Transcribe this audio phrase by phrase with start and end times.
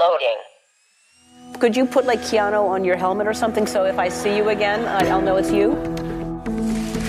[0.00, 0.36] Loading.
[1.60, 4.48] Could you put like Keanu on your helmet or something so if I see you
[4.48, 5.74] again, I'll know it's you?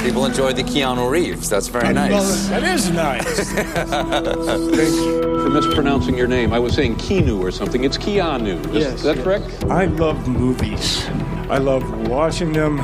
[0.04, 1.48] People enjoy the Keanu Reeves.
[1.50, 2.48] That's very nice.
[2.50, 3.52] That is nice.
[3.54, 6.52] Thank you for mispronouncing your name.
[6.54, 7.84] I was saying Keanu or something.
[7.86, 8.60] It's Keanu.
[8.76, 9.24] Is Yes, that yes.
[9.24, 9.64] correct?
[9.70, 11.06] I love movies.
[11.50, 12.80] I love watching them,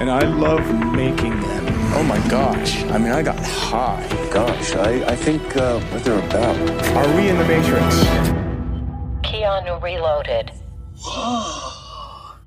[0.00, 0.64] and I love
[0.94, 1.66] making them.
[1.92, 2.82] Oh my gosh.
[2.84, 4.06] I mean, I got high.
[4.32, 6.56] Gosh, I, I think uh, what they're about.
[6.96, 8.39] Are we in the Matrix?
[9.30, 10.50] Keanu Reloaded.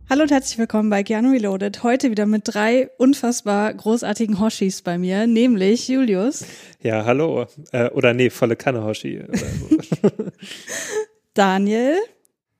[0.09, 1.81] Hallo und herzlich willkommen bei Keanu Reloaded.
[1.81, 6.45] Heute wieder mit drei unfassbar großartigen Hoshis bei mir, nämlich Julius,
[6.81, 7.45] Ja, hallo.
[7.71, 9.21] Äh, oder nee, volle Kanne Hoshi.
[9.21, 9.69] Oder so.
[11.33, 11.99] Daniel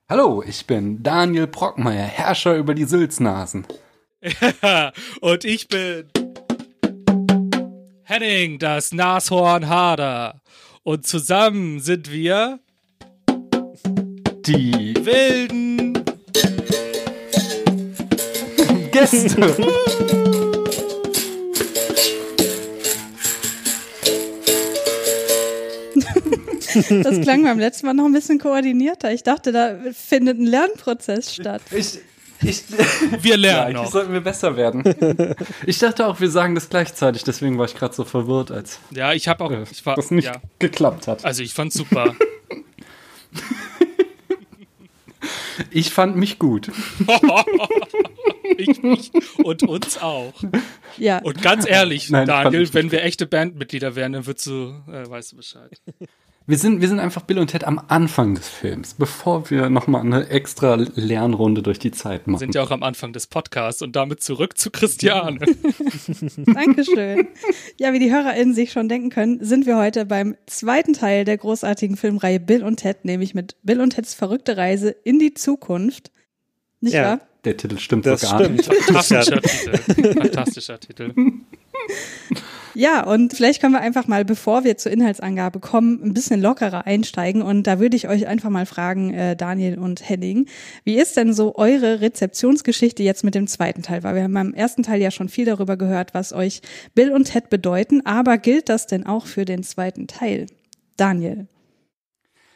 [0.08, 3.68] Hallo, ich bin Daniel Brockmeier, Herrscher über die Sülznasen.
[5.20, 6.06] und ich bin
[8.04, 10.40] Henning, das Nashorn Hader.
[10.84, 12.60] Und zusammen sind wir
[14.46, 15.94] Die wilden.
[18.92, 19.56] Gäste.
[26.90, 29.14] Das klang beim letzten Mal noch ein bisschen koordinierter.
[29.14, 31.62] Ich dachte, da findet ein Lernprozess statt.
[31.72, 32.00] Ich,
[32.42, 32.64] ich,
[33.22, 33.92] Wir ja, lernen eigentlich noch.
[33.92, 34.84] sollten wir besser werden.
[35.66, 39.14] Ich dachte auch, wir sagen das gleichzeitig, deswegen war ich gerade so verwirrt, als Ja,
[39.14, 39.52] ich habe auch.
[39.72, 40.42] Ich war, das nicht ja.
[40.60, 41.24] geklappt hat.
[41.24, 42.14] Also ich fand's super.
[45.72, 46.72] Ich fand mich gut.
[48.58, 49.12] ich mich
[49.44, 50.34] und uns auch.
[50.98, 55.10] Ja, Und ganz ehrlich, Nein, Daniel, wenn wir echte Bandmitglieder wären, dann würdest du, äh,
[55.10, 55.82] weißt du Bescheid.
[56.46, 60.02] Wir sind, wir sind einfach Bill und Ted am Anfang des Films, bevor wir nochmal
[60.02, 62.40] eine extra Lernrunde durch die Zeit machen.
[62.40, 65.40] Sind ja auch am Anfang des Podcasts und damit zurück zu Christiane.
[66.38, 67.28] Dankeschön.
[67.80, 71.38] Ja, wie die HörerInnen sich schon denken können, sind wir heute beim zweiten Teil der
[71.38, 76.12] großartigen Filmreihe Bill und Ted, nämlich mit Bill und Teds verrückte Reise in die Zukunft.
[76.82, 77.04] Nicht Ja.
[77.04, 77.20] wahr?
[77.46, 78.58] Der Titel stimmt Das so gar stimmt.
[78.58, 78.74] nicht.
[78.74, 80.14] Fantastischer Titel.
[80.14, 81.14] Fantastischer Titel.
[82.76, 86.88] Ja, und vielleicht können wir einfach mal, bevor wir zur Inhaltsangabe kommen, ein bisschen lockerer
[86.88, 87.44] einsteigen.
[87.44, 90.48] Und da würde ich euch einfach mal fragen, äh, Daniel und Henning,
[90.84, 94.04] wie ist denn so eure Rezeptionsgeschichte jetzt mit dem zweiten Teil?
[94.04, 96.62] Weil wir haben beim ersten Teil ja schon viel darüber gehört, was euch
[96.96, 98.06] Bill und Ted bedeuten.
[98.06, 100.48] Aber gilt das denn auch für den zweiten Teil?
[100.98, 101.48] Daniel.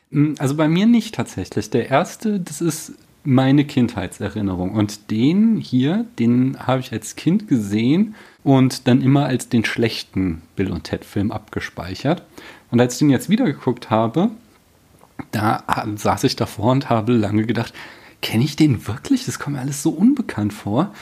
[0.10, 1.70] Mm, Also bei mir nicht tatsächlich.
[1.70, 4.74] Der erste, das ist meine Kindheitserinnerung.
[4.74, 8.16] Und den hier, den habe ich als Kind gesehen
[8.48, 12.24] und dann immer als den schlechten Bill und Ted Film abgespeichert.
[12.72, 14.30] Und als ich den jetzt wieder geguckt habe,
[15.32, 17.74] da saß ich davor und habe lange gedacht,
[18.22, 19.26] kenne ich den wirklich?
[19.26, 20.94] Das kommt mir alles so unbekannt vor.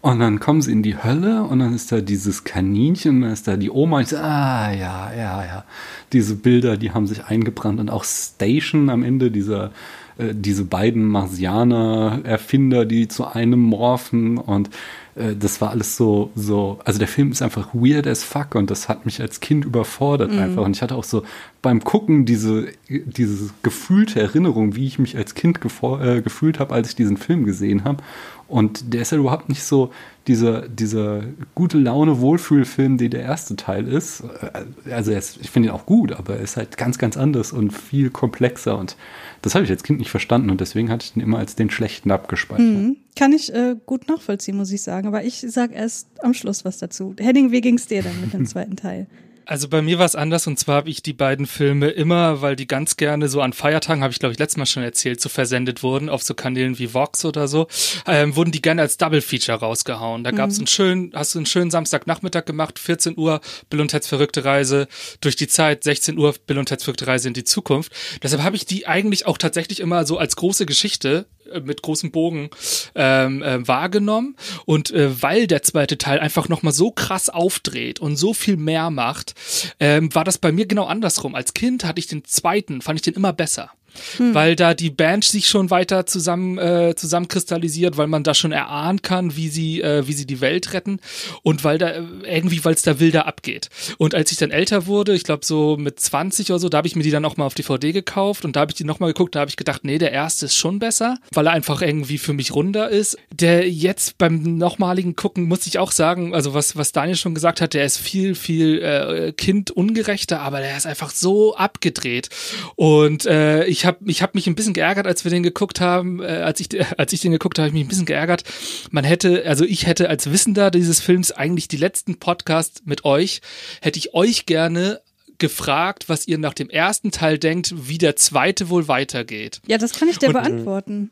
[0.00, 3.46] Und dann kommen sie in die Hölle und dann ist da dieses Kaninchen, dann ist
[3.46, 4.00] da die Oma.
[4.00, 5.64] Ich so, ah, ja, ja, ja.
[6.12, 7.78] Diese Bilder, die haben sich eingebrannt.
[7.78, 9.70] Und auch Station am Ende, dieser,
[10.18, 14.36] äh, diese beiden Marsianer-Erfinder, die zu einem morphen.
[14.38, 14.68] Und
[15.18, 18.70] äh, das war alles so, so, also der Film ist einfach weird as fuck und
[18.70, 20.64] das hat mich als Kind überfordert einfach.
[20.64, 21.22] Und ich hatte auch so
[21.62, 26.90] beim Gucken diese, diese gefühlte Erinnerung, wie ich mich als Kind äh, gefühlt habe, als
[26.90, 28.02] ich diesen Film gesehen habe.
[28.48, 29.92] Und der ist ja überhaupt nicht so
[30.26, 31.22] dieser, dieser
[31.54, 34.22] gute Laune Wohlfühlfilm, den der erste Teil ist.
[34.40, 37.52] Äh, Also ist, ich finde ihn auch gut, aber er ist halt ganz, ganz anders
[37.52, 38.78] und viel komplexer.
[38.78, 38.96] Und
[39.42, 41.70] das habe ich als Kind nicht verstanden und deswegen hatte ich den immer als den
[41.70, 42.66] schlechten abgespeichert.
[42.66, 45.08] Hm, kann ich äh, gut nachvollziehen, muss ich sagen.
[45.08, 47.14] Aber ich sag erst am Schluss was dazu.
[47.18, 49.06] Henning, wie ging's dir denn mit dem zweiten Teil?
[49.48, 52.54] Also bei mir war es anders und zwar habe ich die beiden Filme immer, weil
[52.54, 55.30] die ganz gerne so an Feiertagen, habe ich glaube ich letztes Mal schon erzählt, so
[55.30, 57.66] versendet wurden auf so Kanälen wie Vox oder so,
[58.06, 60.22] ähm, wurden die gerne als Double Feature rausgehauen.
[60.22, 64.06] Da gab's einen schönen, hast du einen schönen Samstagnachmittag gemacht, 14 Uhr Bill und Ted's
[64.06, 64.86] verrückte Reise
[65.22, 67.90] durch die Zeit, 16 Uhr Bill und Ted's verrückte Reise in die Zukunft.
[68.22, 71.24] Deshalb habe ich die eigentlich auch tatsächlich immer so als große Geschichte
[71.62, 72.50] mit großem Bogen
[72.94, 78.00] ähm, äh, wahrgenommen und äh, weil der zweite Teil einfach noch mal so krass aufdreht
[78.00, 79.34] und so viel mehr macht,
[79.80, 81.34] ähm, war das bei mir genau andersrum.
[81.34, 83.70] Als Kind hatte ich den zweiten, fand ich den immer besser.
[84.18, 89.02] Weil da die Band sich schon weiter zusammen äh, zusammenkristallisiert, weil man da schon erahnen
[89.02, 91.00] kann, wie sie äh, wie sie die Welt retten
[91.42, 93.68] und weil da äh, irgendwie weil es da wilder abgeht.
[93.98, 96.88] Und als ich dann älter wurde, ich glaube so mit 20 oder so, da habe
[96.88, 99.00] ich mir die dann auch mal auf DVD gekauft und da habe ich die noch
[99.00, 101.82] mal geguckt, da habe ich gedacht, nee, der erste ist schon besser, weil er einfach
[101.82, 103.18] irgendwie für mich runder ist.
[103.32, 107.60] Der jetzt beim nochmaligen gucken muss ich auch sagen, also was was Daniel schon gesagt
[107.60, 112.28] hat, der ist viel viel äh, kindungerechter, aber der ist einfach so abgedreht
[112.76, 116.22] und äh, ich habe ich hab mich ein bisschen geärgert, als wir den geguckt haben,
[116.22, 116.68] äh, als ich
[116.98, 118.44] als ich den geguckt habe, habe ich mich ein bisschen geärgert.
[118.92, 123.40] Man hätte, also ich hätte als Wissender dieses Films eigentlich die letzten Podcasts mit euch,
[123.82, 125.00] hätte ich euch gerne
[125.38, 129.60] gefragt, was ihr nach dem ersten Teil denkt, wie der zweite wohl weitergeht.
[129.66, 131.10] Ja, das kann ich dir Und- beantworten.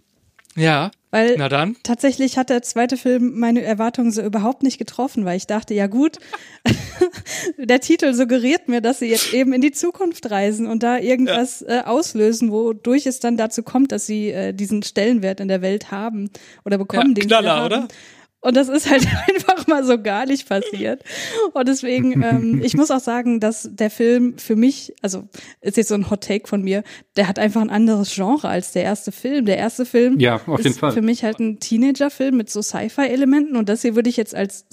[0.56, 0.90] Ja.
[1.12, 1.76] Weil Na dann.
[1.82, 5.86] tatsächlich hat der zweite Film meine Erwartungen so überhaupt nicht getroffen, weil ich dachte, ja
[5.86, 6.18] gut,
[7.58, 11.62] der Titel suggeriert mir, dass sie jetzt eben in die Zukunft reisen und da irgendwas
[11.62, 15.90] äh, auslösen, wodurch es dann dazu kommt, dass sie äh, diesen Stellenwert in der Welt
[15.90, 16.30] haben
[16.64, 17.66] oder bekommen, Ja, den Knaller, sie haben.
[17.66, 17.88] oder?
[18.46, 21.02] Und das ist halt einfach mal so gar nicht passiert.
[21.52, 25.24] Und deswegen, ähm, ich muss auch sagen, dass der Film für mich, also
[25.60, 26.84] ist jetzt so ein Hot Take von mir,
[27.16, 29.46] der hat einfach ein anderes Genre als der erste Film.
[29.46, 30.92] Der erste Film Ja, ist Fall.
[30.92, 34.64] für mich halt ein Teenager-Film mit so Sci-Fi-Elementen und das hier würde ich jetzt als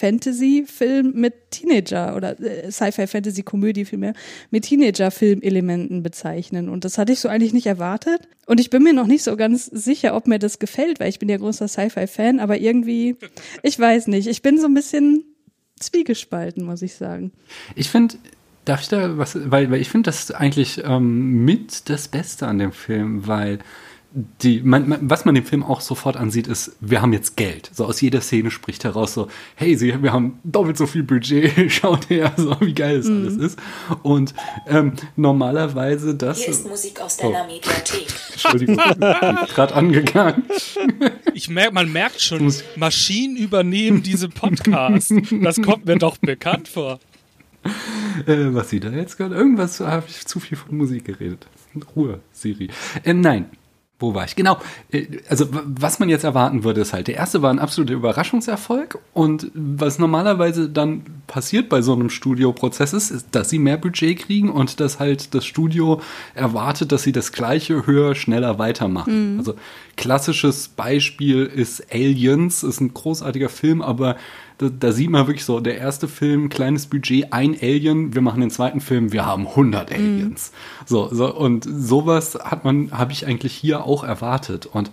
[0.00, 4.14] Sci-Fi-Fantasy-Film mit Teenager oder äh, Sci-Fi-Fantasy-Komödie vielmehr
[4.50, 6.68] mit Teenager-Film-Elementen bezeichnen.
[6.68, 8.28] Und das hatte ich so eigentlich nicht erwartet.
[8.46, 11.18] Und ich bin mir noch nicht so ganz sicher, ob mir das gefällt, weil ich
[11.18, 13.16] bin ja großer Sci-Fi-Fan, aber irgendwie,
[13.62, 15.24] ich weiß nicht, ich bin so ein bisschen
[15.78, 17.32] zwiegespalten, muss ich sagen.
[17.74, 18.16] Ich finde,
[18.64, 22.58] darf ich da was, weil, weil ich finde das eigentlich ähm, mit das Beste an
[22.58, 23.60] dem Film, weil
[24.12, 27.70] die, man, man, was man dem Film auch sofort ansieht, ist, wir haben jetzt Geld.
[27.72, 31.52] So aus jeder Szene spricht heraus so, hey, sie, wir haben doppelt so viel Budget,
[31.72, 33.58] schaut her, so wie geil das alles ist.
[34.02, 34.34] Und
[34.66, 36.38] ähm, normalerweise das.
[36.38, 38.08] Hier ist Musik aus deiner Mediathek.
[38.32, 40.44] Entschuldigung, gerade angegangen.
[41.32, 45.14] Ich merk, man merkt schon, Maschinen übernehmen diese Podcasts.
[45.42, 46.98] Das kommt mir doch bekannt vor.
[48.26, 49.36] Äh, was sie da jetzt gerade?
[49.36, 51.46] Irgendwas habe ich zu viel von Musik geredet.
[51.94, 52.68] Ruhe, Siri.
[53.04, 53.46] Äh, nein.
[54.00, 54.34] Wo war ich?
[54.34, 54.56] Genau.
[54.90, 58.98] Äh, Also, was man jetzt erwarten würde, ist halt, der erste war ein absoluter Überraschungserfolg
[59.12, 64.18] und was normalerweise dann passiert bei so einem Studioprozess ist, ist, dass sie mehr Budget
[64.18, 66.00] kriegen und dass halt das Studio
[66.34, 69.36] erwartet, dass sie das gleiche höher, schneller weitermachen.
[69.38, 69.54] Also,
[69.96, 74.16] klassisches Beispiel ist Aliens, ist ein großartiger Film, aber
[74.60, 78.42] da, da sieht man wirklich so, der erste Film, kleines Budget, ein Alien, wir machen
[78.42, 80.52] den zweiten Film, wir haben 100 Aliens.
[80.84, 84.66] So, so, und sowas hat man, habe ich eigentlich hier auch erwartet.
[84.66, 84.90] Und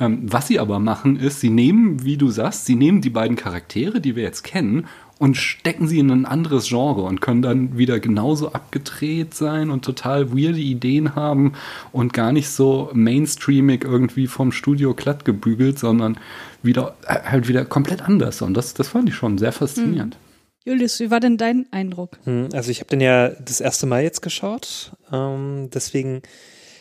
[0.00, 3.36] ähm, was sie aber machen, ist, sie nehmen, wie du sagst, sie nehmen die beiden
[3.36, 4.86] Charaktere, die wir jetzt kennen,
[5.18, 9.84] und stecken sie in ein anderes Genre und können dann wieder genauso abgedreht sein und
[9.84, 11.52] total weirde Ideen haben
[11.92, 16.18] und gar nicht so mainstreamig irgendwie vom Studio glatt gebügelt, sondern
[16.64, 18.42] wieder äh, halt wieder komplett anders.
[18.42, 20.16] Und das, das fand ich schon sehr faszinierend.
[20.64, 22.18] Julius, wie war denn dein Eindruck?
[22.24, 24.92] Hm, Also ich habe den ja das erste Mal jetzt geschaut.
[25.12, 26.22] Ähm, deswegen,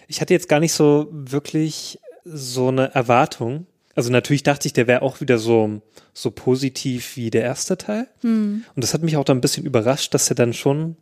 [0.07, 3.67] ich hatte jetzt gar nicht so wirklich so eine Erwartung.
[3.95, 5.81] Also natürlich dachte ich, der wäre auch wieder so,
[6.13, 8.07] so positiv wie der erste Teil.
[8.21, 8.63] Hm.
[8.73, 10.95] Und das hat mich auch dann ein bisschen überrascht, dass er dann schon,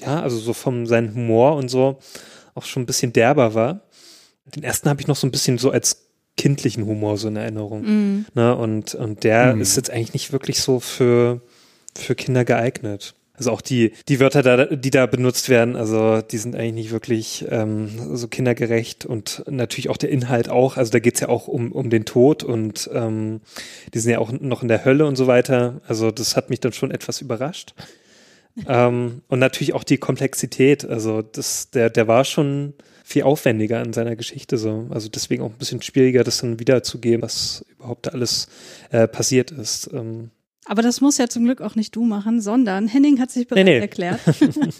[0.00, 1.98] ja, also so vom seinem Humor und so
[2.54, 3.82] auch schon ein bisschen derber war.
[4.46, 6.04] Den ersten habe ich noch so ein bisschen so als
[6.36, 7.82] kindlichen Humor so in Erinnerung.
[7.82, 8.26] Mhm.
[8.34, 8.54] Ne?
[8.56, 9.60] Und, und der Mhm.
[9.60, 11.40] ist jetzt eigentlich nicht wirklich so für,
[11.96, 13.14] für Kinder geeignet.
[13.36, 16.90] Also auch die, die Wörter, da, die da benutzt werden, also die sind eigentlich nicht
[16.92, 20.76] wirklich ähm, so kindergerecht und natürlich auch der Inhalt auch.
[20.76, 23.40] Also da geht's ja auch um, um den Tod und ähm,
[23.92, 25.80] die sind ja auch noch in der Hölle und so weiter.
[25.88, 27.74] Also das hat mich dann schon etwas überrascht.
[28.68, 30.84] ähm, und natürlich auch die Komplexität.
[30.84, 32.74] Also das, der, der war schon
[33.06, 34.86] viel aufwendiger in seiner Geschichte so.
[34.90, 38.48] Also deswegen auch ein bisschen schwieriger, das dann wiederzugeben, was überhaupt da alles
[38.90, 39.90] äh, passiert ist.
[39.92, 40.30] Ähm,
[40.64, 43.66] Aber das muss ja zum Glück auch nicht du machen, sondern Henning hat sich bereit
[43.66, 43.78] Nee, nee.
[43.80, 44.20] erklärt,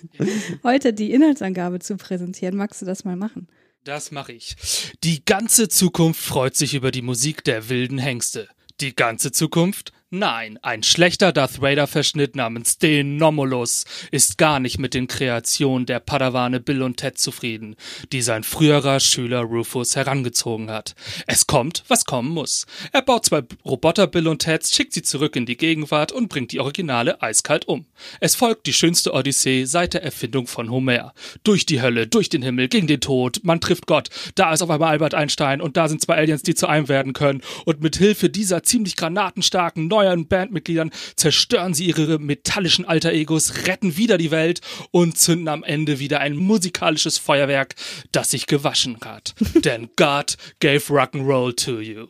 [0.64, 2.56] heute die Inhaltsangabe zu präsentieren.
[2.56, 3.46] Magst du das mal machen?
[3.84, 4.56] Das mache ich.
[5.04, 8.48] Die ganze Zukunft freut sich über die Musik der wilden Hengste.
[8.80, 9.92] Die ganze Zukunft?
[10.16, 16.60] Nein, ein schlechter Darth Vader-Verschnitt namens Denomulus ist gar nicht mit den Kreationen der Padawane
[16.60, 17.74] Bill und Ted zufrieden,
[18.12, 20.94] die sein früherer Schüler Rufus herangezogen hat.
[21.26, 22.66] Es kommt, was kommen muss.
[22.92, 26.52] Er baut zwei Roboter Bill und Teds, schickt sie zurück in die Gegenwart und bringt
[26.52, 27.84] die Originale eiskalt um.
[28.20, 31.12] Es folgt die schönste Odyssee seit der Erfindung von Homer.
[31.42, 34.70] Durch die Hölle, durch den Himmel, gegen den Tod, man trifft Gott, da ist auf
[34.70, 37.96] einmal Albert Einstein und da sind zwei Aliens, die zu einem werden können und mit
[37.96, 44.60] Hilfe dieser ziemlich granatenstarken neuen Bandmitgliedern zerstören sie ihre metallischen Alter-Egos, retten wieder die Welt
[44.90, 47.74] und zünden am Ende wieder ein musikalisches Feuerwerk,
[48.12, 49.34] das sich gewaschen hat.
[49.64, 52.06] Denn God gave Rock'n'Roll to you.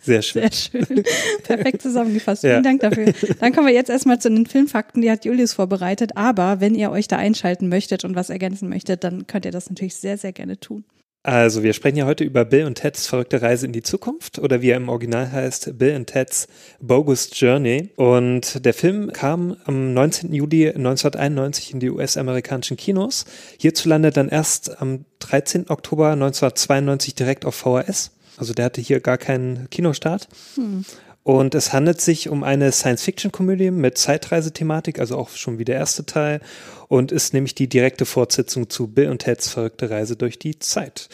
[0.00, 0.42] sehr schön.
[0.50, 1.04] Sehr schön.
[1.44, 2.42] Perfekt zusammengefasst.
[2.42, 2.50] Ja.
[2.50, 3.12] Vielen Dank dafür.
[3.40, 6.16] Dann kommen wir jetzt erstmal zu den Filmfakten, die hat Julius vorbereitet.
[6.16, 9.68] Aber wenn ihr euch da einschalten möchtet und was ergänzen möchtet, dann könnt ihr das
[9.68, 10.84] natürlich sehr, sehr gerne tun.
[11.22, 14.62] Also, wir sprechen ja heute über Bill und Ted's verrückte Reise in die Zukunft oder
[14.62, 16.48] wie er im Original heißt, Bill und Ted's
[16.80, 17.90] Bogus Journey.
[17.96, 20.32] Und der Film kam am 19.
[20.32, 23.26] Juli 1991 in die US-amerikanischen Kinos.
[23.58, 25.68] Hierzulande dann erst am 13.
[25.68, 28.12] Oktober 1992 direkt auf VHS.
[28.38, 30.26] Also der hatte hier gar keinen Kinostart.
[30.54, 30.86] Hm.
[31.22, 36.06] Und es handelt sich um eine Science-Fiction-Komödie mit Zeitreisethematik, also auch schon wie der erste
[36.06, 36.40] Teil,
[36.90, 41.08] und ist nämlich die direkte Fortsetzung zu Bill und Ted's verrückte Reise durch die Zeit.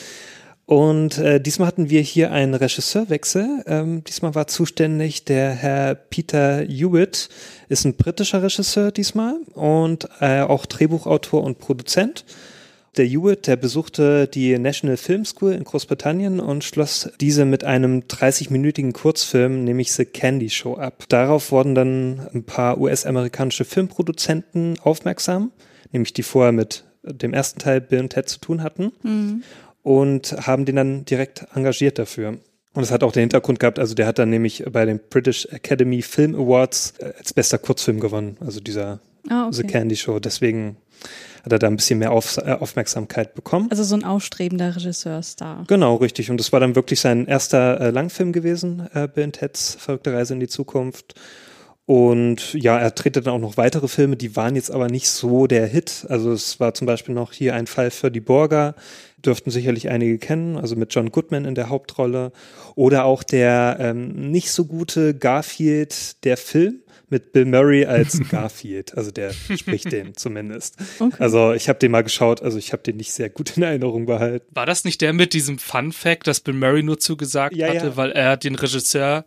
[0.64, 3.62] Und äh, diesmal hatten wir hier einen Regisseurwechsel.
[3.66, 7.28] Ähm, diesmal war zuständig der Herr Peter Hewitt,
[7.68, 12.24] ist ein britischer Regisseur diesmal und äh, auch Drehbuchautor und Produzent.
[12.96, 18.00] Der Hewitt, der besuchte die National Film School in Großbritannien und schloss diese mit einem
[18.00, 21.04] 30-minütigen Kurzfilm, nämlich The Candy Show, ab.
[21.10, 25.52] Darauf wurden dann ein paar US-amerikanische Filmproduzenten aufmerksam,
[25.92, 29.42] nämlich die vorher mit dem ersten Teil Bill und Ted zu tun hatten Mhm.
[29.82, 32.38] und haben den dann direkt engagiert dafür.
[32.72, 35.46] Und es hat auch den Hintergrund gehabt, also der hat dann nämlich bei den British
[35.46, 39.56] Academy Film Awards äh, als bester Kurzfilm gewonnen, also dieser Ah, okay.
[39.56, 40.20] The Candy Show.
[40.20, 40.76] Deswegen
[41.44, 43.68] hat er da ein bisschen mehr Auf, äh, Aufmerksamkeit bekommen.
[43.70, 45.64] Also so ein aufstrebender Regisseurstar.
[45.68, 46.30] Genau, richtig.
[46.30, 50.34] Und das war dann wirklich sein erster äh, Langfilm gewesen, äh, Bill Ted's Verrückte Reise
[50.34, 51.14] in die Zukunft.
[51.86, 55.46] Und ja, er drehte dann auch noch weitere Filme, die waren jetzt aber nicht so
[55.46, 56.04] der Hit.
[56.08, 58.74] Also es war zum Beispiel noch hier ein Fall für die Borger,
[59.24, 62.32] dürften sicherlich einige kennen, also mit John Goodman in der Hauptrolle.
[62.74, 68.96] Oder auch der ähm, nicht so gute Garfield, der Film mit Bill Murray als Garfield.
[68.96, 70.76] Also der spricht den zumindest.
[70.98, 71.16] Okay.
[71.18, 74.06] Also ich habe den mal geschaut, also ich habe den nicht sehr gut in Erinnerung
[74.06, 74.46] behalten.
[74.54, 77.86] War das nicht der mit diesem Fun Fact, dass Bill Murray nur zugesagt Ja, hatte,
[77.86, 77.96] ja.
[77.96, 79.24] weil er den Regisseur,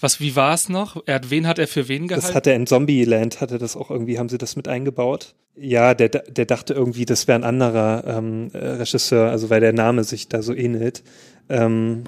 [0.00, 1.02] was, wie war es noch?
[1.06, 2.26] Er hat, wen hat er für wen gehalten?
[2.26, 5.34] Das hat er in Zombieland, hatte das auch irgendwie, haben sie das mit eingebaut?
[5.54, 9.74] Ja, der, der dachte irgendwie, das wäre ein anderer ähm, äh, Regisseur, also weil der
[9.74, 11.02] Name sich da so ähnelt.
[11.50, 12.04] Ähm,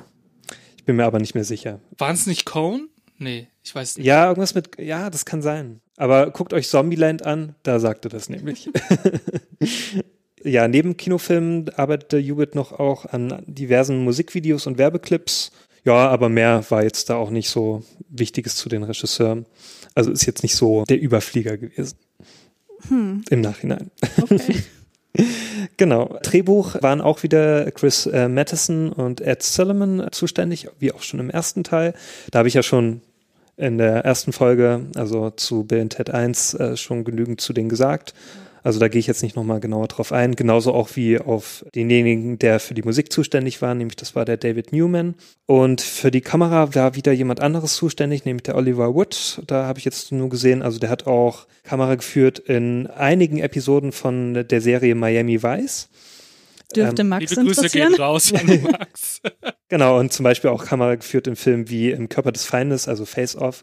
[0.78, 1.80] ich bin mir aber nicht mehr sicher.
[1.98, 2.88] Waren es nicht Cohn?
[3.24, 4.06] Nee, ich weiß nicht.
[4.06, 5.80] Ja, irgendwas mit, ja, das kann sein.
[5.96, 8.68] Aber guckt euch Zombieland an, da sagte das nämlich.
[10.44, 15.52] ja, neben Kinofilmen arbeitete Hewitt noch auch an diversen Musikvideos und Werbeclips.
[15.84, 19.46] Ja, aber mehr war jetzt da auch nicht so Wichtiges zu den Regisseuren.
[19.94, 21.96] Also ist jetzt nicht so der Überflieger gewesen.
[22.88, 23.24] Hm.
[23.30, 23.90] Im Nachhinein.
[24.20, 24.56] Okay.
[25.76, 26.18] Genau.
[26.22, 31.30] Drehbuch waren auch wieder Chris äh, Matheson und Ed Solomon zuständig, wie auch schon im
[31.30, 31.94] ersten Teil.
[32.30, 33.00] Da habe ich ja schon
[33.56, 38.14] in der ersten Folge, also zu Bill Ted 1, äh, schon genügend zu denen gesagt.
[38.64, 40.36] Also da gehe ich jetzt nicht nochmal genauer drauf ein.
[40.36, 44.38] Genauso auch wie auf denjenigen, der für die Musik zuständig war, nämlich das war der
[44.38, 45.16] David Newman.
[45.44, 49.42] Und für die Kamera war wieder jemand anderes zuständig, nämlich der Oliver Wood.
[49.46, 53.92] Da habe ich jetzt nur gesehen, also der hat auch Kamera geführt in einigen Episoden
[53.92, 55.90] von der Serie Miami Vice.
[56.74, 57.92] Dürfte Ähm, Max Liebe Grüße interessieren?
[57.92, 59.20] gehen raus an Max.
[59.68, 63.04] Genau, und zum Beispiel auch Kamera geführt in Filmen wie Im Körper des Feindes, also
[63.06, 63.62] Face Off,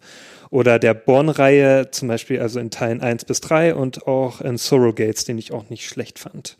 [0.50, 5.24] oder der Born-Reihe, zum Beispiel also in Teilen 1 bis 3 und auch in Surrogates,
[5.25, 6.58] den ich auch nicht schlecht fand.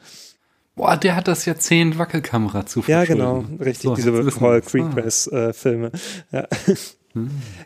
[0.75, 4.38] Boah, der hat das Jahrzehnt Wackelkamera zu Ja, genau, richtig, So, diese Paul wir's.
[4.38, 4.70] Ah.
[4.70, 5.91] Greengrass-Filme.
[6.31, 6.48] ja.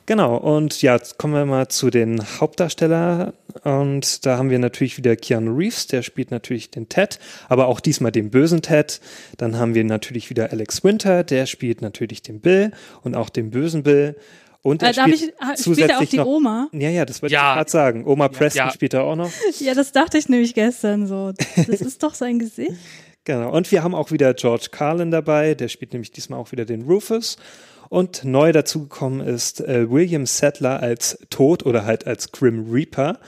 [0.05, 3.33] Genau, und ja, jetzt kommen wir mal zu den Hauptdarstellern.
[3.63, 7.79] Und da haben wir natürlich wieder Keanu Reeves, der spielt natürlich den Ted, aber auch
[7.79, 8.99] diesmal den bösen Ted.
[9.37, 12.71] Dann haben wir natürlich wieder Alex Winter, der spielt natürlich den Bill
[13.03, 14.15] und auch den bösen Bill.
[14.61, 16.67] Und er Äh, spielt ich, ah, spielt zusätzlich er auch die noch, Oma?
[16.73, 17.51] Ja, ja, das wollte Ja.
[17.51, 18.05] ich gerade sagen.
[18.05, 18.71] Oma Preston ja.
[18.71, 19.29] spielt er auch noch.
[19.59, 21.33] Ja, das dachte ich nämlich gestern so.
[21.55, 22.71] Das ist doch sein Gesicht.
[23.27, 23.51] Genau.
[23.51, 26.83] Und wir haben auch wieder George Carlin dabei, der spielt nämlich diesmal auch wieder den
[26.83, 27.37] Rufus.
[27.89, 33.19] Und neu dazugekommen ist äh, William Sadler als Tod oder halt als Grim Reaper.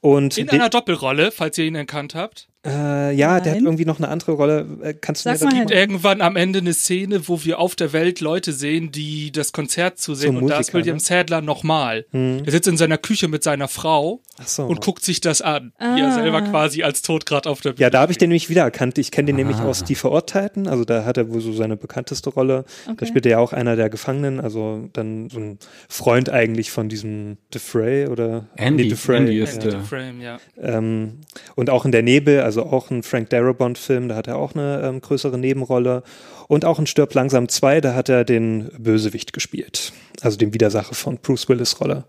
[0.00, 2.48] Und In einer Doppelrolle, falls ihr ihn erkannt habt.
[2.68, 3.64] Äh, ja, der hat Nein.
[3.64, 4.66] irgendwie noch eine andere Rolle.
[4.82, 7.58] Äh, kannst du Sag mir mal, das gibt irgendwann am Ende eine Szene, wo wir
[7.58, 10.34] auf der Welt Leute sehen, die das Konzert zusehen.
[10.34, 11.00] So und da ist Musiker, William ne?
[11.00, 12.04] Sadler nochmal.
[12.10, 12.42] Hm.
[12.44, 14.64] Er sitzt in seiner Küche mit seiner Frau so.
[14.64, 15.72] und guckt sich das an.
[15.78, 16.12] Wie er Ah.
[16.14, 18.98] selber quasi als Tod gerade auf der Bühne Ja, da habe ich den nämlich wiedererkannt.
[18.98, 19.64] Ich kenne den nämlich Ah.
[19.66, 20.66] aus Die Verurteilten.
[20.68, 22.64] Also da hat er wohl so seine bekannteste Rolle.
[22.86, 23.06] Da Okay.
[23.06, 25.58] spielt er ja auch einer der Gefangenen, also dann so ein
[25.88, 28.84] Freund eigentlich von diesem DeFrey oder Andy.
[28.84, 29.44] Nee, Dufresne, Andy ja.
[29.44, 30.12] ist Andy der.
[30.20, 30.38] Ja.
[30.60, 31.20] Ähm,
[31.54, 34.82] und auch in der Nebel, also auch ein Frank Darabont-Film, da hat er auch eine
[34.84, 36.02] ähm, größere Nebenrolle.
[36.48, 39.92] Und auch in Stirb langsam 2, da hat er den Bösewicht gespielt.
[40.22, 42.04] Also den Widersacher von Bruce Willis Rolle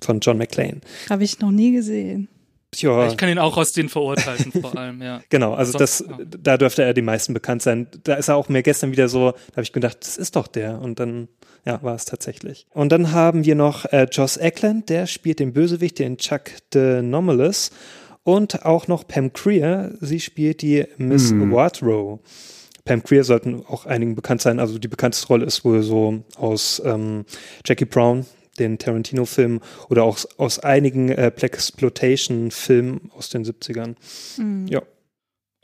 [0.00, 0.80] von John McClane.
[1.08, 2.28] Habe ich noch nie gesehen.
[2.74, 5.20] Tja, Ich kann ihn auch aus den Verurteilten vor allem, ja.
[5.28, 6.24] genau, also das, Sonst- ja.
[6.42, 7.86] da dürfte er die meisten bekannt sein.
[8.04, 10.46] Da ist er auch mir gestern wieder so, da habe ich gedacht, das ist doch
[10.46, 10.80] der.
[10.80, 11.28] Und dann,
[11.66, 12.66] ja, war es tatsächlich.
[12.70, 17.02] Und dann haben wir noch äh, Joss Eckland, der spielt den Bösewicht, den Chuck de
[17.02, 17.70] Nomalis.
[18.24, 21.50] Und auch noch Pam Creer, sie spielt die Miss Hm.
[21.52, 22.20] Wardrow.
[22.84, 24.58] Pam Creer sollten auch einigen bekannt sein.
[24.60, 27.24] Also die bekannteste Rolle ist wohl so aus ähm,
[27.64, 28.26] Jackie Brown,
[28.58, 33.94] den Tarantino-Film, oder auch aus einigen äh, Black Exploitation-Filmen aus den 70ern.
[34.68, 34.82] Ja.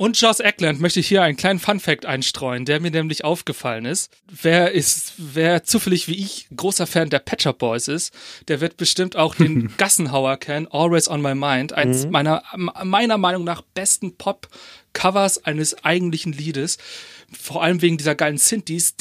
[0.01, 4.13] Und Joss Eckland möchte ich hier einen kleinen Funfact einstreuen, der mir nämlich aufgefallen ist.
[4.31, 8.15] Wer ist, wer zufällig wie ich großer Fan der Patcher Boys ist,
[8.47, 12.13] der wird bestimmt auch den Gassenhauer kennen, Always on My Mind, eins Mhm.
[12.13, 12.45] meiner,
[12.85, 14.15] meiner Meinung nach besten
[14.99, 16.79] Pop-Covers eines eigentlichen Liedes.
[17.39, 18.95] Vor allem wegen dieser geilen Synthes.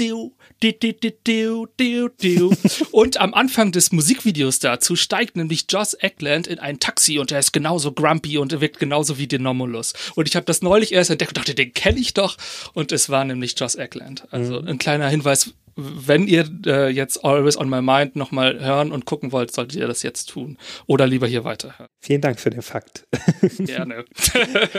[2.91, 7.39] Und am Anfang des Musikvideos dazu steigt nämlich Joss Eckland in ein Taxi und er
[7.39, 9.93] ist genauso grumpy und er wirkt genauso wie Denomulus.
[10.15, 12.37] Und ich habe das neulich erst entdeckt und dachte, den kenne ich doch.
[12.73, 14.27] Und es war nämlich Joss Eckland.
[14.31, 19.05] Also ein kleiner Hinweis, wenn ihr äh, jetzt Always on My Mind nochmal hören und
[19.05, 20.57] gucken wollt, solltet ihr das jetzt tun.
[20.87, 21.87] Oder lieber hier weiterhören.
[21.99, 23.05] Vielen Dank für den Fakt.
[23.59, 24.05] Gerne.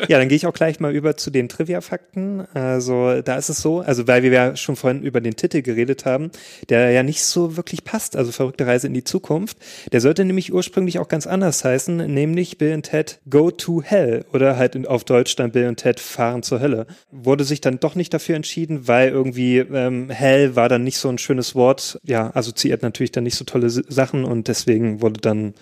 [0.08, 2.46] Ja, dann gehe ich auch gleich mal über zu den Trivia-Fakten.
[2.52, 6.04] Also da ist es so, also weil wir ja schon vorhin über den Titel geredet
[6.04, 6.30] haben,
[6.68, 9.56] der ja nicht so wirklich passt, also verrückte Reise in die Zukunft.
[9.92, 14.24] Der sollte nämlich ursprünglich auch ganz anders heißen, nämlich Bill und Ted Go to Hell
[14.32, 16.86] oder halt in, auf Deutsch dann Bill und Ted fahren zur Hölle.
[17.12, 21.10] Wurde sich dann doch nicht dafür entschieden, weil irgendwie ähm, Hell war dann nicht so
[21.10, 25.52] ein schönes Wort, ja, assoziiert natürlich dann nicht so tolle Sachen und deswegen wurde dann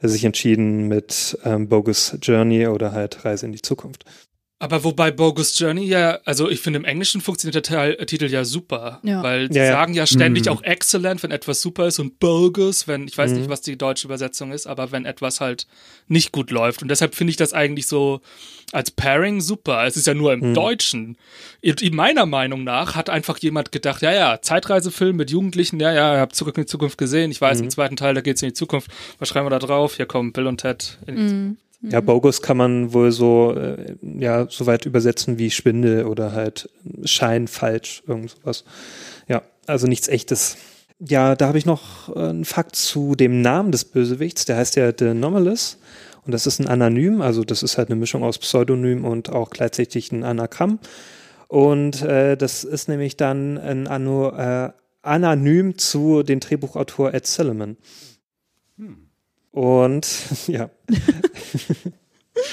[0.00, 4.06] sich entschieden mit ähm, Bogus Journey oder halt Reise in die Zukunft.
[4.62, 8.26] Aber wobei Bogus Journey ja, also ich finde im Englischen funktioniert der Teil, äh, Titel
[8.26, 9.22] ja super, Ja.
[9.22, 9.72] weil sie Ja, ja.
[9.72, 10.52] sagen ja ständig Mhm.
[10.52, 13.36] auch excellent, wenn etwas super ist und bogus, wenn, ich weiß Mhm.
[13.38, 15.66] nicht, was die deutsche Übersetzung ist, aber wenn etwas halt
[16.08, 16.82] nicht gut läuft.
[16.82, 18.20] Und deshalb finde ich das eigentlich so
[18.70, 19.86] als Pairing super.
[19.86, 20.54] Es ist ja nur im Mhm.
[20.54, 21.16] Deutschen.
[21.64, 25.90] Und in meiner Meinung nach hat einfach jemand gedacht, ja, ja, Zeitreisefilm mit Jugendlichen, ja,
[25.90, 27.64] ja, ich habe Zurück in die Zukunft gesehen, ich weiß, Mhm.
[27.64, 28.90] im zweiten Teil, da geht's in die Zukunft.
[29.18, 29.96] Was schreiben wir da drauf?
[29.96, 30.98] Hier kommen Bill und Ted.
[31.06, 31.56] In die Mhm.
[31.82, 36.68] Ja, Bogus kann man wohl so, äh, ja, so weit übersetzen wie Schwindel oder halt
[37.04, 38.64] Schein falsch, irgend sowas.
[39.28, 40.58] Ja, also nichts echtes.
[40.98, 44.44] Ja, da habe ich noch äh, einen Fakt zu dem Namen des Bösewichts.
[44.44, 45.78] Der heißt ja The Anomalous.
[46.26, 49.48] Und das ist ein Anonym, also das ist halt eine Mischung aus Pseudonym und auch
[49.48, 50.78] gleichzeitig ein Anagramm.
[51.48, 54.70] Und äh, das ist nämlich dann ein Ano, äh,
[55.02, 57.78] Anonym zu dem Drehbuchautor Ed Silliman.
[59.52, 60.06] Und
[60.46, 60.70] ja,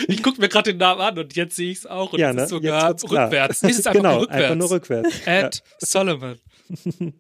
[0.08, 2.32] Ich gucke mir gerade den Namen an und jetzt sehe ich es auch und Ja,
[2.32, 2.44] es ne?
[2.44, 3.64] ist sogar rückwärts.
[3.64, 4.44] Es ist einfach Genau, nur rückwärts.
[4.44, 5.22] einfach nur rückwärts.
[5.26, 6.40] Ed Solomon.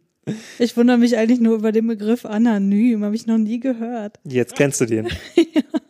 [0.60, 4.19] Ich wundere mich eigentlich nur über den Begriff anonym, habe ich noch nie gehört.
[4.25, 5.08] Jetzt kennst du den.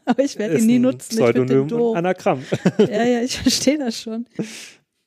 [0.05, 1.17] Aber ich werde ihn nie nutzen.
[1.17, 1.97] Ich finde den Pseudonym und.
[1.97, 2.43] Anagramm.
[2.77, 4.27] Ja, ja, ich verstehe das schon.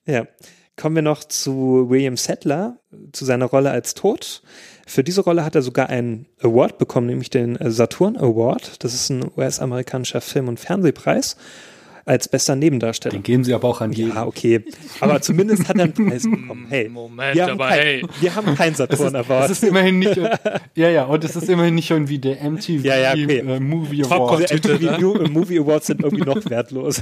[0.04, 0.26] Ja.
[0.74, 2.80] Kommen wir noch zu William Settler,
[3.12, 4.42] zu seiner Rolle als Tod.
[4.90, 8.82] Für diese Rolle hat er sogar einen Award bekommen, nämlich den Saturn Award.
[8.82, 11.36] Das ist ein US-amerikanischer Film- und Fernsehpreis
[12.10, 13.12] als bester Nebendarsteller.
[13.12, 14.12] Den geben sie aber auch an jeden.
[14.14, 14.64] Ja, okay.
[14.98, 16.66] Aber zumindest hat er einen Preis bekommen.
[16.68, 18.02] Hey, Moment, wir haben, aber kein, hey.
[18.20, 19.50] wir haben keinen Saturn Das Award.
[19.50, 20.16] ist immerhin nicht,
[20.74, 23.38] ja, ja, und es ist immerhin nicht irgendwie der MTV Ja, ja, okay.
[23.38, 24.46] äh, Movie Top Award.
[24.48, 27.00] Titel, MTV Movie Awards sind irgendwie noch wertlos.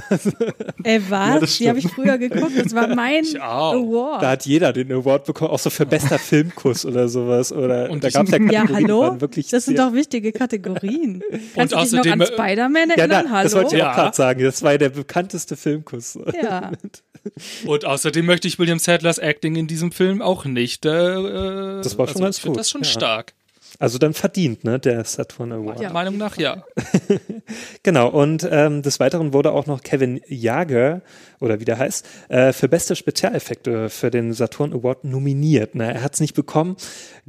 [0.83, 1.39] Ey, was?
[1.39, 2.51] das Die habe ich früher geguckt.
[2.55, 3.23] Das war mein.
[3.39, 4.21] Award.
[4.21, 7.51] Da hat jeder den Award bekommen, auch so für bester Filmkuss oder sowas.
[7.51, 9.17] Oder Und da ich- gab's ja ja, hallo?
[9.51, 11.23] Das sind doch wichtige Kategorien.
[11.55, 13.25] Kannst du dich noch außerdem, an äh, Spider-Man ja, erinnern?
[13.31, 13.91] na, das wollte ich Ja.
[13.91, 14.43] auch gerade sagen.
[14.43, 16.17] Das war ja der bekannteste Filmkuss.
[16.41, 16.71] Ja.
[17.65, 20.85] Und außerdem möchte ich William Sadlers Acting in diesem Film auch nicht.
[20.85, 22.89] Äh, Das war schon also ganz ich finde gut, das schon ja.
[22.89, 23.33] stark.
[23.77, 25.77] Also dann verdient, ne, der Saturn Award.
[25.77, 26.63] Meiner Meinung nach ja.
[27.83, 31.01] Genau, und ähm, des Weiteren wurde auch noch Kevin Jager,
[31.39, 35.75] oder wie der heißt, äh, für beste Spezialeffekte für den Saturn Award nominiert.
[35.75, 35.93] Ne?
[35.93, 36.77] Er hat es nicht bekommen.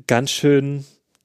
[0.07, 0.85] Ganz schön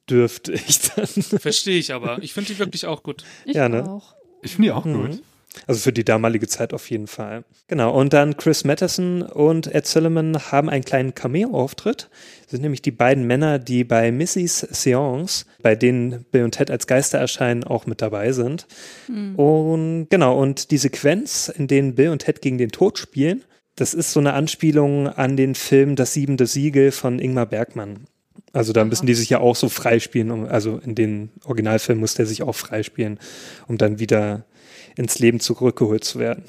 [0.10, 1.08] dürftig dann.
[1.08, 2.20] Verstehe ich aber.
[2.22, 3.24] Ich finde die wirklich auch gut.
[3.46, 3.90] Ich Ja, ne?
[3.90, 4.14] auch.
[4.42, 4.94] Ich finde die auch Mhm.
[5.12, 5.22] gut.
[5.68, 7.44] Also für die damalige Zeit auf jeden Fall.
[7.68, 12.10] Genau, und dann Chris Matheson und Ed Sullivan haben einen kleinen Cameo-Auftritt.
[12.44, 16.70] Das sind nämlich die beiden Männer, die bei Missy's Seance, bei denen Bill und Ted
[16.70, 18.68] als Geister erscheinen, auch mit dabei sind.
[19.38, 23.44] Und genau, und die Sequenz, in denen Bill und Ted gegen den Tod spielen,
[23.76, 28.08] das ist so eine Anspielung an den Film Das siebente Siegel von Ingmar Bergmann.
[28.54, 32.14] Also da müssen die sich ja auch so freispielen, um, also in den Originalfilmen muss
[32.14, 33.20] der sich auch freispielen,
[33.68, 34.46] um dann wieder
[34.96, 36.44] ins Leben zurückgeholt zu werden.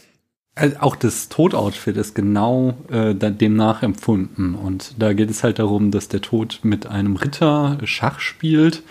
[0.58, 4.54] Also auch das Todoutfit ist genau äh, dem nachempfunden.
[4.54, 8.82] Und da geht es halt darum, dass der Tod mit einem Ritter Schach spielt,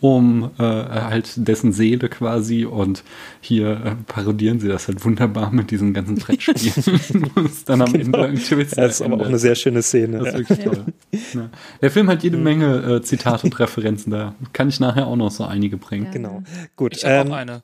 [0.00, 2.64] um äh, halt dessen Seele quasi.
[2.64, 3.04] Und
[3.40, 7.30] hier äh, parodieren sie das halt wunderbar mit diesem ganzen Brettspielen.
[7.36, 8.76] Und es dann am Ende ein Twist.
[8.76, 10.18] Ja, das ist aber auch eine sehr schöne Szene.
[10.18, 10.38] Das ist Ja.
[10.40, 10.84] wirklich toll.
[11.32, 11.50] Ja.
[11.80, 14.10] Der Film hat jede Menge äh, Zitate und Referenzen.
[14.10, 16.08] Da kann ich nachher auch noch so einige bringen.
[16.12, 16.42] Genau.
[16.74, 16.96] Gut.
[16.96, 17.62] Ich habe ähm, auch eine.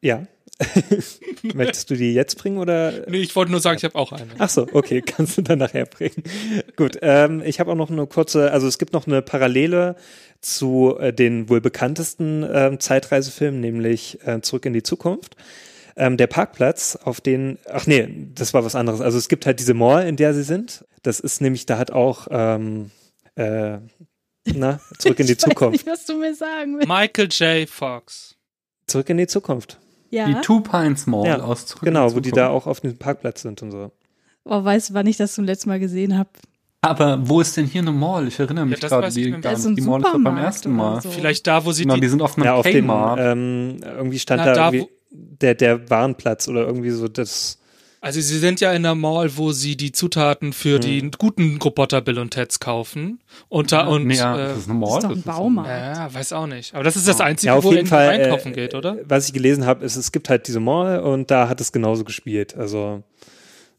[0.00, 0.22] Ja.
[1.54, 3.04] Möchtest du die jetzt bringen oder?
[3.08, 4.28] Nee, ich wollte nur sagen, ich habe auch eine.
[4.38, 6.22] Ach so, okay, kannst du dann nachher bringen.
[6.76, 9.96] Gut, ähm, ich habe auch noch eine kurze, also es gibt noch eine Parallele
[10.40, 15.36] zu äh, den wohl bekanntesten ähm, Zeitreisefilmen, nämlich äh, Zurück in die Zukunft.
[15.96, 19.00] ähm, der Parkplatz, auf den, ach nee, das war was anderes.
[19.00, 20.84] Also es gibt halt diese Mall, in der sie sind.
[21.02, 22.90] Das ist nämlich, da hat auch, ähm,
[23.36, 23.78] äh,
[24.46, 25.72] na, zurück in die ich weiß Zukunft.
[25.72, 26.88] nicht, was du mir sagen willst.
[26.88, 27.68] Michael J.
[27.68, 28.36] Fox.
[28.86, 29.78] Zurück in die Zukunft.
[30.12, 30.26] Ja.
[30.26, 33.42] Die Two Pines Mall Ja, aus Zurück genau, wo die da auch auf dem Parkplatz
[33.42, 33.90] sind und so.
[34.44, 36.28] Oh, weißt du, wann ich das zum letzten Mal gesehen habe?
[36.82, 38.28] Aber wo ist denn hier eine Mall?
[38.28, 39.78] Ich erinnere mich das gerade, die, gar nicht.
[39.78, 41.00] die Mall ist doch beim ersten Mal.
[41.00, 41.10] so.
[41.10, 44.18] Vielleicht da, wo sie Genau, die, die sind auf einem Ja, auf dem, ähm, irgendwie
[44.18, 47.58] stand Na, da, da, irgendwie der, der Warenplatz oder irgendwie so das,
[48.02, 52.00] Also sie sind ja in der Mall, wo sie die Zutaten für die guten Roboter
[52.00, 53.20] Bill und Teds kaufen.
[53.48, 54.88] Und da und ja, äh, das ist eine Mall.
[54.88, 55.70] Das ist doch ein Baumarkt.
[55.70, 56.74] ja, weiß auch nicht.
[56.74, 58.98] Aber das ist das Einzige, ja, auf wo jeden Fall, einkaufen äh, geht, oder?
[59.04, 62.02] was ich gelesen habe, ist, es gibt halt diese Mall und da hat es genauso
[62.02, 62.56] gespielt.
[62.56, 63.04] Also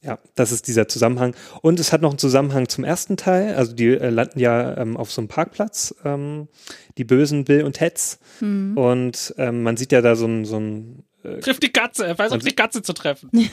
[0.01, 1.35] ja, das ist dieser Zusammenhang.
[1.61, 3.55] Und es hat noch einen Zusammenhang zum ersten Teil.
[3.55, 6.47] Also die äh, landen ja ähm, auf so einem Parkplatz, ähm,
[6.97, 8.19] die bösen Bill und Teds.
[8.39, 8.77] Mhm.
[8.77, 11.03] Und ähm, man sieht ja da so ein, so ein
[11.41, 13.29] Trifft die Katze, er weiß, auf die Katze zu treffen.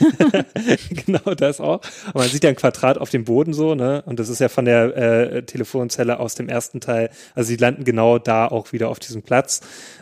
[0.89, 1.81] genau das auch.
[2.07, 4.03] Und man sieht ja ein Quadrat auf dem Boden so, ne?
[4.05, 7.09] Und das ist ja von der äh, Telefonzelle aus dem ersten Teil.
[7.35, 9.61] Also sie landen genau da auch wieder auf diesem Platz.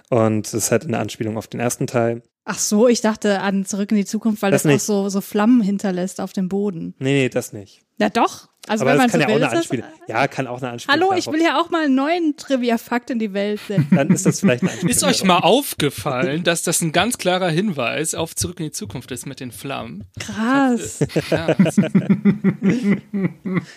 [0.09, 2.23] Und das ist halt eine Anspielung auf den ersten Teil.
[2.45, 4.83] Ach so, ich dachte an Zurück in die Zukunft, weil das, Das auch nicht.
[4.83, 6.95] so, so Flammen hinterlässt auf dem Boden.
[6.97, 7.81] Nee, nee, das nicht.
[7.99, 8.48] Ja, doch.
[8.67, 9.85] Also Aber wenn man das kann so ja auch eine Anspielung.
[10.07, 13.17] Ja, kann auch eine Anspielung Hallo, ich will ja auch mal einen neuen Trivia-Fakt in
[13.17, 13.87] die Welt setzen.
[13.95, 14.95] Dann ist das vielleicht eine Anspielung.
[14.95, 19.11] Ist euch mal aufgefallen, dass das ein ganz klarer Hinweis auf Zurück in die Zukunft
[19.11, 20.05] ist mit den Flammen?
[20.19, 20.99] Krass.
[21.31, 21.93] Ja, das hat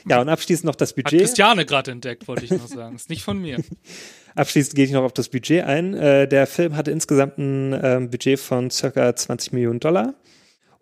[0.09, 1.21] Ja, und abschließend noch das Budget.
[1.21, 2.97] Christiane gerade entdeckt, wollte ich noch sagen.
[2.97, 3.63] Ist nicht von mir.
[4.35, 5.95] Abschließend gehe ich noch auf das Budget ein.
[5.95, 10.15] Äh, der Film hatte insgesamt ein ähm, Budget von circa 20 Millionen Dollar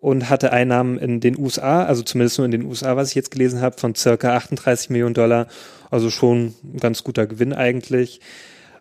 [0.01, 3.29] und hatte Einnahmen in den USA, also zumindest nur in den USA, was ich jetzt
[3.29, 5.47] gelesen habe, von circa 38 Millionen Dollar.
[5.91, 8.19] Also schon ein ganz guter Gewinn eigentlich.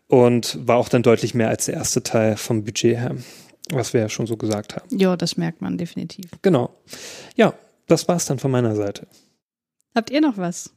[0.08, 3.16] Und war auch dann deutlich mehr als der erste Teil vom Budget her,
[3.70, 4.88] was wir ja schon so gesagt haben.
[4.96, 6.24] Ja, das merkt man definitiv.
[6.40, 6.74] Genau.
[7.36, 7.52] Ja,
[7.86, 9.06] das war's dann von meiner Seite.
[9.94, 10.70] Habt ihr noch was?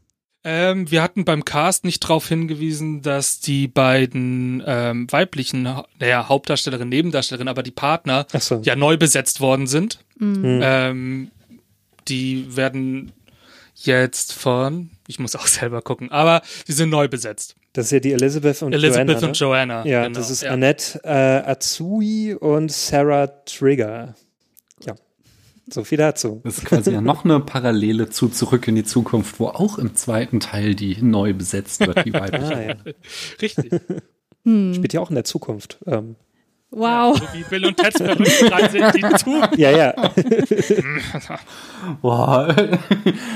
[0.45, 5.63] Ähm, wir hatten beim Cast nicht darauf hingewiesen, dass die beiden ähm, weiblichen,
[5.99, 8.59] naja, Hauptdarstellerinnen, Nebendarstellerinnen, aber die Partner so.
[8.63, 9.99] ja neu besetzt worden sind.
[10.17, 10.59] Mhm.
[10.61, 11.31] Ähm,
[12.07, 13.13] die werden
[13.75, 17.55] jetzt von, ich muss auch selber gucken, aber die sind neu besetzt.
[17.73, 19.27] Das ist ja die Elizabeth und Elizabeth Joanna.
[19.27, 19.85] und Joanna.
[19.85, 20.51] Ja, genau, das ist ja.
[20.51, 21.09] Annette äh,
[21.49, 24.13] Atsui und Sarah Trigger.
[25.69, 26.41] So viel dazu.
[26.43, 29.95] Das ist quasi ja noch eine Parallele zu Zurück in die Zukunft, wo auch im
[29.95, 32.55] zweiten Teil die neu besetzt wird, die weibliche.
[32.55, 32.75] Ah, ja.
[33.41, 33.71] Richtig.
[34.45, 34.73] Hm.
[34.73, 35.79] Spielt ja auch in der Zukunft.
[35.85, 36.17] Ähm,
[36.75, 37.17] Wow.
[37.19, 39.41] So wie Bill und Ted's verrückt dran sind, die zu.
[39.57, 39.93] ja, ja.
[42.01, 42.55] Boah,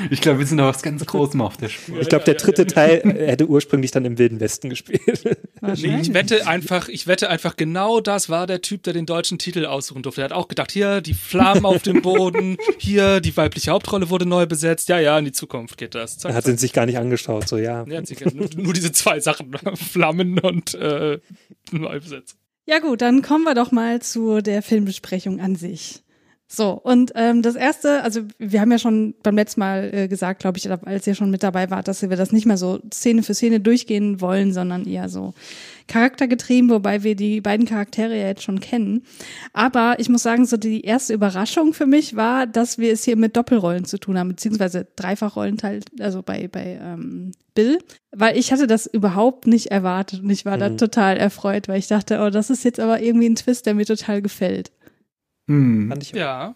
[0.10, 2.00] ich glaube, wir sind da was ganz Großem auf der Spur.
[2.02, 5.38] Ich glaube, der dritte Teil hätte ursprünglich dann im Wilden Westen gespielt.
[5.62, 9.38] Nee, ich wette einfach, ich wette einfach, genau das war der Typ, der den deutschen
[9.38, 10.22] Titel aussuchen durfte.
[10.22, 14.26] Er hat auch gedacht, hier die Flammen auf dem Boden, hier die weibliche Hauptrolle wurde
[14.26, 14.90] neu besetzt.
[14.90, 16.18] Ja, ja, in die Zukunft geht das.
[16.18, 17.86] Zack, Er hat ihn sich gar nicht angeschaut, so ja.
[17.88, 18.02] Ja,
[18.34, 21.20] nur, nur diese zwei Sachen, Flammen und äh,
[21.72, 22.38] neu besetzt.
[22.70, 26.04] Ja gut, dann kommen wir doch mal zu der Filmbesprechung an sich.
[26.50, 30.40] So, und ähm, das erste, also wir haben ja schon beim letzten Mal äh, gesagt,
[30.40, 33.22] glaube ich, als ihr schon mit dabei wart, dass wir das nicht mehr so Szene
[33.22, 35.34] für Szene durchgehen wollen, sondern eher so
[35.90, 39.04] charaktergetrieben, wobei wir die beiden Charaktere ja jetzt schon kennen.
[39.52, 43.18] Aber ich muss sagen, so die erste Überraschung für mich war, dass wir es hier
[43.18, 47.80] mit Doppelrollen zu tun haben, beziehungsweise Dreifachrollenteil, also bei, bei ähm, Bill,
[48.12, 50.78] weil ich hatte das überhaupt nicht erwartet und ich war da Mhm.
[50.78, 53.86] total erfreut, weil ich dachte, oh, das ist jetzt aber irgendwie ein Twist, der mir
[53.86, 54.72] total gefällt.
[55.48, 55.90] Hm.
[55.90, 56.56] Fand ich Ja.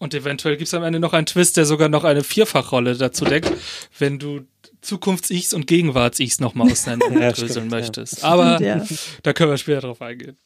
[0.00, 3.52] Und eventuell gibt's am Ende noch einen Twist, der sogar noch eine Vierfachrolle dazu deckt,
[3.98, 4.40] wenn du
[4.82, 7.76] Zukunfts-Ichs und Gegenwarts-Ichs nochmal auseinanderdröseln ja.
[7.76, 8.24] möchtest.
[8.24, 8.84] Aber Ja.
[9.22, 10.36] da können wir später drauf eingehen.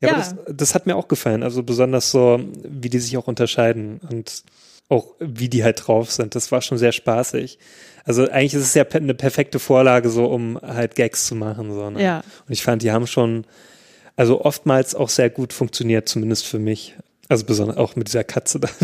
[0.00, 0.14] Ja, Ja.
[0.14, 1.42] Aber das, das hat mir auch gefallen.
[1.42, 4.42] Also besonders so, wie die sich auch unterscheiden und
[4.90, 6.34] auch wie die halt drauf sind.
[6.34, 7.58] Das war schon sehr spaßig.
[8.04, 11.72] Also eigentlich ist es ja eine perfekte Vorlage, so um halt Gags zu machen.
[11.72, 12.02] So, ne?
[12.02, 12.18] Ja.
[12.46, 13.44] Und ich fand, die haben schon,
[14.18, 16.96] also oftmals auch sehr gut funktioniert, zumindest für mich.
[17.30, 18.68] Also besonders auch mit dieser Katze da.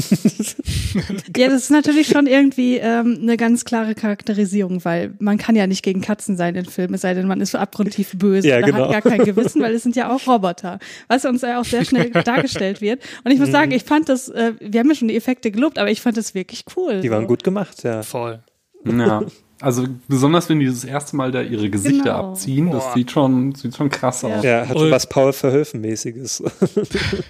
[1.36, 5.66] Ja, das ist natürlich schon irgendwie ähm, eine ganz klare Charakterisierung, weil man kann ja
[5.66, 8.58] nicht gegen Katzen sein in Filmen, es sei denn, man ist so abgrundtief böse Ja,
[8.58, 8.92] oder genau.
[8.92, 11.84] hat gar kein Gewissen, weil es sind ja auch Roboter, was uns ja auch sehr
[11.84, 13.00] schnell dargestellt wird.
[13.24, 15.78] Und ich muss sagen, ich fand das, äh, wir haben ja schon die Effekte gelobt,
[15.78, 17.00] aber ich fand das wirklich cool.
[17.00, 17.28] Die waren so.
[17.28, 18.02] gut gemacht, ja.
[18.02, 18.40] Voll.
[18.84, 19.24] Ja.
[19.64, 22.30] Also besonders wenn die das erste Mal da ihre Gesichter Genau.
[22.30, 22.92] abziehen, das Boah.
[22.94, 24.28] sieht schon, sieht schon krass Ja.
[24.36, 24.44] aus.
[24.44, 26.42] Ja, hat schon was Paul Verhoeven-mäßiges.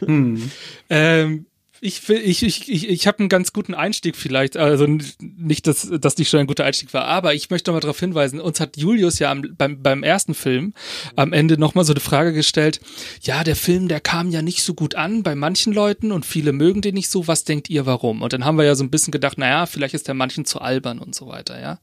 [0.04, 0.50] Hm.
[0.90, 1.46] Ähm,
[1.86, 4.56] Ich, will- ich, ich, ich, ich habe einen ganz guten Einstieg vielleicht.
[4.56, 4.86] Also
[5.20, 8.00] nicht, dass das nicht schon ein guter Einstieg war, aber ich möchte noch mal darauf
[8.00, 10.72] hinweisen, uns hat Julius ja am, beim, beim ersten Film
[11.14, 12.80] am Ende noch mal so eine Frage gestellt.
[13.20, 16.52] Ja, der Film, der kam ja nicht so gut an bei manchen Leuten und viele
[16.52, 17.28] mögen den nicht so.
[17.28, 18.22] Was denkt ihr, warum?
[18.22, 20.62] Und dann haben wir ja so ein bisschen gedacht, naja, vielleicht ist der manchen zu
[20.62, 21.78] albern und so weiter, ja.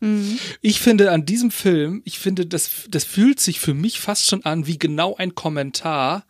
[0.61, 4.43] Ich finde an diesem Film, ich finde, das, das fühlt sich für mich fast schon
[4.45, 6.25] an wie genau ein Kommentar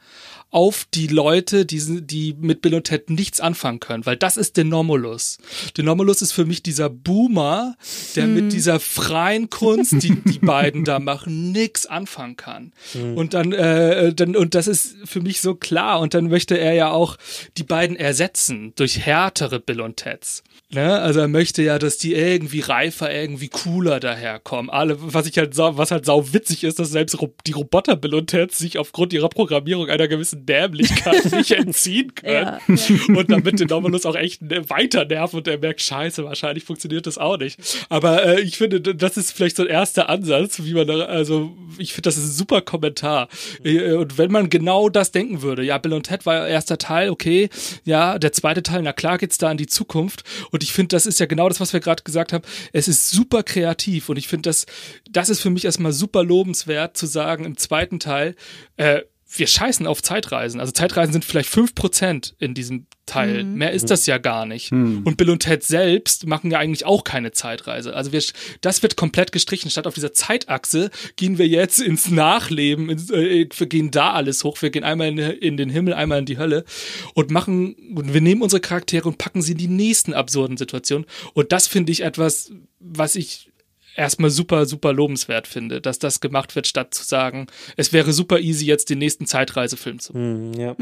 [0.52, 4.36] auf die Leute, die, sind- die mit Bill und Ted nichts anfangen können, weil das
[4.38, 5.38] ist Denomulus.
[5.78, 7.76] Denomulus ist für mich dieser Boomer,
[8.16, 12.74] der mit dieser freien Kunst, die die beiden da machen, nix anfangen kann.
[13.16, 16.00] Und dann, äh, dann, und das ist für mich so klar.
[16.02, 17.18] Und dann möchte er ja auch
[17.58, 20.44] die beiden ersetzen durch härtere Bill und Teds.
[20.74, 21.00] Ne?
[21.02, 24.70] Also er möchte ja, dass die irgendwie reifer, irgendwie cooler daherkommen.
[24.70, 28.16] Alle, was ich halt sau, was halt sau witzig ist, dass selbst die Roboter Bill
[28.16, 32.58] und Ted sich aufgrund ihrer Programmierung einer gewissen Dämlichkeit nicht entziehen können.
[32.78, 36.64] Ja, Und damit den Dominus auch echt ne- weiter nerven und er merkt, scheiße, wahrscheinlich
[36.64, 37.60] funktioniert das auch nicht.
[37.90, 41.52] Aber äh, ich finde, das ist vielleicht so ein erster Ansatz, wie man da, also
[41.80, 43.28] ich finde, das ist ein super Kommentar.
[43.64, 47.10] Äh, Und wenn man genau das denken würde, ja, Bill und Ted war erster Teil,
[47.10, 47.50] okay,
[47.84, 50.24] ja, der zweite Teil, na klar geht's da an die Zukunft.
[50.52, 52.44] Und ich finde, das ist ja genau das, was wir gerade gesagt haben.
[52.74, 54.66] Es ist super kreativ und ich finde, das,
[55.10, 58.36] das ist für mich erstmal super lobenswert zu sagen im zweiten Teil,
[58.78, 59.02] äh,
[59.34, 60.60] wir scheißen auf Zeitreisen.
[60.60, 63.44] Also Zeitreisen sind vielleicht 5% in diesem Teil.
[63.44, 64.72] Mehr ist das ja gar nicht.
[65.06, 67.96] Und Bill und Ted selbst machen ja eigentlich auch keine Zeitreise.
[67.96, 68.22] Also wir,
[68.62, 69.70] das wird komplett gestrichen.
[69.70, 74.44] Statt auf dieser Zeitachse gehen wir jetzt ins Nachleben, ins, äh, wir gehen da alles
[74.44, 74.62] hoch.
[74.62, 76.66] Wir gehen einmal in, in den Himmel, einmal in die Hölle
[77.14, 81.06] und machen, und wir nehmen unsere Charaktere und packen sie in die nächsten absurden Situationen.
[81.34, 83.51] Und das finde ich etwas, was ich
[83.96, 88.40] erstmal super, super lobenswert finde, dass das gemacht wird, statt zu sagen, es wäre super
[88.40, 90.54] easy, jetzt den nächsten Zeitreisefilm zu machen.
[90.54, 90.76] Hm, ja.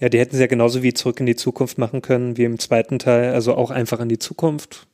[0.00, 2.58] ja, die hätten es ja genauso wie zurück in die Zukunft machen können, wie im
[2.58, 4.86] zweiten Teil, also auch einfach in die Zukunft.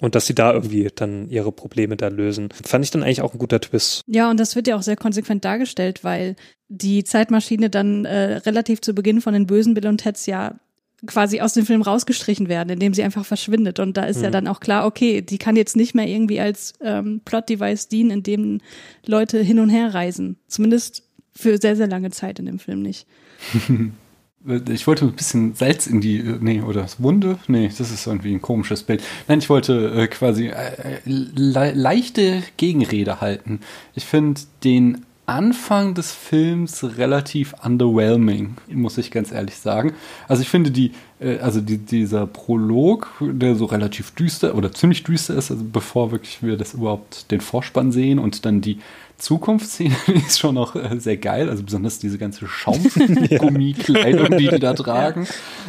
[0.00, 2.48] Und dass sie da irgendwie dann ihre Probleme da lösen.
[2.64, 4.02] Fand ich dann eigentlich auch ein guter Twist.
[4.08, 6.34] Ja, und das wird ja auch sehr konsequent dargestellt, weil
[6.68, 10.58] die Zeitmaschine dann äh, relativ zu Beginn von den bösen Bill und Teds ja
[11.06, 13.80] quasi aus dem Film rausgestrichen werden, indem sie einfach verschwindet.
[13.80, 16.74] Und da ist ja dann auch klar, okay, die kann jetzt nicht mehr irgendwie als
[16.80, 18.60] ähm, Plot-Device dienen, in dem
[19.04, 20.36] Leute hin und her reisen.
[20.46, 21.02] Zumindest
[21.34, 23.06] für sehr, sehr lange Zeit in dem Film nicht.
[24.70, 27.38] Ich wollte ein bisschen Salz in die, äh, nee, oder Wunde?
[27.46, 29.00] Nee, das ist irgendwie ein komisches Bild.
[29.28, 33.60] Nein, ich wollte äh, quasi äh, le leichte Gegenrede halten.
[33.94, 39.94] Ich finde den Anfang des Films relativ underwhelming, muss ich ganz ehrlich sagen.
[40.28, 45.04] Also ich finde die, äh, also die, dieser Prolog, der so relativ düster oder ziemlich
[45.04, 48.78] düster ist, also bevor wirklich wir das überhaupt den Vorspann sehen und dann die
[49.22, 49.94] Zukunftsszene
[50.26, 55.28] ist schon noch äh, sehr geil, also besonders diese ganze Schaumgummikleidung, die die da tragen,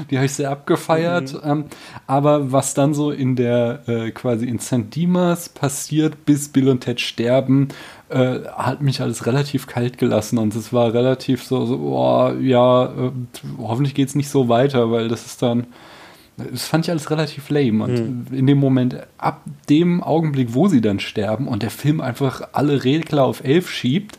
[0.09, 1.39] die habe ich sehr abgefeiert.
[1.43, 1.65] Ähm,
[2.07, 4.95] aber was dann so in der äh, quasi in St.
[4.95, 7.69] Dimas passiert, bis Bill und Ted sterben,
[8.13, 12.85] äh, hat mich alles relativ kalt gelassen und es war relativ so, so oh, ja,
[12.85, 13.11] äh,
[13.57, 15.67] hoffentlich geht's nicht so weiter, weil das ist dann
[16.35, 17.83] das fand ich alles relativ lame.
[17.83, 22.41] Und in dem Moment, ab dem Augenblick, wo sie dann sterben und der Film einfach
[22.53, 24.17] alle Regler auf elf schiebt,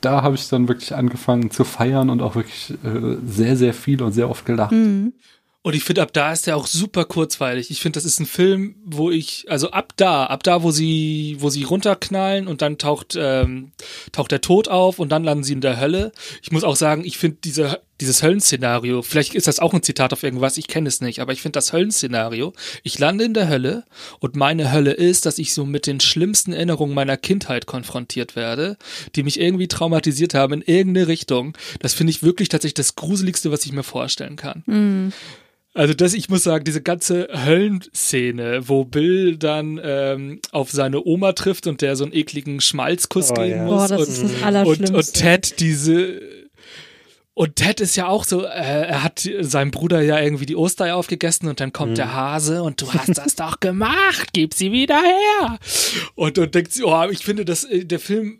[0.00, 4.02] da habe ich dann wirklich angefangen zu feiern und auch wirklich äh, sehr, sehr viel
[4.02, 4.72] und sehr oft gelacht.
[5.66, 7.72] Und ich finde, ab da ist der auch super kurzweilig.
[7.72, 11.38] Ich finde, das ist ein Film, wo ich, also ab da, ab da, wo sie,
[11.40, 13.72] wo sie runterknallen und dann taucht, ähm,
[14.12, 16.12] taucht der Tod auf und dann landen sie in der Hölle.
[16.40, 20.12] Ich muss auch sagen, ich finde diese, dieses Höllenszenario, vielleicht ist das auch ein Zitat
[20.12, 22.52] auf irgendwas, ich kenne es nicht, aber ich finde das Höllenszenario,
[22.84, 23.82] ich lande in der Hölle
[24.20, 28.76] und meine Hölle ist, dass ich so mit den schlimmsten Erinnerungen meiner Kindheit konfrontiert werde,
[29.16, 31.58] die mich irgendwie traumatisiert haben in irgendeine Richtung.
[31.80, 34.62] Das finde ich wirklich tatsächlich das Gruseligste, was ich mir vorstellen kann.
[35.76, 41.32] Also das, ich muss sagen, diese ganze Höllenszene, wo Bill dann ähm, auf seine Oma
[41.32, 43.64] trifft und der so einen ekligen Schmalzkuss Oh, geben ja.
[43.64, 43.88] muss.
[43.88, 44.96] Boah, das und, ist das und, Allerschlimmste.
[44.96, 46.20] und Ted diese
[47.34, 50.96] und Ted ist ja auch so, äh, er hat seinem Bruder ja irgendwie die Ostereier
[50.96, 54.98] aufgegessen und dann kommt der Hase und du hast das doch gemacht, gib sie wieder
[54.98, 55.58] her.
[56.14, 58.38] Und, und denkt sie, oh, ich finde, dass äh, der Film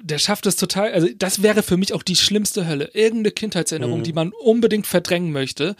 [0.00, 2.90] der schafft es total, also das wäre für mich auch die schlimmste Hölle.
[2.94, 5.76] Irgendeine Kindheitserinnerung, die man unbedingt verdrängen möchte,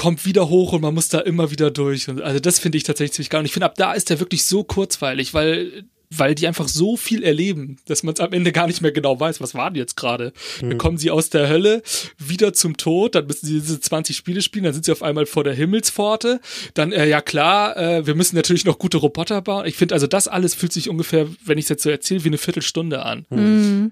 [0.00, 2.08] kommt wieder hoch und man muss da immer wieder durch.
[2.08, 3.40] Und also das finde ich tatsächlich ziemlich geil.
[3.40, 6.96] Und ich finde, ab da ist der wirklich so kurzweilig, weil weil die einfach so
[6.96, 9.76] viel erleben, dass man es am Ende gar nicht mehr genau weiß, was war denn
[9.76, 10.32] jetzt gerade.
[10.60, 11.82] Dann kommen sie aus der Hölle
[12.18, 15.26] wieder zum Tod, dann müssen sie diese 20 Spiele spielen, dann sind sie auf einmal
[15.26, 16.40] vor der Himmelspforte.
[16.74, 19.66] Dann, äh, ja klar, äh, wir müssen natürlich noch gute Roboter bauen.
[19.66, 22.28] Ich finde also, das alles fühlt sich ungefähr, wenn ich es jetzt so erzähle, wie
[22.28, 23.26] eine Viertelstunde an.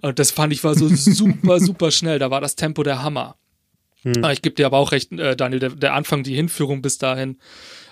[0.01, 2.19] Und das fand ich war so super, super schnell.
[2.19, 3.37] Da war das Tempo der Hammer.
[4.03, 4.25] Hm.
[4.31, 7.39] Ich gebe dir aber auch recht, äh, Daniel, der, der Anfang, die Hinführung bis dahin.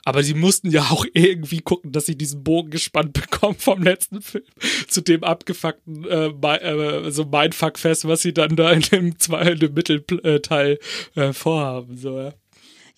[0.05, 4.23] Aber sie mussten ja auch irgendwie gucken, dass sie diesen Bogen gespannt bekommen vom letzten
[4.23, 4.45] Film
[4.89, 9.59] zu dem abgefuckten äh, äh, so Mindfuck-Fest, was sie dann da in dem, zwei, in
[9.59, 10.79] dem Mittelteil
[11.15, 11.97] äh, vorhaben.
[11.97, 12.33] So, ja.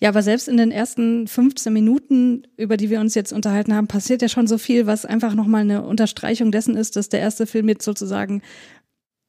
[0.01, 3.87] Ja, aber selbst in den ersten 15 Minuten, über die wir uns jetzt unterhalten haben,
[3.87, 7.45] passiert ja schon so viel, was einfach nochmal eine Unterstreichung dessen ist, dass der erste
[7.45, 8.41] Film jetzt sozusagen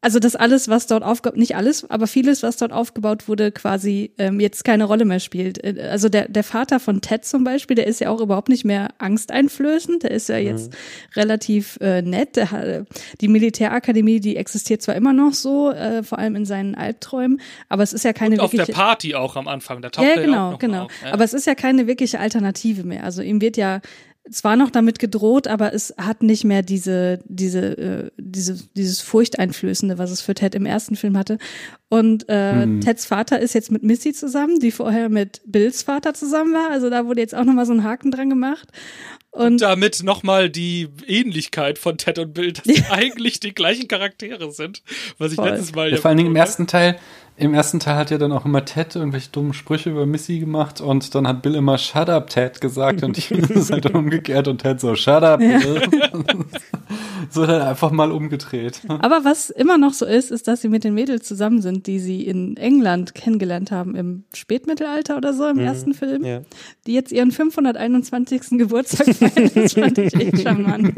[0.02, 4.12] also das alles, was dort aufgebaut, nicht alles, aber vieles, was dort aufgebaut wurde, quasi
[4.18, 5.62] ähm, jetzt keine Rolle mehr spielt.
[5.62, 8.64] Äh, also der, der Vater von Ted zum Beispiel, der ist ja auch überhaupt nicht
[8.64, 10.76] mehr angsteinflößend, der ist ja jetzt mhm.
[11.16, 12.36] relativ äh, nett.
[12.36, 12.86] Der
[13.20, 17.82] die Militärakademie, die existiert zwar immer noch so, äh, vor allem in seinen Albträumen, aber
[17.82, 18.62] es ist ja keine Und wirkliche...
[18.62, 20.84] auf der Party auch am Anfang, da taucht ja, er genau, ja auch noch genau.
[20.84, 20.92] auf.
[21.04, 21.12] Ja.
[21.12, 23.04] Aber es ist ja keine wirkliche Alternative mehr.
[23.04, 23.80] Also ihm wird ja
[24.30, 29.98] zwar noch damit gedroht, aber es hat nicht mehr diese, diese, äh, diese, dieses Furchteinflößende,
[29.98, 31.38] was es für Ted im ersten Film hatte.
[31.88, 32.80] Und äh, mhm.
[32.80, 36.70] Teds Vater ist jetzt mit Missy zusammen, die vorher mit Bills Vater zusammen war.
[36.70, 38.68] Also da wurde jetzt auch nochmal so ein Haken dran gemacht.
[39.32, 43.88] Und, und damit nochmal die Ähnlichkeit von Ted und Bill, dass sie eigentlich die gleichen
[43.88, 44.82] Charaktere sind.
[45.18, 45.50] Was ich Voll.
[45.50, 46.98] letztes Mal ja, Vor allen Dingen im ersten Teil
[47.40, 50.80] im ersten Teil hat ja dann auch immer Ted irgendwelche dummen Sprüche über Missy gemacht
[50.80, 54.58] und dann hat Bill immer Shut up, Ted gesagt und hier ist halt umgekehrt und
[54.58, 55.40] Ted so Shut up.
[55.40, 55.58] Ja.
[57.30, 58.80] so dann einfach mal umgedreht.
[58.88, 61.98] Aber was immer noch so ist, ist, dass sie mit den Mädels zusammen sind, die
[61.98, 65.62] sie in England kennengelernt haben im Spätmittelalter oder so im mhm.
[65.62, 66.42] ersten Film, ja.
[66.86, 68.58] die jetzt ihren 521.
[68.58, 69.50] Geburtstag feiern.
[69.54, 70.92] Das fand ich echt charmant.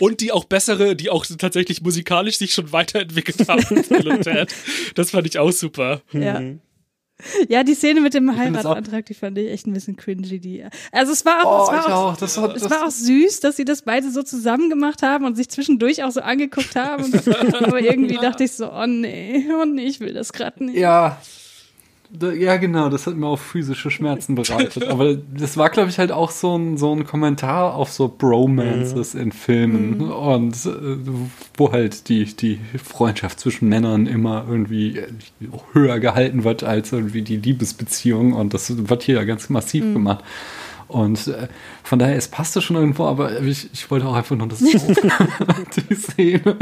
[0.00, 3.64] und die auch bessere, die auch tatsächlich musikalisch sich schon weiterentwickelt haben.
[4.94, 6.02] Das fand ich auch super.
[6.12, 6.40] Ja.
[6.40, 6.60] Mhm.
[7.48, 10.40] Ja, die Szene mit dem Heiratsantrag, die fand ich echt ein bisschen cringy.
[10.40, 13.40] Die, also es war auch, oh, es war auch, das war, es war auch süß,
[13.40, 17.12] dass sie das beide so zusammen gemacht haben und sich zwischendurch auch so angeguckt haben.
[17.60, 20.76] aber irgendwie dachte ich so, oh nee, oh nee, ich will das gerade nicht.
[20.76, 21.20] Ja,
[22.20, 24.88] ja, genau, das hat mir auch physische Schmerzen bereitet.
[24.88, 29.14] Aber das war, glaube ich, halt auch so ein, so ein Kommentar auf so Bromances
[29.14, 29.20] mhm.
[29.20, 29.98] in Filmen.
[29.98, 30.10] Mhm.
[30.10, 30.96] Und äh,
[31.56, 35.02] wo halt die, die Freundschaft zwischen Männern immer irgendwie
[35.72, 38.32] höher gehalten wird als irgendwie die Liebesbeziehung.
[38.32, 39.94] Und das wird hier ja ganz massiv mhm.
[39.94, 40.24] gemacht.
[40.88, 41.48] Und äh,
[41.82, 44.78] von daher, es passte schon irgendwo, aber ich, ich wollte auch einfach nur das die
[45.94, 46.56] Szene.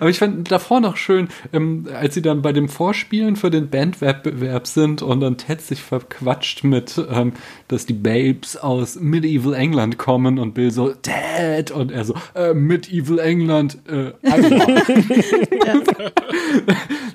[0.00, 3.68] aber ich fand davor noch schön, ähm, als sie dann bei dem Vorspielen für den
[3.68, 7.32] Bandwettbewerb sind und dann Ted sich verquatscht mit, ähm,
[7.68, 11.70] dass die Babes aus Medieval England kommen und Bill so, Ted!
[11.70, 14.12] Und er so, äh, Medieval England, äh,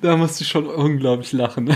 [0.02, 1.74] da musste ich schon unglaublich lachen.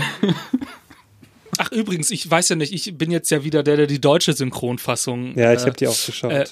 [1.58, 4.32] Ach übrigens, ich weiß ja nicht, ich bin jetzt ja wieder der, der die deutsche
[4.32, 5.36] Synchronfassung.
[5.36, 6.32] Ja, ich äh, habe die auch geschaut.
[6.32, 6.44] Äh,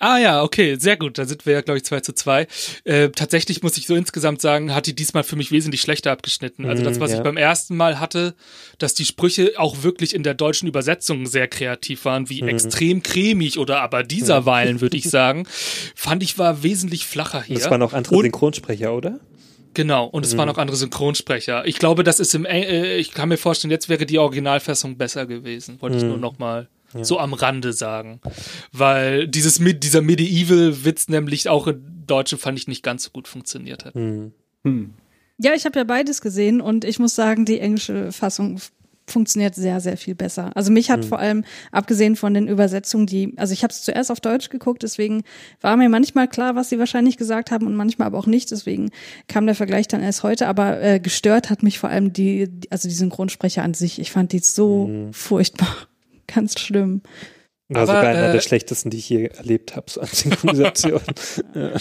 [0.00, 1.18] Ah ja, okay, sehr gut.
[1.18, 2.46] Da sind wir ja, glaube ich, zwei zu zwei.
[2.84, 6.66] Äh, tatsächlich muss ich so insgesamt sagen, hat die diesmal für mich wesentlich schlechter abgeschnitten.
[6.66, 7.18] Also das, was ja.
[7.18, 8.34] ich beim ersten Mal hatte,
[8.78, 12.48] dass die Sprüche auch wirklich in der deutschen Übersetzung sehr kreativ waren, wie mhm.
[12.48, 15.46] extrem cremig oder aber dieser Weilen, würde ich sagen,
[15.94, 17.56] fand ich war wesentlich flacher hier.
[17.58, 19.20] Das waren auch andere Synchronsprecher, oder?
[19.74, 20.38] Genau, und es mhm.
[20.38, 21.66] waren auch andere Synchronsprecher.
[21.66, 25.26] Ich glaube, das ist im, äh, ich kann mir vorstellen, jetzt wäre die Originalfassung besser
[25.26, 25.80] gewesen.
[25.82, 26.02] Wollte mhm.
[26.02, 27.04] ich nur noch mal ja.
[27.04, 28.20] so am Rande sagen.
[28.72, 33.84] Weil dieses, dieser Medieval-Witz nämlich auch in Deutschem fand ich nicht ganz so gut funktioniert
[33.84, 33.94] hat.
[33.94, 34.32] Mhm.
[34.64, 34.94] Hm.
[35.38, 38.60] Ja, ich habe ja beides gesehen und ich muss sagen, die englische Fassung
[39.06, 40.50] funktioniert sehr, sehr viel besser.
[40.54, 41.04] Also mich hat mhm.
[41.04, 44.82] vor allem, abgesehen von den Übersetzungen, die, also ich habe es zuerst auf Deutsch geguckt,
[44.82, 45.22] deswegen
[45.60, 48.90] war mir manchmal klar, was sie wahrscheinlich gesagt haben und manchmal aber auch nicht, deswegen
[49.28, 52.88] kam der Vergleich dann erst heute, aber äh, gestört hat mich vor allem die, also
[52.88, 53.98] die Synchronsprecher an sich.
[53.98, 55.12] Ich fand die so mhm.
[55.12, 55.74] furchtbar,
[56.26, 57.02] ganz schlimm.
[57.68, 61.00] War aber, sogar einer äh, der schlechtesten, die ich je erlebt habe, so an Synchronisation.
[61.54, 61.72] ja.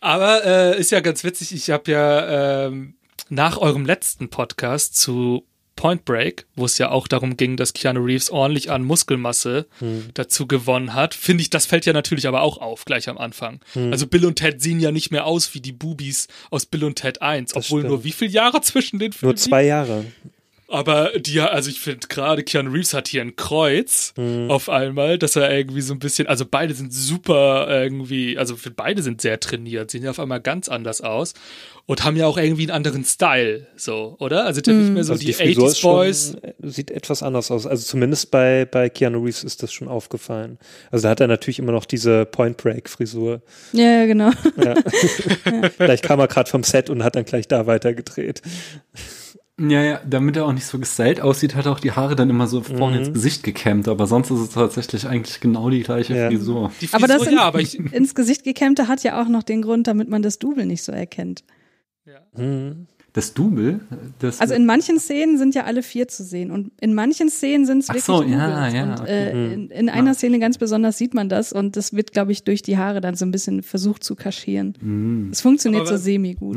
[0.00, 2.94] Aber äh, ist ja ganz witzig, ich habe ja ähm,
[3.30, 8.04] nach eurem letzten Podcast zu Point Break, wo es ja auch darum ging, dass Keanu
[8.04, 10.10] Reeves ordentlich an Muskelmasse hm.
[10.14, 13.60] dazu gewonnen hat, finde ich, das fällt ja natürlich aber auch auf, gleich am Anfang.
[13.72, 13.92] Hm.
[13.92, 16.96] Also Bill und Ted sehen ja nicht mehr aus wie die Boobies aus Bill und
[16.96, 17.90] Ted 1, das obwohl stimmt.
[17.90, 19.32] nur wie viele Jahre zwischen den Filmen?
[19.32, 20.04] Nur zwei Jahre.
[20.68, 24.50] Aber die, also ich finde gerade Keanu Reeves hat hier ein Kreuz mhm.
[24.50, 29.02] auf einmal, dass er irgendwie so ein bisschen, also beide sind super irgendwie, also beide
[29.02, 31.34] sind sehr trainiert, sehen ja auf einmal ganz anders aus
[31.86, 34.46] und haben ja auch irgendwie einen anderen Style, so, oder?
[34.46, 34.80] Also, mhm.
[34.80, 36.36] nicht mehr so also die, die 80s Boys.
[36.62, 37.66] Sieht etwas anders aus.
[37.66, 40.58] Also zumindest bei, bei Keanu Reeves ist das schon aufgefallen.
[40.90, 43.42] Also da hat er natürlich immer noch diese Point Break Frisur.
[43.72, 44.30] Ja, ja genau.
[44.56, 44.76] Ja.
[45.76, 48.40] Vielleicht kam er gerade vom Set und hat dann gleich da weitergedreht.
[49.60, 52.28] Ja, ja, damit er auch nicht so gestylt aussieht, hat er auch die Haare dann
[52.28, 53.04] immer so vorne mhm.
[53.04, 56.28] ins Gesicht gekämmt, aber sonst ist es tatsächlich eigentlich genau die gleiche ja.
[56.28, 56.72] Frisur.
[56.80, 56.96] Die Frisur.
[56.96, 59.86] Aber das in, ja, aber ich, ins Gesicht gekämmte hat ja auch noch den Grund,
[59.86, 61.44] damit man das Double nicht so erkennt.
[62.04, 62.18] Ja.
[62.36, 62.88] Mhm.
[63.12, 63.78] Das Double?
[64.18, 67.64] Das Also in manchen Szenen sind ja alle vier zu sehen und in manchen Szenen
[67.64, 69.28] sind es Ach wirklich so, ja, ja, und okay.
[69.28, 72.42] äh, in, in einer Szene ganz besonders sieht man das und das wird, glaube ich,
[72.42, 74.76] durch die Haare dann so ein bisschen versucht zu kaschieren.
[74.80, 75.28] Mhm.
[75.30, 76.56] Es funktioniert Aber- so semi gut.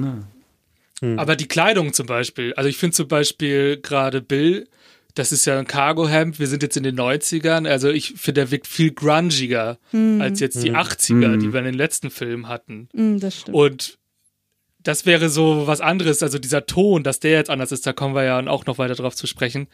[1.02, 4.68] Aber die Kleidung zum Beispiel, also ich finde zum Beispiel gerade Bill,
[5.14, 8.52] das ist ja ein Cargo-Hemd, wir sind jetzt in den 90ern, also ich finde, der
[8.52, 10.22] wirkt viel grungiger Mhm.
[10.22, 10.76] als jetzt die Mhm.
[10.76, 11.54] 80er, die Mhm.
[11.54, 12.88] wir in den letzten Filmen hatten.
[12.94, 13.56] Mm, das stimmt.
[13.56, 13.98] Und
[14.88, 18.16] das wäre so was anderes, also dieser Ton, dass der jetzt anders ist, da kommen
[18.16, 19.68] wir ja auch noch weiter drauf zu sprechen.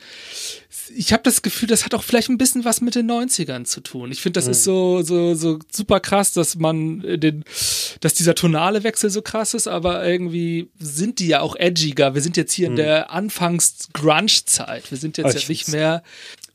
[0.95, 3.81] Ich habe das Gefühl, das hat auch vielleicht ein bisschen was mit den 90ern zu
[3.81, 4.11] tun.
[4.11, 7.43] Ich finde, das ist so, so, so super krass, dass man den,
[7.99, 12.15] dass dieser tonale Wechsel so krass ist, aber irgendwie sind die ja auch edgiger.
[12.15, 14.89] Wir sind jetzt hier in der Anfangs-Grunge-Zeit.
[14.89, 16.03] Wir sind jetzt ich ja nicht mehr.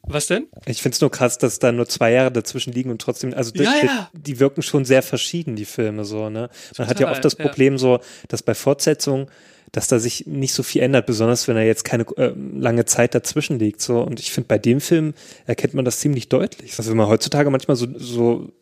[0.08, 0.46] Was denn?
[0.66, 3.50] Ich finde es nur krass, dass da nur zwei Jahre dazwischen liegen und trotzdem, also
[3.50, 4.10] die, Ja, ja.
[4.14, 6.48] die, die wirken schon sehr verschieden, die Filme so, ne?
[6.76, 7.44] Man hat ja oft das ja.
[7.44, 9.26] Problem so, dass bei Fortsetzungen,
[9.72, 13.14] dass da sich nicht so viel ändert, besonders wenn da jetzt keine äh, lange Zeit
[13.14, 14.00] dazwischen liegt, so.
[14.00, 15.14] Und ich finde, bei dem Film
[15.46, 16.78] erkennt man das ziemlich deutlich.
[16.78, 18.52] Also wenn man heutzutage manchmal so, so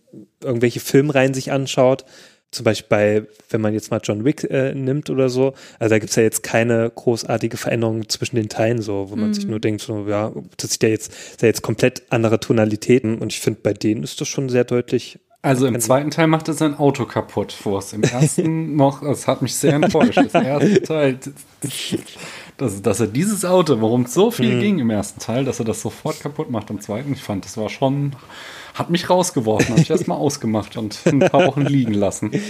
[0.42, 2.04] irgendwelche Filmreihen sich anschaut,
[2.56, 5.98] zum Beispiel bei, wenn man jetzt mal John Wick äh, nimmt oder so, also da
[5.98, 9.82] gibt's ja jetzt keine großartige Veränderung zwischen den Teilen so, wo man sich nur denkt,
[9.82, 13.40] so, ja, das ist ja jetzt, das ist ja jetzt komplett andere Tonalitäten und ich
[13.40, 15.18] finde, bei denen ist das schon sehr deutlich.
[15.42, 19.28] Also im zweiten Teil macht er sein Auto kaputt, wo es im ersten noch, das
[19.28, 20.18] hat mich sehr enttäuscht.
[20.18, 21.18] Das erste Teil,
[22.56, 24.60] dass, dass er dieses Auto, worum es so viel Mhm.
[24.60, 27.56] ging im ersten Teil, dass er das sofort kaputt macht im zweiten, ich fand, das
[27.56, 28.16] war schon,
[28.76, 32.30] hat mich rausgeworfen, habe ich erstmal ausgemacht und ein paar Wochen liegen lassen.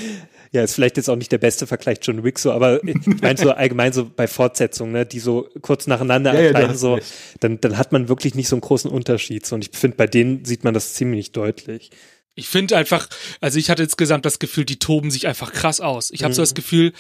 [0.53, 3.37] Ja, ist vielleicht jetzt auch nicht der beste Vergleich John Wick so, aber ich meine
[3.37, 6.95] so allgemein so bei Fortsetzungen, ne, die so kurz nacheinander Ja, ja, erscheinen, hast so,
[6.95, 7.13] recht.
[7.41, 9.45] dann, dann hat man wirklich nicht so einen großen Unterschied.
[9.45, 9.57] So.
[9.57, 11.91] Und ich finde, bei denen sieht man das ziemlich deutlich.
[12.37, 13.09] Ich finde einfach,
[13.41, 16.11] also ich hatte insgesamt das Gefühl, die toben sich einfach krass aus.
[16.13, 16.45] Ich habe so Mhm.
[16.45, 16.93] das Gefühl,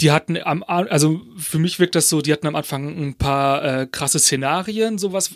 [0.00, 3.64] die hatten am, also für mich wirkt das so, die hatten am Anfang ein paar
[3.82, 5.32] äh, krasse Szenarien, sowas,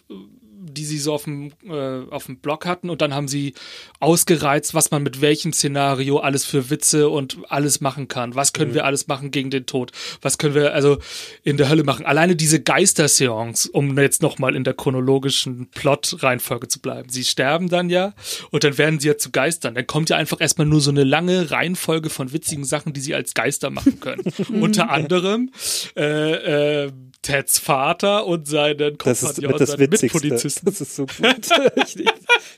[0.78, 3.54] die sie so auf dem äh, auf dem Blog hatten und dann haben sie
[4.00, 8.34] ausgereizt, was man mit welchem Szenario alles für Witze und alles machen kann.
[8.36, 8.74] Was können Mhm.
[8.74, 9.90] wir alles machen gegen den Tod?
[10.22, 10.98] Was können wir also
[11.42, 12.06] in der Hölle machen?
[12.06, 17.08] Alleine diese Geisterseance, um jetzt noch mal in der chronologischen Plot-Reihenfolge zu bleiben.
[17.08, 18.14] Sie sterben dann ja
[18.50, 19.74] und dann werden sie ja zu Geistern.
[19.74, 23.14] Dann kommt ja einfach erstmal nur so eine lange Reihenfolge von witzigen Sachen, die sie
[23.14, 24.22] als Geister machen können.
[24.62, 25.50] Unter anderem
[25.96, 26.92] äh, äh,
[27.22, 30.18] Teds Vater und seinen Das ist mit das Witzigste.
[30.18, 30.66] Mitpolizisten.
[30.66, 31.18] Das ist so gut.
[31.86, 32.04] ich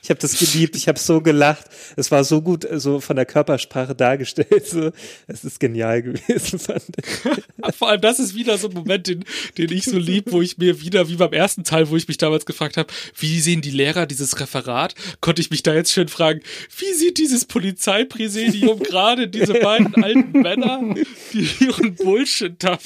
[0.03, 1.65] ich habe das geliebt, ich habe so gelacht.
[1.95, 4.67] Es war so gut äh, so von der Körpersprache dargestellt.
[4.67, 4.91] So.
[5.27, 7.75] Es ist genial gewesen, fand ich.
[7.75, 9.25] Vor allem, das ist wieder so ein Moment, den,
[9.57, 12.17] den ich so lieb, wo ich mir wieder, wie beim ersten Teil, wo ich mich
[12.17, 14.95] damals gefragt habe, wie sehen die Lehrer dieses Referat?
[15.19, 16.41] Konnte ich mich da jetzt schön fragen,
[16.77, 20.95] wie sieht dieses Polizeipräsidium gerade diese beiden alten Männer,
[21.33, 22.77] die ihren Bullshit da?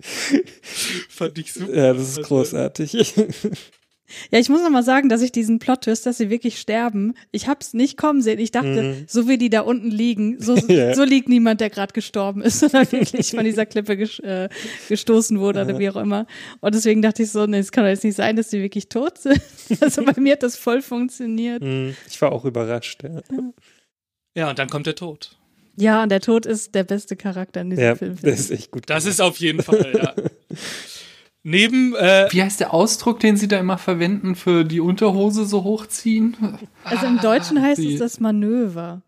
[1.08, 1.74] Fand ich super.
[1.74, 3.14] Ja, das ist Also, großartig.
[4.30, 7.46] Ja, ich muss noch mal sagen, dass ich diesen Plot-Twist, dass sie wirklich sterben, ich
[7.46, 8.38] hab's nicht kommen sehen.
[8.38, 9.04] Ich dachte, Mhm.
[9.06, 10.94] so wie die da unten liegen, so, Ja.
[10.94, 14.48] so liegt niemand, der gerade gestorben ist, sondern wirklich von dieser Klippe ges äh,
[14.88, 16.26] gestoßen wurde oder wie auch immer.
[16.60, 18.88] Und deswegen dachte ich so, nee, es kann doch jetzt nicht sein, dass die wirklich
[18.88, 19.40] tot sind.
[19.82, 21.62] Also bei mir hat das voll funktioniert.
[21.62, 23.02] Hm, Ich war auch überrascht.
[23.02, 23.20] Ja,
[24.34, 25.37] Ja, und dann kommt der Tod.
[25.80, 28.16] Ja, und der Tod ist der beste Charakter in diesem ja Film.
[28.20, 28.82] das ist echt gut.
[28.86, 30.12] Das ist auf jeden Fall, ja.
[31.44, 35.64] Neben, äh, Wie heißt der Ausdruck, den Sie da immer verwenden für die Unterhose so
[35.64, 36.36] hochziehen?
[36.84, 39.02] Also im Deutschen heißt die- es das Manöver.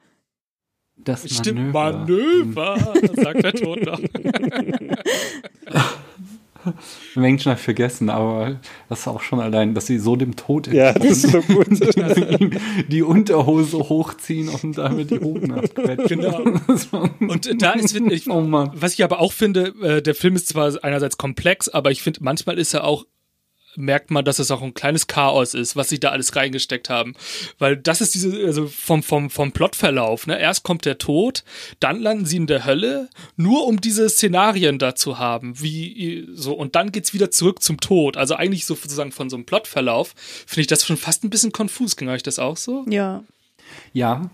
[0.96, 2.76] Das stimmt, Manöver.
[2.76, 4.00] Manöver, sagt der Tod noch.
[7.14, 10.36] Im Englischen habe ich vergessen, aber das ist auch schon allein, dass sie so dem
[10.36, 11.68] Tod Ja, das ist so gut.
[11.96, 12.50] dass sie ihm
[12.88, 16.20] die Unterhose hochziehen und damit die Hoden abquetschen.
[16.20, 16.38] Genau.
[17.20, 18.72] Und da ist, finde ich, oh Mann.
[18.74, 22.20] was ich aber auch finde, äh, der Film ist zwar einerseits komplex, aber ich finde,
[22.22, 23.04] manchmal ist er auch
[23.76, 27.14] merkt man, dass es auch ein kleines Chaos ist, was sie da alles reingesteckt haben.
[27.58, 30.38] Weil das ist diese, also vom, vom, vom Plotverlauf, ne?
[30.40, 31.44] Erst kommt der Tod,
[31.78, 36.54] dann landen sie in der Hölle, nur um diese Szenarien da zu haben, wie so,
[36.54, 38.16] und dann geht's wieder zurück zum Tod.
[38.16, 40.14] Also eigentlich so sozusagen von so einem Plotverlauf,
[40.46, 41.96] finde ich das schon fast ein bisschen konfus.
[41.96, 42.84] Ging euch das auch so?
[42.88, 43.24] Ja.
[43.92, 44.30] Ja.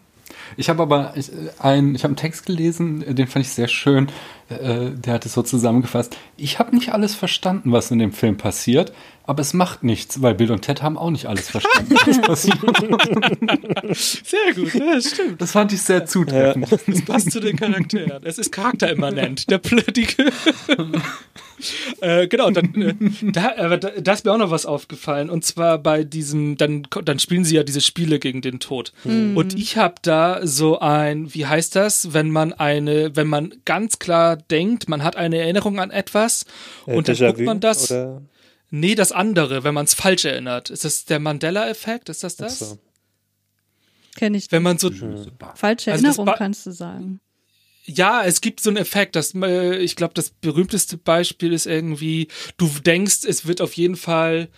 [0.57, 1.15] Ich habe aber
[1.59, 4.09] ein, ich habe einen Text gelesen, den fand ich sehr schön.
[4.49, 6.17] Äh, der hat es so zusammengefasst.
[6.37, 8.93] Ich habe nicht alles verstanden, was in dem Film passiert,
[9.29, 12.59] Aber es macht nichts, weil Bill und Ted haben auch nicht alles verstanden, was passiert.
[13.97, 15.41] Sehr gut, ja, das stimmt.
[15.41, 16.71] Das fand ich sehr zutreffend.
[16.71, 16.79] Ja.
[16.87, 18.23] Das passt zu den Charakteren.
[18.25, 19.51] Es ist charakterimmanent.
[19.51, 20.31] Der Plöttige.
[22.01, 22.95] äh, genau, dann, äh,
[23.33, 25.29] da, äh, da, da, ist mir auch noch was aufgefallen.
[25.29, 28.93] Und zwar bei diesem, dann, dann spielen sie ja diese Spiele gegen den Tod.
[29.03, 29.37] Mhm.
[29.37, 33.99] Und ich habe da so ein, wie heißt das, wenn man eine, wenn man ganz
[33.99, 36.47] klar denkt, man hat eine Erinnerung an etwas
[36.87, 37.91] äh, und dann guckt man das.
[37.91, 38.23] Oder?
[38.71, 40.71] Nee, das andere, wenn man es falsch erinnert.
[40.71, 42.09] Ist das der Mandela-Effekt?
[42.09, 42.59] Ist das das?
[42.59, 42.79] So.
[44.17, 44.51] Kenne ich.
[44.51, 44.91] Wenn man so
[45.55, 47.21] falsche also Erinnerung also kannst du sagen.
[47.85, 52.29] Ja, es gibt so einen Effekt, dass äh, ich glaube, das berühmteste Beispiel ist irgendwie,
[52.57, 54.49] du denkst, es wird auf jeden Fall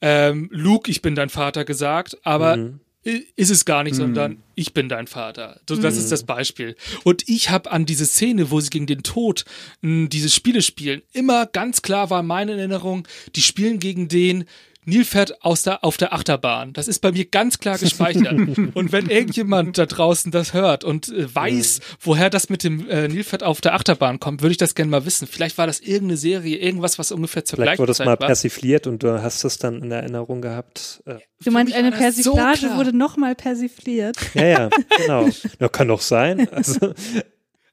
[0.00, 3.98] ähm, Luke, ich bin dein Vater gesagt, aber mhm ist es gar nicht, mhm.
[3.98, 5.60] sondern ich bin dein Vater.
[5.66, 5.84] Das mhm.
[5.86, 6.76] ist das Beispiel.
[7.04, 9.44] Und ich habe an diese Szene, wo sie gegen den Tod
[9.82, 14.44] mh, hm, diese Spiele spielen, immer ganz klar war meine Erinnerung, die spielen gegen den,
[14.84, 16.72] Nilpferd aus der, auf der Achterbahn.
[16.72, 18.32] Das ist bei mir ganz klar gespeichert.
[18.74, 23.08] und wenn irgendjemand da draußen das hört und äh, weiß, woher das mit dem äh,
[23.08, 25.26] Nilpferd auf der Achterbahn kommt, würde ich das gerne mal wissen.
[25.26, 28.06] Vielleicht war das irgendeine Serie, irgendwas, was ungefähr zur Vielleicht gleichen Zeit war.
[28.06, 31.02] Vielleicht wurde es mal persifliert und du hast es dann in Erinnerung gehabt.
[31.06, 31.16] Äh.
[31.44, 34.16] Du meinst, eine Persiflage so wurde nochmal persifliert?
[34.34, 35.28] Ja, ja, genau.
[35.60, 36.48] Ja, kann doch sein.
[36.50, 36.94] Also,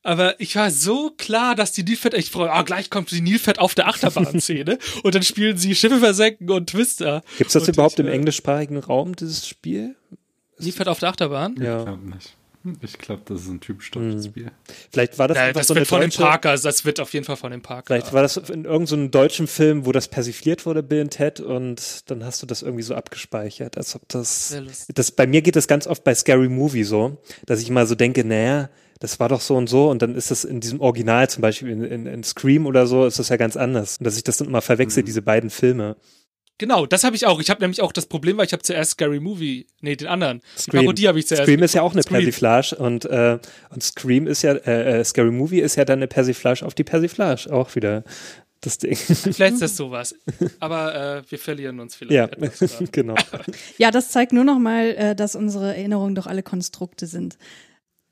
[0.04, 2.50] aber ich war so klar, dass die Nilpferd echt freuen.
[2.50, 6.70] Ah, gleich kommt die Nilpferd auf der Achterbahn-Szene und dann spielen sie Schiffe versenken und
[6.70, 7.22] Twister.
[7.38, 9.96] Gibt's das und überhaupt ich, im englischsprachigen Raum, dieses Spiel?
[10.58, 11.56] Nilpferd auf der Achterbahn?
[11.62, 11.80] Ja.
[11.80, 12.36] Ich glaube nicht.
[12.84, 14.32] Ich glaube, das ist ein typisch deutsches hm.
[14.32, 14.52] Spiel.
[14.92, 17.26] Vielleicht war das ja, das so wird von deutsche, dem Parker, das wird auf jeden
[17.26, 17.88] Fall von dem Parker.
[17.88, 21.40] Vielleicht war das in irgendeinem so deutschen Film, wo das persifliert wurde, Bill und Ted,
[21.40, 24.56] und dann hast du das irgendwie so abgespeichert, als ob das,
[24.94, 27.96] das bei mir geht das ganz oft bei Scary Movie so, dass ich mal so
[27.96, 28.70] denke, naja,
[29.02, 31.70] das war doch so und so und dann ist das in diesem Original, zum Beispiel
[31.70, 33.98] in, in, in Scream oder so, ist das ja ganz anders.
[33.98, 35.08] Und dass ich das dann immer verwechsel, mhm.
[35.08, 35.98] diese beiden Filme.
[36.60, 37.42] Genau, das habe ich auch.
[37.42, 40.42] Ich habe nämlich auch das Problem, weil ich habe zuerst Scary Movie, nee, den anderen.
[40.56, 40.82] Scream.
[40.82, 41.46] Die Parodie habe ich zuerst.
[41.46, 42.20] Scream ist ja auch eine Scream.
[42.20, 43.40] Persiflage und, äh,
[43.72, 46.84] und Scream ist ja, äh, äh, Scary Movie ist ja dann eine Persiflage auf die
[46.84, 48.04] Persiflage, auch wieder
[48.62, 48.96] das Ding.
[48.96, 50.14] Vielleicht ist das sowas.
[50.60, 52.14] Aber äh, wir verlieren uns vielleicht.
[52.14, 52.30] Ja,
[52.92, 53.16] genau.
[53.80, 57.40] Ja, das zeigt nur noch mal, äh, dass unsere Erinnerungen doch alle Konstrukte sind.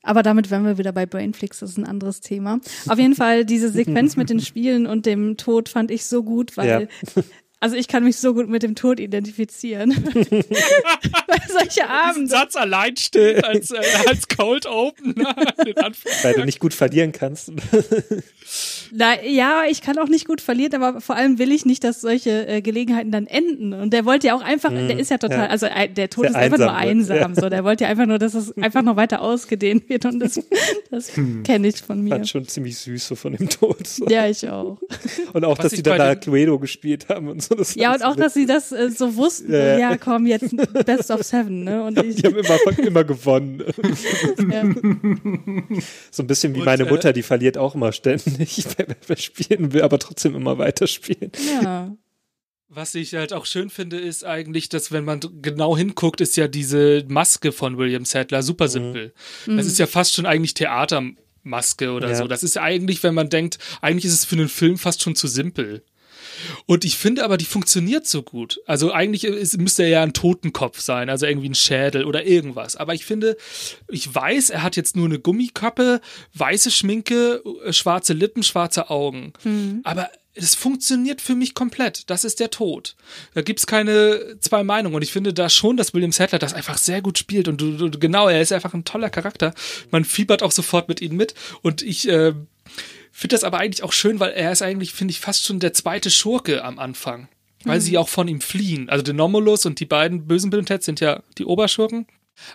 [0.02, 2.60] Aber damit wären wir wieder bei Brainflix, das ist ein anderes Thema.
[2.88, 6.56] Auf jeden Fall, diese Sequenz mit den Spielen und dem Tod fand ich so gut,
[6.56, 7.22] weil ja.
[7.62, 9.90] Also ich kann mich so gut mit dem Tod identifizieren.
[10.14, 12.28] Weil solche Abende.
[12.28, 15.36] Satz allein steht als, äh, als Cold Opener.
[16.22, 17.52] Weil du nicht gut verlieren kannst.
[18.92, 22.00] Na, ja, ich kann auch nicht gut verlieren, aber vor allem will ich nicht, dass
[22.00, 23.74] solche äh, Gelegenheiten dann enden.
[23.74, 25.46] Und der wollte ja auch einfach, mm, der ist ja total, ja.
[25.46, 27.34] also äh, der Tod Sehr ist einfach nur einsam.
[27.34, 27.40] Ja.
[27.40, 30.06] So, der wollte ja einfach nur, dass es einfach noch weiter ausgedehnt wird.
[30.06, 30.40] Und das,
[30.90, 31.42] das hm.
[31.42, 32.10] kenne ich von mir.
[32.10, 33.86] Fand schon ziemlich süß so von dem Tod.
[33.86, 34.06] So.
[34.08, 34.78] Ja, ich auch.
[35.34, 37.49] Und auch, Was dass sie dann da Cluedo gespielt haben und so.
[37.56, 39.52] Das ja, und auch, dass sie das äh, so wussten.
[39.52, 40.54] Ja, ja, komm, jetzt
[40.86, 41.64] Best of Seven.
[41.64, 41.82] Ne?
[41.82, 43.62] Und ich, die haben immer, immer gewonnen.
[44.50, 45.80] ja.
[46.10, 48.64] So ein bisschen wie und, meine äh, Mutter, die verliert auch immer ständig
[49.16, 51.32] spielen, will aber trotzdem immer weiterspielen.
[51.62, 51.96] Ja.
[52.68, 56.46] Was ich halt auch schön finde, ist eigentlich, dass wenn man genau hinguckt, ist ja
[56.46, 58.70] diese Maske von William Sadler super mhm.
[58.70, 59.14] simpel.
[59.46, 59.56] Mhm.
[59.56, 62.14] Das ist ja fast schon eigentlich Theatermaske oder ja.
[62.14, 62.28] so.
[62.28, 65.16] Das ist ja eigentlich, wenn man denkt, eigentlich ist es für einen Film fast schon
[65.16, 65.82] zu simpel.
[66.66, 68.60] Und ich finde aber, die funktioniert so gut.
[68.66, 72.76] Also eigentlich ist, müsste er ja ein Totenkopf sein, also irgendwie ein Schädel oder irgendwas.
[72.76, 73.36] Aber ich finde,
[73.88, 76.00] ich weiß, er hat jetzt nur eine Gummikappe,
[76.34, 79.32] weiße Schminke, äh, schwarze Lippen, schwarze Augen.
[79.44, 79.80] Mhm.
[79.84, 82.08] Aber es funktioniert für mich komplett.
[82.08, 82.96] Das ist der Tod.
[83.34, 84.94] Da gibt's keine zwei Meinungen.
[84.94, 87.48] Und ich finde da schon, dass William Sadler das einfach sehr gut spielt.
[87.48, 89.54] Und du, du genau, er ist einfach ein toller Charakter.
[89.90, 91.34] Man fiebert auch sofort mit ihm mit.
[91.62, 92.32] Und ich äh,
[93.20, 95.74] Finde das aber eigentlich auch schön, weil er ist eigentlich, finde ich, fast schon der
[95.74, 97.28] zweite Schurke am Anfang.
[97.64, 97.82] Weil mhm.
[97.82, 98.88] sie auch von ihm fliehen.
[98.88, 102.06] Also der Nomulus und die beiden bösen Ted sind ja die Oberschurken.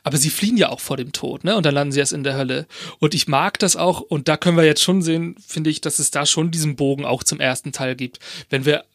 [0.02, 1.56] Aber sie fliehen ja auch vor dem Tod, ne?
[1.56, 2.66] Und dann landen sie erst in der Hölle.
[2.98, 6.00] Und ich mag das auch, und da können wir jetzt schon sehen, finde ich, dass
[6.00, 8.18] es da schon diesen Bogen auch zum ersten Teil gibt.
[8.50, 8.86] Wenn wir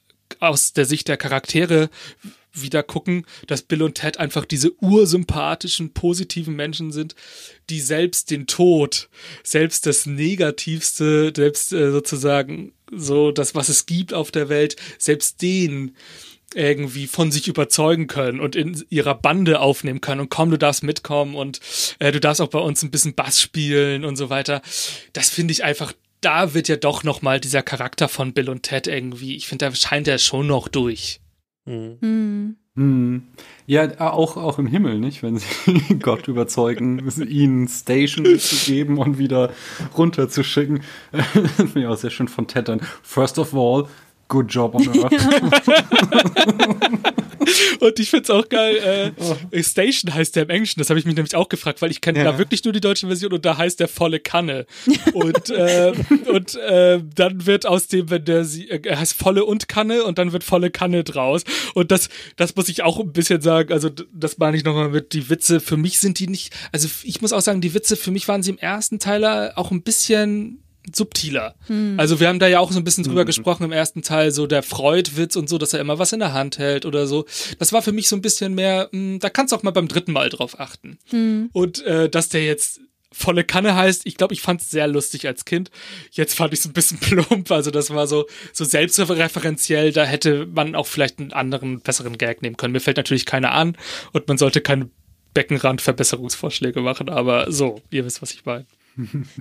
[0.41, 1.91] aus der Sicht der Charaktere
[2.53, 7.15] wieder gucken, dass Bill und Ted einfach diese ursympathischen, positiven Menschen sind,
[7.69, 9.09] die selbst den Tod,
[9.45, 15.43] selbst das Negativste, selbst äh, sozusagen so das, was es gibt auf der Welt, selbst
[15.43, 15.95] den
[16.53, 20.83] irgendwie von sich überzeugen können und in ihrer Bande aufnehmen können und komm, du darfst
[20.83, 21.61] mitkommen und
[22.01, 24.61] äh, du darfst auch bei uns ein bisschen Bass spielen und so weiter.
[25.13, 28.63] Das finde ich einfach da wird ja doch noch mal dieser Charakter von Bill und
[28.63, 31.21] Ted irgendwie, ich finde, da scheint er schon noch durch.
[31.67, 32.57] Mhm.
[32.75, 33.23] Mhm.
[33.67, 35.23] Ja, auch, auch im Himmel, nicht?
[35.23, 35.47] Wenn sie
[36.01, 39.53] Gott überzeugen, ihnen Station zu geben und wieder
[39.97, 40.83] runterzuschicken.
[41.13, 42.81] Das finde ich auch sehr schön von Ted dann.
[43.03, 43.87] First of all,
[44.31, 45.13] Good Job on Earth.
[47.81, 49.13] Und ich find's auch geil,
[49.51, 52.01] äh, Station heißt der im Englischen, das habe ich mich nämlich auch gefragt, weil ich
[52.01, 52.25] kenne Ja.
[52.33, 54.67] da wirklich nur die deutsche Version und da heißt der volle Kanne.
[55.15, 55.93] und äh,
[56.31, 60.05] und äh, dann wird aus dem, wenn der sie, äh, er heißt volle und Kanne
[60.05, 61.43] und dann wird volle Kanne draus.
[61.75, 65.13] Und das, das muss ich auch ein bisschen sagen, also das meine ich nochmal mit,
[65.13, 68.11] die Witze, für mich sind die nicht, also ich muss auch sagen, die Witze, für
[68.11, 70.63] mich waren sie im ersten Teil auch ein bisschen
[70.95, 71.55] subtiler.
[71.99, 74.47] Also wir haben da ja auch so ein bisschen drüber gesprochen im ersten Teil, so
[74.47, 77.27] der Freud-Witz und so, dass er immer was in der Hand hält oder so.
[77.59, 79.89] Das war für mich so ein bisschen mehr, mh, da kannst du auch mal beim
[79.89, 80.99] dritten Mal drauf achten.
[81.53, 82.81] Und äh, dass der jetzt
[83.13, 85.71] volle Kanne heißt, ich glaube, ich fand es sehr lustig als Kind.
[86.13, 90.47] Jetzt fand ich es ein bisschen plump, also das war so, so selbstreferenziell, da hätte
[90.47, 92.73] man auch vielleicht einen anderen, besseren Gag nehmen können.
[92.73, 93.77] Mir fällt natürlich keiner an
[94.13, 94.89] und man sollte keine
[95.35, 98.67] Beckenrand-Verbesserungsvorschläge machen, aber so, ihr wisst, was ich meine.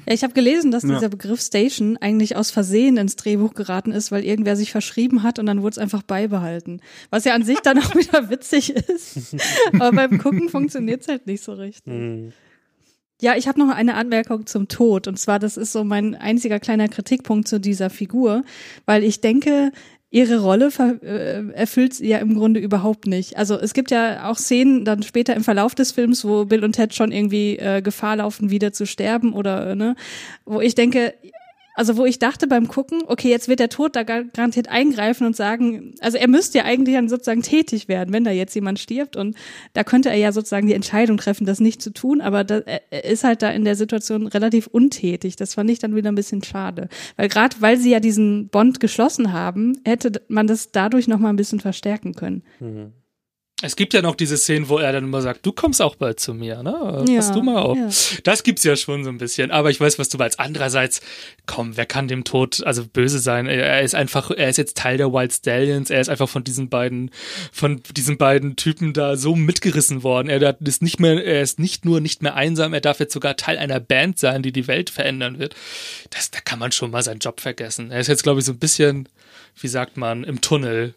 [0.08, 0.94] Ja, ich habe gelesen, dass Ja.
[0.96, 5.40] dieser Begriff Station eigentlich aus Versehen ins Drehbuch geraten ist, weil irgendwer sich verschrieben hat
[5.40, 6.82] und dann wurde es einfach beibehalten.
[7.10, 9.36] Was ja an sich dann auch wieder witzig ist.
[9.74, 12.34] Aber beim Gucken funktioniert es halt nicht so richtig.
[13.22, 15.08] Ja, ich habe noch eine Anmerkung zum Tod.
[15.08, 18.44] Und zwar, das ist so mein einziger kleiner Kritikpunkt zu dieser Figur,
[18.86, 19.72] weil ich denke,
[20.12, 20.70] ihre Rolle
[21.04, 23.38] äh, erfüllt sie ja im Grunde überhaupt nicht.
[23.38, 26.74] Also es gibt ja auch Szenen dann später im Verlauf des Films, wo Bill und
[26.74, 29.96] Ted schon irgendwie äh, Gefahr laufen, wieder zu sterben oder äh, ne,
[30.46, 31.14] wo ich denke,
[31.80, 35.26] also wo ich dachte beim Gucken, okay, jetzt wird der Tod da gar- garantiert eingreifen
[35.26, 38.80] und sagen, also er müsste ja eigentlich dann sozusagen tätig werden, wenn da jetzt jemand
[38.80, 39.38] stirbt und
[39.72, 43.06] da könnte er ja sozusagen die Entscheidung treffen, das nicht zu tun, aber da, er
[43.06, 45.38] ist halt da in der Situation relativ untätig.
[45.38, 48.82] Das fand ich dann wieder ein bisschen schade, weil gerade weil sie ja diesen Bond
[48.82, 52.44] geschlossen haben, hätte man das dadurch noch mal ein bisschen verstärken können.
[53.62, 56.20] Es gibt ja noch diese Szenen, wo er dann immer sagt, du kommst auch bald
[56.20, 57.04] zu mir, ne?
[57.10, 57.78] Ja, Pass du mal auf.
[57.78, 57.90] ja.
[58.24, 59.52] Das gibt's ja schon so ein bisschen.
[59.52, 60.40] Aber ich weiß, was du meinst.
[60.40, 61.02] Andererseits,
[61.46, 63.48] komm, wer kann dem Tod also böse sein?
[63.48, 65.90] Er ist einfach, er ist jetzt Teil der Wild Stallions.
[65.90, 67.12] Er ist einfach von diesen beiden,
[67.52, 70.30] von diesen beiden Typen da so mitgerissen worden.
[70.30, 73.36] Er ist nicht mehr, er ist nicht nur nicht mehr einsam, er darf jetzt sogar
[73.36, 75.54] Teil einer Band sein, die die Welt verändern wird.
[76.12, 77.92] Das, da kann man schon mal seinen Job vergessen.
[77.92, 79.10] Er ist jetzt, glaube ich, so ein bisschen,
[79.60, 80.94] wie sagt man, im Tunnel.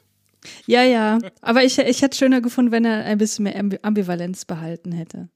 [0.67, 1.19] Ja, ja.
[1.41, 5.29] Aber ich, ich hätte schöner gefunden, wenn er ein bisschen mehr Ambi- Ambivalenz behalten hätte.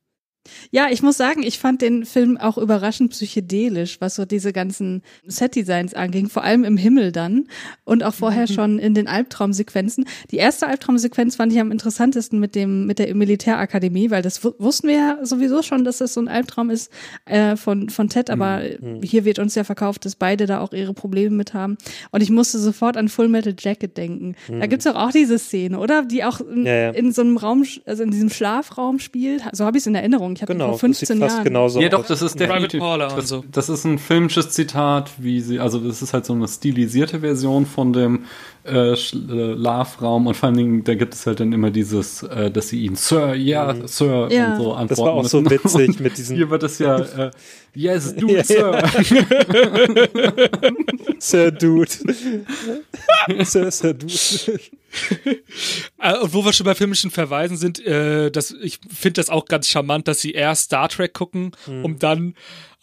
[0.70, 5.02] Ja, ich muss sagen, ich fand den Film auch überraschend psychedelisch, was so diese ganzen
[5.26, 7.46] Set-Designs anging, vor allem im Himmel dann
[7.84, 10.06] und auch vorher schon in den Albtraumsequenzen.
[10.30, 14.54] Die erste Albtraumsequenz fand ich am interessantesten mit dem mit der Militärakademie, weil das wu-
[14.58, 16.90] wussten wir ja sowieso schon, dass das so ein Albtraum ist
[17.26, 18.62] äh, von von Ted, aber
[19.02, 21.76] hier wird uns ja verkauft, dass beide da auch ihre Probleme mit haben.
[22.10, 24.34] Und ich musste sofort an Full Metal Jacket denken.
[24.48, 26.04] Da gibt's doch auch diese Szene, oder?
[26.04, 26.90] Die auch in, Ja, ja.
[26.90, 29.42] in so einem Raum, also in diesem Schlafraum spielt.
[29.52, 30.35] So habe ich es in Erinnerung.
[30.36, 31.44] Ich habe Genau, vor 15 das sieht fast Jahren.
[31.44, 32.06] genauso Ja, doch, aus.
[32.08, 32.80] das ist Private definitiv.
[33.16, 33.44] Das, so.
[33.50, 37.66] das ist ein filmisches Zitat, wie sie, also das ist halt so eine stilisierte Version
[37.66, 38.24] von dem
[38.64, 42.68] äh, Schlafraum und vor allen Dingen, da gibt es halt dann immer dieses, äh, dass
[42.68, 44.52] sie ihn Sir, ja, Sir Ja.
[44.52, 45.50] und so antworten Das war auch so müssen.
[45.64, 47.30] witzig Und mit diesen- Hier wird das ja, äh,
[47.76, 48.82] yes, du, Ja, Sir.
[51.18, 51.90] Sir Dude.
[53.44, 54.60] Sir, Sir Dude.
[56.22, 59.68] Und wo wir schon bei filmischen Verweisen sind, äh, das, ich finde das auch ganz
[59.68, 62.34] charmant, dass sie erst Star Trek gucken, um dann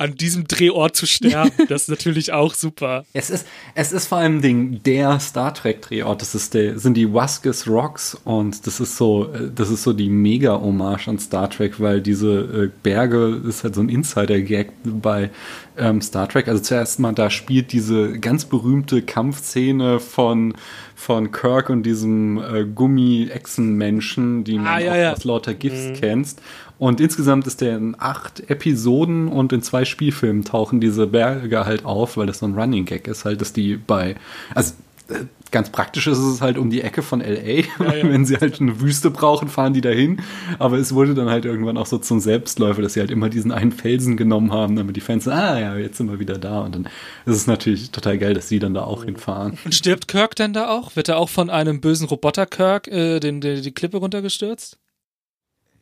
[0.03, 1.51] an diesem Drehort zu sterben.
[1.69, 3.05] Das ist natürlich auch super.
[3.13, 6.21] Es ist, es ist vor allem Ding der Star Trek Drehort.
[6.21, 9.93] Das ist der, sind die Waskus Rocks und das ist so, äh, das ist so
[9.93, 12.31] die mega Hommage an Star Trek, weil diese
[12.65, 15.29] äh, Berge ist halt so ein Insider-Gag bei
[15.77, 16.47] ähm, Star Trek.
[16.47, 20.53] Also zuerst mal, da spielt diese ganz berühmte Kampfszene von
[20.95, 25.13] von Kirk und diesem äh, Gummi-Echsen-Menschen, die man Ah, ja, auch ja.
[25.13, 26.41] aus lauter GIFs kennst.
[26.77, 31.85] Und insgesamt ist der in acht Episoden und in zwei Spielfilmen tauchen diese Berge halt
[31.85, 34.15] auf, weil das so ein Running Gag ist, halt, dass die bei,
[34.53, 34.73] also
[35.09, 37.63] äh, ganz praktisch ist es halt um die Ecke von LA.
[37.77, 40.21] Wenn sie halt eine Wüste brauchen, fahren die dahin.
[40.59, 43.51] Aber es wurde dann halt irgendwann auch so zum Selbstläufer, dass sie halt immer diesen
[43.51, 46.61] einen Felsen genommen haben, damit die Fans, ah ja, jetzt sind wir wieder da.
[46.61, 46.85] Und dann
[47.25, 49.57] ist es natürlich total geil, dass sie dann da auch hinfahren.
[49.63, 50.95] Und stirbt Kirk denn da auch?
[50.95, 54.79] Wird er auch von einem bösen Roboter Kirk äh, den, den, die Klippe runtergestürzt?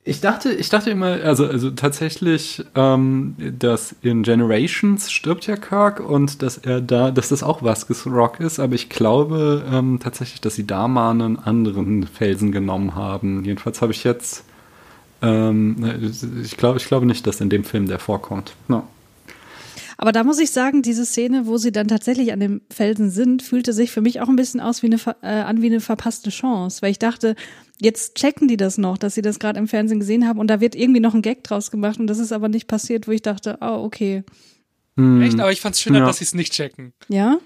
[0.03, 5.99] Ich dachte, ich dachte immer, also, also tatsächlich, ähm, dass in Generations stirbt ja Kirk
[5.99, 10.41] und dass er da, dass das auch Vasquez Rock ist, aber ich glaube ähm, tatsächlich,
[10.41, 13.45] dass sie da mal einen anderen Felsen genommen haben.
[13.45, 14.43] Jedenfalls habe ich jetzt,
[15.21, 16.11] ähm,
[16.43, 18.55] ich glaube, ich glaube nicht, dass in dem Film der vorkommt.
[18.67, 18.87] No.
[20.01, 23.43] Aber da muss ich sagen, diese Szene, wo sie dann tatsächlich an dem Felsen sind,
[23.43, 25.79] fühlte sich für mich auch ein bisschen aus wie eine, ver- äh, an wie eine
[25.79, 27.35] verpasste Chance, weil ich dachte,
[27.79, 30.59] jetzt checken die das noch, dass sie das gerade im Fernsehen gesehen haben und da
[30.59, 33.21] wird irgendwie noch ein Gag draus gemacht und das ist aber nicht passiert, wo ich
[33.21, 34.23] dachte, oh, okay.
[34.97, 35.39] Echt?
[35.39, 36.05] Aber ich fand's schöner, Ja.
[36.05, 36.93] dass sie es nicht checken.
[37.07, 37.37] Ja?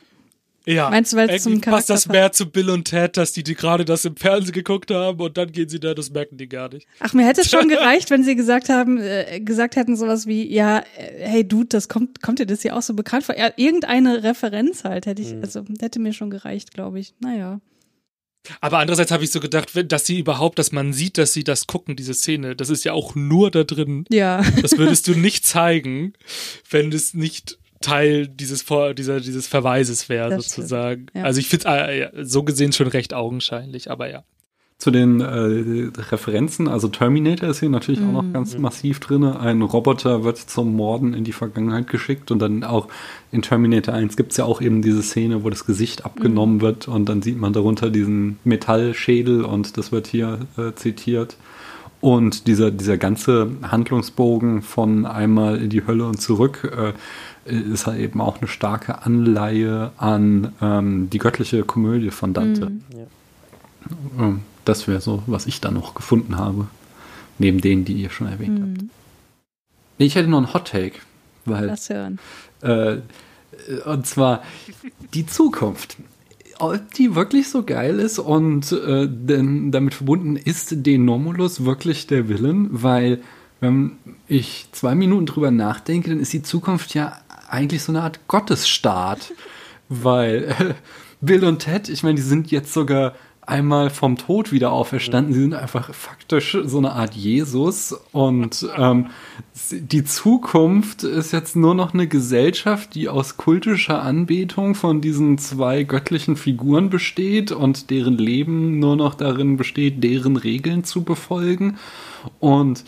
[0.66, 0.89] Ja.
[0.89, 3.53] Meinst du, weil es zum passt das mehr zu Bill und Ted, dass die, die
[3.55, 6.74] gerade das im Fernsehen geguckt haben und dann gehen sie da, das merken die gar
[6.74, 6.88] nicht.
[6.99, 10.51] Ach, mir hätte es schon gereicht, wenn sie gesagt haben, äh, gesagt hätten sowas wie,
[10.51, 10.84] ja, äh,
[11.20, 13.38] hey Dude, das kommt, kommt dir das hier auch so bekannt vor?
[13.38, 15.41] Ja, irgendeine Referenz halt, hätte ich, Mhm.
[15.43, 17.13] also hätte mir schon gereicht, glaube ich.
[17.20, 17.59] Naja.
[18.61, 21.66] Aber andererseits habe ich so gedacht, dass sie überhaupt, dass man sieht, dass sie das
[21.66, 24.05] gucken, diese Szene, das ist ja auch nur da drin.
[24.09, 24.43] Ja.
[24.61, 26.13] Das würdest du nicht zeigen,
[26.70, 31.07] wenn es nicht Teil dieses Vor dieser, dieses Verweises wäre, sozusagen.
[31.13, 31.23] Ja.
[31.23, 34.23] Also ich finde äh, so gesehen schon recht augenscheinlich, aber ja.
[34.77, 39.23] Zu den äh, Referenzen, also Terminator ist hier natürlich auch noch ganz massiv drin.
[39.23, 42.89] Ein Roboter wird zum Morden in die Vergangenheit geschickt und dann auch
[43.31, 46.89] in Terminator 1 gibt es ja auch eben diese Szene, wo das Gesicht abgenommen wird
[46.89, 51.38] und dann sieht man darunter diesen Metallschädel und das wird hier äh, zitiert.
[52.01, 56.93] Und dieser, dieser ganze Handlungsbogen von einmal in die Hölle und zurück äh,
[57.45, 62.71] ist halt eben auch eine starke Anleihe an ähm, die göttliche Komödie von Dante.
[64.19, 66.67] Ähm, Das wäre so, was ich da noch gefunden habe.
[67.37, 68.81] Neben denen, die ihr schon erwähnt habt.
[69.99, 70.95] Nee, ich hätte noch einen Hot Take,
[71.45, 72.17] weil Lass hören.
[72.61, 72.97] äh,
[73.85, 74.41] und zwar
[75.13, 75.97] die Zukunft.
[76.59, 82.07] Ob die wirklich so geil ist und äh, denn damit verbunden ist den Nomulus wirklich
[82.07, 83.21] der Willen, weil
[83.59, 87.17] wenn ich zwei Minuten drüber nachdenke, dann ist die Zukunft ja
[87.49, 89.33] eigentlich so eine Art Gottesstaat,
[89.89, 90.73] weil äh,
[91.21, 93.13] Bill und Ted, ich meine, die sind jetzt sogar
[93.47, 95.33] einmal vom Tod wieder auferstanden.
[95.33, 97.95] Sie sind einfach faktisch so eine Art Jesus.
[98.11, 99.07] Und ähm,
[99.71, 105.83] die Zukunft ist jetzt nur noch eine Gesellschaft, die aus kultischer Anbetung von diesen zwei
[105.83, 111.77] göttlichen Figuren besteht und deren Leben nur noch darin besteht, deren Regeln zu befolgen.
[112.39, 112.83] Und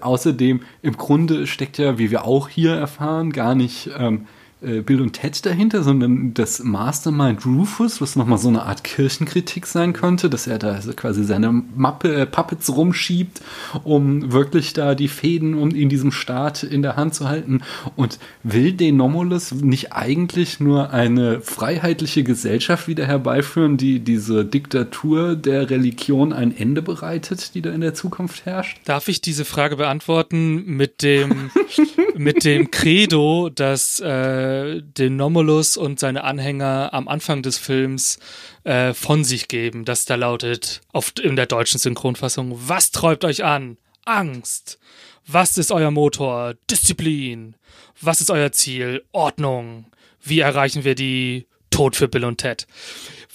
[0.00, 5.00] außerdem, im Grunde steckt ja, wie wir auch hier erfahren, gar nicht ähm, äh, Bill
[5.00, 10.28] und Ted dahinter, sondern das Mastermind Rufus, was nochmal so eine Art Kirchenkritik sein könnte,
[10.28, 13.40] dass er da quasi seine Mappe, äh, Puppets rumschiebt,
[13.84, 17.60] um wirklich da die Fäden um in diesem Staat in der Hand zu halten.
[17.94, 25.36] Und will den Nomulus nicht eigentlich nur eine freiheitliche Gesellschaft wieder herbeiführen, die diese Diktatur
[25.36, 28.78] der Religion ein Ende bereitet, die da in der Zukunft herrscht?
[28.86, 31.50] Darf ich diese Frage beantworten mit dem,
[32.16, 34.47] mit dem Credo, dass äh,
[34.82, 38.18] den Nomulus und seine Anhänger am Anfang des Films
[38.64, 43.44] äh, von sich geben, das da lautet, auf, in der deutschen Synchronfassung, was träubt euch
[43.44, 43.78] an?
[44.04, 44.78] Angst.
[45.26, 46.54] Was ist euer Motor?
[46.70, 47.54] Disziplin.
[48.00, 49.04] Was ist euer Ziel?
[49.12, 49.86] Ordnung.
[50.22, 52.66] Wie erreichen wir die Tod für Bill und Ted?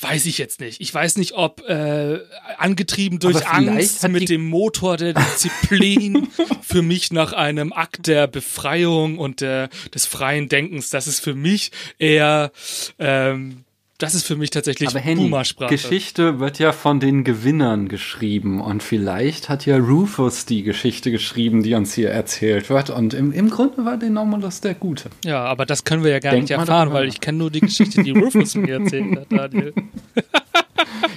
[0.04, 0.82] Weiß ich jetzt nicht.
[0.82, 2.20] Ich weiß nicht, ob äh,
[2.58, 6.28] angetrieben durch Angst mit dem Motor der Disziplin
[6.62, 10.90] für mich nach einem Akt der Befreiung und der, des freien Denkens.
[10.90, 12.52] Das ist für mich eher,
[13.00, 13.64] ähm,
[14.00, 15.70] das ist für mich tatsächlich Aber Henny, Boomer-Sprache.
[15.70, 21.64] Geschichte wird ja von den Gewinnern geschrieben und vielleicht hat ja Rufus die Geschichte geschrieben,
[21.64, 25.10] die uns hier erzählt wird und im, im Grunde war der Nomulus der Gute.
[25.24, 27.62] Ja, aber das können wir ja gar Denk nicht erfahren, weil ich kenne nur die
[27.62, 29.74] Geschichte, die Rufus mir erzählt hat, Daniel.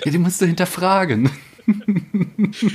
[0.04, 1.30] Ja, die musst du hinterfragen.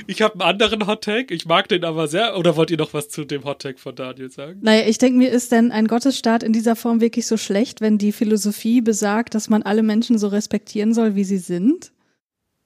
[0.07, 2.37] Ich habe einen anderen Hottag, ich mag den aber sehr.
[2.37, 4.59] Oder wollt ihr noch was zu dem Hottag von Daniel sagen?
[4.61, 7.97] Naja, ich denke mir, ist denn ein Gottesstaat in dieser Form wirklich so schlecht, wenn
[7.97, 11.91] die Philosophie besagt, dass man alle Menschen so respektieren soll, wie sie sind?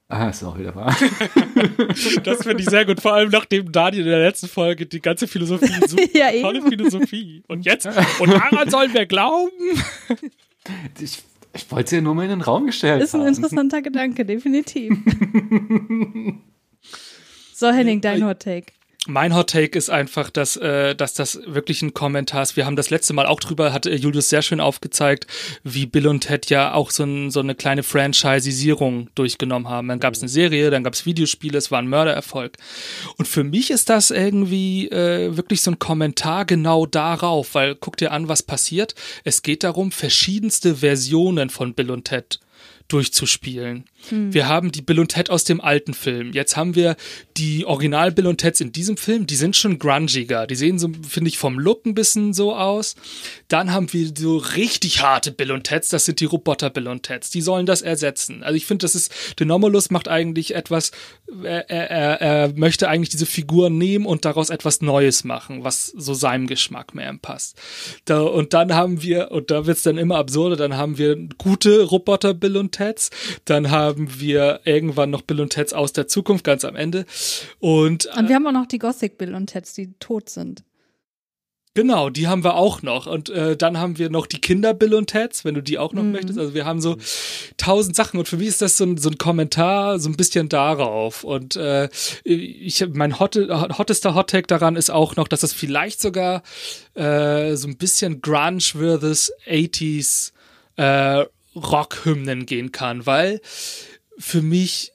[0.08, 0.96] Ah, ist auch wieder wahr.
[2.24, 5.28] Das finde ich sehr gut, vor allem nachdem Daniel in der letzten Folge die ganze
[5.28, 6.44] Philosophie so Ja, eben.
[6.44, 7.42] tolle Philosophie.
[7.48, 7.88] Und jetzt,
[8.20, 9.52] und daran sollen wir glauben.
[11.00, 11.22] Ich,
[11.54, 13.28] ich wollte es ja nur mal in den Raum gestellt Ist ein haben.
[13.28, 14.98] interessanter Gedanke, definitiv.
[17.58, 18.74] So, Henning, dein Hot Take.
[19.08, 22.58] Mein Hot Take ist einfach, dass, äh, dass das wirklich ein Kommentar ist.
[22.58, 25.28] Wir haben das letzte Mal auch drüber, hat äh, Julius sehr schön aufgezeigt,
[25.64, 29.88] wie Bill und Ted ja auch so, ein, so eine kleine Franchisierung durchgenommen haben.
[29.88, 32.58] Dann gab es eine Serie, dann gab es Videospiele, es war ein Mördererfolg.
[33.18, 37.96] Und für mich ist das irgendwie äh, wirklich so ein Kommentar genau darauf, weil guck
[37.96, 38.96] dir an, was passiert.
[39.24, 42.40] Es geht darum, verschiedenste Versionen von Bill und Ted
[42.88, 43.86] durchzuspielen.
[44.12, 46.32] Wir haben die Bill und Ted aus dem alten Film.
[46.34, 46.96] Jetzt haben wir
[47.38, 49.26] die Original Bill und Teds in diesem Film.
[49.28, 50.48] Die sind schon grungiger.
[50.48, 52.96] Die sehen so, finde ich, vom Look ein bisschen so aus.
[53.48, 55.90] Dann haben wir so richtig harte Bill und Teds.
[55.90, 57.30] Das sind die Roboter Bill und Teds.
[57.30, 58.44] Die sollen das ersetzen.
[58.44, 60.92] Also ich finde, das ist, Denomulus macht eigentlich etwas,
[61.44, 66.14] er, er, er, möchte eigentlich diese Figur nehmen und daraus etwas Neues machen, was so
[66.14, 67.58] seinem Geschmack mehr passt.
[68.06, 71.84] Da, und dann haben wir, und da wird's dann immer absurder, dann haben wir gute
[71.84, 73.10] Roboter Bill und Teds.
[73.46, 77.06] Dann haben wir irgendwann noch Bill und Teds aus der Zukunft, ganz am Ende.
[77.60, 80.64] Und, Und wir haben auch noch die Gothic Bill und Teds, die tot sind.
[81.78, 83.06] Genau, die haben wir auch noch.
[83.06, 85.92] Und äh, dann haben wir noch die Kinder Bill und Teds, wenn du die auch
[85.92, 86.14] noch Mhm.
[86.14, 86.40] möchtest.
[86.40, 86.96] Also wir haben so
[87.58, 90.48] tausend Sachen und für mich ist das so ein, so ein Kommentar, so ein bisschen
[90.48, 91.26] darauf.
[91.26, 91.90] Und äh,
[92.24, 96.44] ich mein hot, hottester Hot Take daran ist auch noch, dass es vielleicht sogar
[96.94, 100.32] äh, so ein bisschen Grunge versus 80s
[100.78, 101.26] äh,
[101.56, 103.42] Rockhymnen gehen kann, weil
[104.18, 104.92] für mich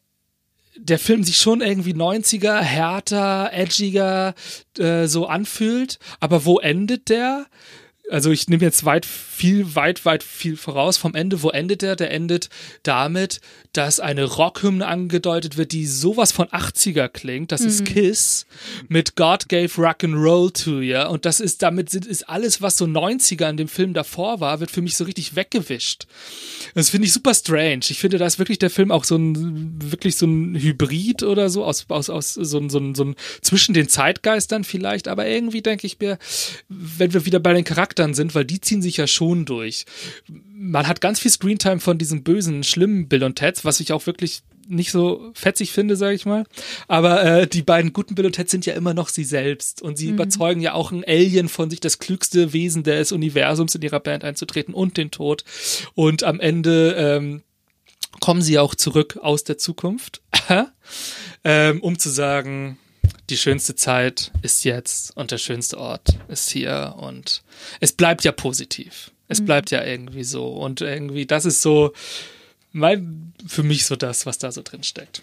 [0.76, 4.34] der Film sich schon irgendwie 90er, härter, edgiger
[4.78, 5.98] äh, so anfühlt.
[6.20, 7.46] Aber wo endet der?
[8.10, 11.42] Also ich nehme jetzt weit, viel, weit, weit viel voraus vom Ende.
[11.42, 11.96] Wo endet der?
[11.96, 12.48] Der endet
[12.82, 13.40] damit,
[13.72, 17.52] dass eine Rockhymne angedeutet wird, die sowas von 80er klingt.
[17.52, 17.84] Das ist Mhm.
[17.84, 18.46] Kiss
[18.88, 21.08] mit God gave Rock'n'Roll to you.
[21.08, 24.70] Und das ist, damit ist alles, was so 90er in dem Film davor war, wird
[24.70, 26.06] für mich so richtig weggewischt.
[26.74, 27.80] Das finde ich super strange.
[27.88, 31.48] Ich finde, da ist wirklich der Film auch so ein, wirklich so ein Hybrid oder
[31.50, 35.26] so, aus, aus, aus so ein, so ein, so ein, zwischen den Zeitgeistern vielleicht, aber
[35.26, 36.18] irgendwie denke ich mir,
[36.68, 39.84] wenn wir wieder bei den Charakteren sind, weil die ziehen sich ja schon durch.
[40.28, 44.06] Man hat ganz viel Screentime von diesem bösen, schlimmen Bill und Teds, was ich auch
[44.06, 46.44] wirklich nicht so fetzig finde, sage ich mal.
[46.86, 49.98] Aber äh, die beiden guten Bill und Ted sind ja immer noch sie selbst und
[49.98, 50.14] sie Mhm.
[50.14, 54.22] überzeugen ja auch ein Alien von sich, das klügste Wesen des Universums in ihrer Band
[54.22, 55.44] einzutreten und den Tod.
[55.94, 57.42] Und am Ende ähm,
[58.20, 60.22] kommen sie auch zurück aus der Zukunft,
[61.44, 62.78] ähm, um zu sagen,
[63.30, 67.42] die schönste Zeit ist jetzt und der schönste Ort ist hier und
[67.80, 69.12] es bleibt ja positiv.
[69.28, 69.46] Es Mhm.
[69.46, 71.92] bleibt ja irgendwie so und irgendwie, das ist so
[72.72, 75.22] mein, für mich so das, was da so drin steckt.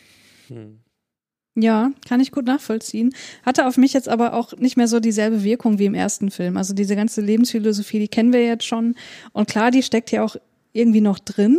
[1.55, 3.13] Ja, kann ich gut nachvollziehen.
[3.43, 6.55] Hatte auf mich jetzt aber auch nicht mehr so dieselbe Wirkung wie im ersten Film.
[6.55, 8.95] Also diese ganze Lebensphilosophie, die kennen wir jetzt schon.
[9.33, 10.35] Und klar, die steckt ja auch
[10.73, 11.57] irgendwie noch drin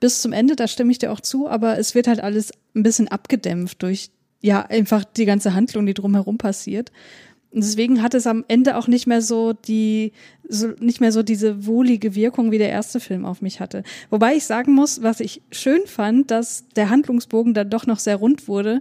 [0.00, 2.82] bis zum Ende, da stimme ich dir auch zu, aber es wird halt alles ein
[2.82, 4.10] bisschen abgedämpft durch,
[4.42, 6.92] ja, einfach die ganze Handlung, die drumherum passiert.
[7.52, 10.12] Und deswegen hat es am Ende auch nicht mehr so die,
[10.48, 13.82] so, nicht mehr so diese wohlige Wirkung, wie der erste Film auf mich hatte.
[14.10, 18.16] Wobei ich sagen muss, was ich schön fand, dass der Handlungsbogen dann doch noch sehr
[18.16, 18.80] rund wurde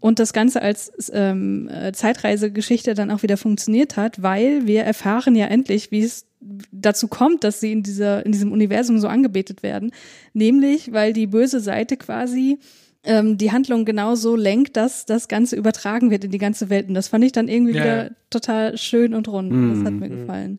[0.00, 5.34] und das Ganze als ähm, äh, Zeitreisegeschichte dann auch wieder funktioniert hat, weil wir erfahren
[5.34, 6.26] ja endlich, wie es
[6.72, 9.92] dazu kommt, dass sie in dieser in diesem Universum so angebetet werden,
[10.32, 12.58] nämlich weil die böse Seite quasi
[13.04, 16.88] ähm, die Handlung genauso lenkt, dass das Ganze übertragen wird in die ganze Welt.
[16.88, 18.10] Und das fand ich dann irgendwie Ja, wieder ja.
[18.30, 19.50] total schön und rund.
[19.50, 19.98] Das hat Mhm.
[20.00, 20.58] mir gefallen.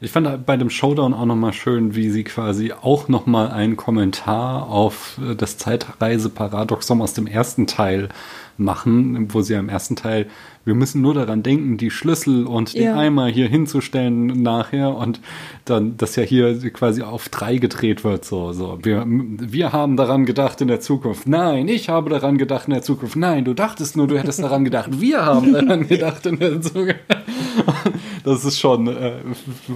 [0.00, 4.68] Ich fand bei dem Showdown auch nochmal schön, wie sie quasi auch nochmal einen Kommentar
[4.68, 8.08] auf äh, das Zeitreise-Paradoxon aus dem ersten Teil
[8.56, 10.26] machen, wo sie ja im ersten Teil,
[10.64, 12.96] wir müssen nur daran denken, die Schlüssel und den Ja.
[12.96, 15.20] Eimer hier hinzustellen nachher und
[15.64, 18.78] dann, dass ja hier quasi auf drei gedreht wird, so, so.
[18.82, 21.26] Wir, wir haben daran gedacht in der Zukunft.
[21.28, 23.16] Nein, ich habe daran gedacht in der Zukunft.
[23.16, 25.00] Nein, du dachtest nur, du hättest daran gedacht.
[25.00, 27.00] Wir haben daran gedacht in der Zukunft.
[28.24, 29.20] Das ist schon, äh,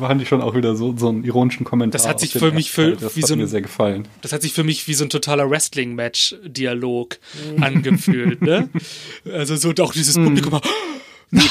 [0.01, 1.99] fand ich schon auch wieder so, so einen ironischen Kommentar.
[2.01, 4.09] Das hat sich für mich für, das wie hat so mir ein, sehr gefallen.
[4.23, 7.19] Das hat sich für mich wie so ein totaler Wrestling-Match-Dialog
[7.61, 8.71] angefühlt, ne?
[9.31, 10.61] Also so auch dieses Publikum.
[11.31, 11.45] Nein,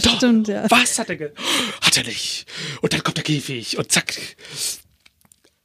[0.00, 0.64] doch, Stimmt, ja.
[0.70, 1.30] was hat er ge
[1.82, 2.46] Hat er nicht.
[2.82, 4.14] Und dann kommt der Käfig und zack.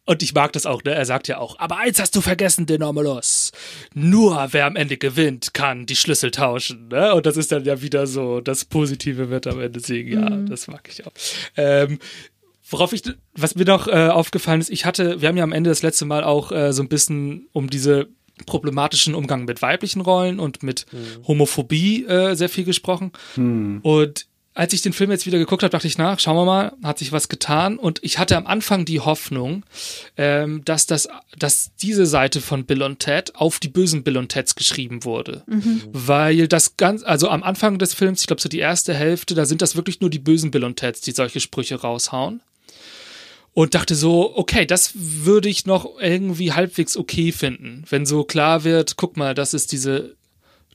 [0.05, 0.93] Und ich mag das auch, ne?
[0.93, 3.51] Er sagt ja auch, aber eins hast du vergessen, Denormalos.
[3.93, 7.13] Nur wer am Ende gewinnt, kann die Schlüssel tauschen, ne?
[7.15, 10.13] Und das ist dann ja wieder so, das Positive wird am Ende siegen.
[10.21, 10.49] Ja, Mhm.
[10.49, 11.11] das mag ich auch.
[11.55, 11.99] Ähm,
[12.69, 15.69] worauf ich, was mir noch äh, aufgefallen ist, ich hatte, wir haben ja am Ende
[15.69, 18.09] das letzte Mal auch äh, so ein bisschen um diese
[18.45, 20.85] problematischen Umgang mit weiblichen Rollen und mit
[21.27, 23.11] Homophobie äh, sehr viel gesprochen.
[23.83, 24.25] Und
[24.55, 26.99] als ich den Film jetzt wieder geguckt habe, dachte ich nach, schauen wir mal, hat
[26.99, 27.77] sich was getan.
[27.77, 29.63] Und ich hatte am Anfang die Hoffnung,
[30.15, 34.29] ähm, dass das, dass diese Seite von Bill und Ted auf die bösen Bill und
[34.29, 35.43] Teds geschrieben wurde.
[35.47, 35.81] Mhm.
[35.91, 39.45] Weil das ganz, also am Anfang des Films, ich glaube so die erste Hälfte, da
[39.45, 42.41] sind das wirklich nur die bösen Bill und Teds, die solche Sprüche raushauen.
[43.55, 48.63] Und dachte so, okay, das würde ich noch irgendwie halbwegs okay finden, wenn so klar
[48.63, 50.15] wird, guck mal, das ist diese,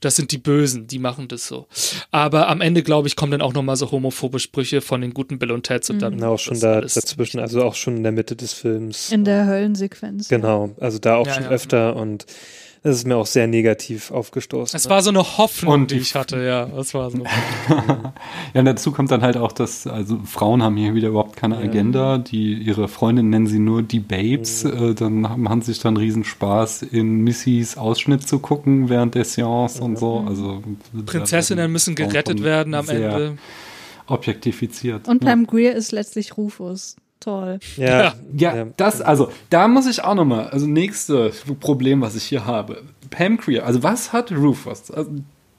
[0.01, 1.67] das sind die Bösen, die machen das so.
[2.11, 5.39] Aber am Ende, glaube ich, kommen dann auch nochmal so homophobe Sprüche von den guten
[5.39, 8.11] Bill und Teds und dann Genau, auch schon da dazwischen, also auch schon in der
[8.11, 9.11] Mitte des Films.
[9.11, 10.27] In der Höllensequenz.
[10.29, 11.49] Genau, also da auch Ja, schon ja.
[11.49, 12.25] öfter und
[12.83, 14.77] das ist mir auch sehr negativ aufgestoßen.
[14.77, 16.65] Es war so eine Hoffnung, Und die ich hatte, ja.
[16.65, 17.23] Das war so.
[18.53, 21.57] Ja, und dazu kommt dann halt auch, dass, also Frauen haben hier wieder überhaupt keine
[21.57, 24.91] Agenda, die ihre Freundin nennen sie nur die Babes, Mhm.
[24.91, 29.81] äh, dann haben, machen sich dann Riesenspaß in Missys Ausschnitt zu gucken während der Seance
[29.83, 30.63] und so, also
[31.05, 33.37] Prinzessinnen müssen gerettet werden am sehr Ende.
[34.07, 35.07] Objektifiziert.
[35.07, 35.29] Und ja.
[35.29, 36.95] Pam Greer ist letztlich Rufus.
[37.19, 37.59] Toll.
[37.75, 42.45] ja, Ja, das, also, da muss ich auch nochmal, also nächste Problem, was ich hier
[42.45, 42.83] habe.
[43.09, 45.11] Pam Creer, also was hat Rufus, also,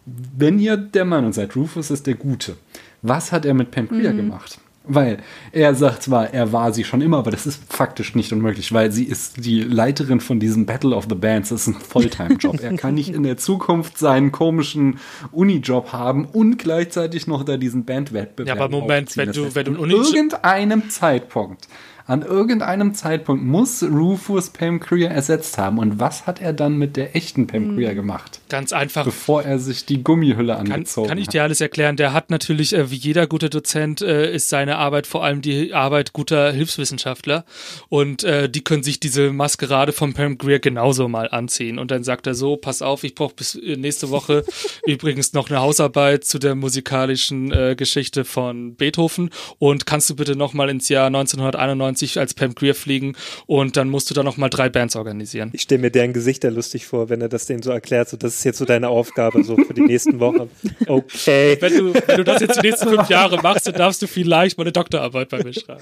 [0.06, 2.56] wenn ihr der Meinung seid, Rufus ist der Gute,
[3.02, 4.16] was hat er mit Pam Creer Mhm.
[4.16, 4.58] gemacht?
[4.85, 5.18] Weil
[5.53, 8.91] er sagt zwar, er war sie schon immer, aber das ist faktisch nicht unmöglich, weil
[8.91, 11.51] sie ist die Leiterin von diesem Battle of the Bands.
[11.51, 12.59] Das ist ein Fulltime-Job.
[12.62, 14.99] er kann nicht in der Zukunft seinen komischen
[15.33, 18.57] Uni-Job haben und gleichzeitig noch da diesen Bandwettbewerb.
[18.59, 21.68] Ja, aber Moment, wenn du- wenn du einen Uni- irgendeinem Zeitpunkt,
[22.11, 25.78] an irgendeinem Zeitpunkt muss Rufus Pam Creer ersetzt haben.
[25.78, 29.04] Und was hat er dann mit der echten Pam Creer gemacht, Ganz einfach.
[29.04, 31.34] bevor er sich die Gummihülle Kann, angezogen kann ich hat?
[31.34, 31.96] dir alles erklären.
[31.96, 35.72] Der hat natürlich, äh, wie jeder gute Dozent, äh, ist seine Arbeit vor allem die
[35.72, 37.44] Arbeit guter Hilfswissenschaftler.
[37.88, 41.78] Und äh, die können sich diese Maskerade von Pam Greer genauso mal anziehen.
[41.78, 44.44] Und dann sagt er so, pass auf, ich brauche bis nächste Woche
[44.84, 49.30] übrigens noch eine Hausarbeit zu der musikalischen äh, Geschichte von Beethoven.
[49.61, 53.14] Und kannst du bitte noch mal ins Jahr 1991 als Pam Greer fliegen
[53.46, 55.51] und dann musst du da noch mal drei Bands organisieren.
[55.53, 58.09] Ich stelle mir deren Gesichter lustig vor, wenn er das denen so erklärt.
[58.09, 60.51] So, das ist jetzt so deine Aufgabe so für die nächsten Wochen.
[60.86, 61.57] Okay.
[61.61, 64.59] Wenn du, wenn du das jetzt die nächsten fünf Jahre machst, dann darfst du vielleicht
[64.59, 65.80] mal eine Doktorarbeit bei mir schreiben.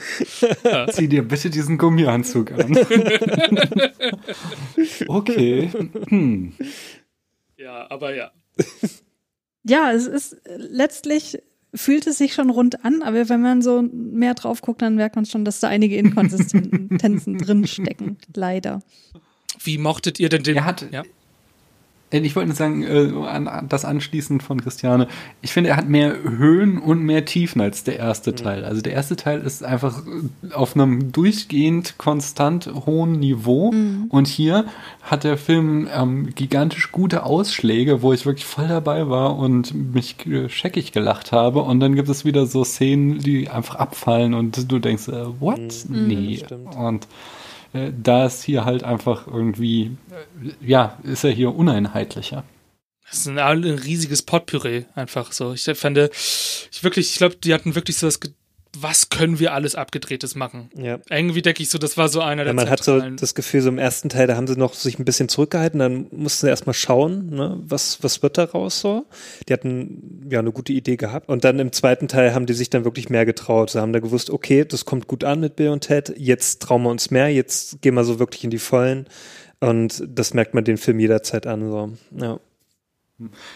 [0.92, 2.76] Zieh dir bitte diesen Gummianzug an.
[5.08, 5.70] okay.
[6.08, 6.52] Hm.
[7.56, 8.30] Ja, aber ja.
[9.64, 11.38] Ja, es ist äh, letztlich
[11.78, 15.16] fühlt es sich schon rund an, aber wenn man so mehr drauf guckt, dann merkt
[15.16, 18.18] man schon, dass da einige Inkonsistenzen drin stecken.
[18.34, 18.80] Leider.
[19.62, 20.56] Wie mochtet ihr denn den?
[20.56, 21.02] Er hat- ja?
[22.10, 25.08] Äh, Ich wollte nur sagen, äh, an, das anschließend von Christiane.
[25.42, 28.64] Ich finde, er hat mehr Höhen und mehr Tiefen als der erste Teil.
[28.64, 33.72] Also der erste Teil ist einfach äh, auf einem durchgehend konstant hohen Niveau.
[34.08, 34.66] Und hier
[35.02, 40.26] hat der Film ähm, gigantisch gute Ausschläge, wo ich wirklich voll dabei war und mich
[40.26, 41.60] äh, scheckig gelacht habe.
[41.60, 45.60] Und dann gibt es wieder so Szenen, die einfach abfallen und du denkst, äh, what?
[45.88, 46.42] Nee.
[46.44, 46.76] stimmt.
[46.76, 47.06] Und
[47.86, 52.44] äh, da ist hier halt einfach irgendwie, äh, ja, ist er hier uneinheitlicher.
[53.10, 55.54] Das ist ein, ein riesiges Potpüree, einfach so.
[55.54, 58.20] Ich fand, ich wirklich, ich glaube, die hatten wirklich so das,
[58.80, 60.70] was können wir alles Abgedrehtes machen?
[60.76, 60.98] Ja.
[61.10, 63.60] Irgendwie denke ich so, das war so einer der Ja, man hat so das Gefühl,
[63.60, 66.50] so im ersten Teil, da haben sie noch sich ein bisschen zurückgehalten, dann mussten sie
[66.50, 69.06] erstmal schauen, ne, was, was wird daraus so.
[69.48, 71.28] Die hatten ja eine gute Idee gehabt.
[71.28, 73.70] Und dann im zweiten Teil haben die sich dann wirklich mehr getraut.
[73.70, 76.82] Sie haben da gewusst, okay, das kommt gut an mit Bill und Ted, jetzt trauen
[76.82, 79.06] wir uns mehr, jetzt gehen wir so wirklich in die Vollen.
[79.60, 81.68] Und das merkt man den Film jederzeit an.
[81.68, 81.92] So.
[82.16, 82.38] Ja.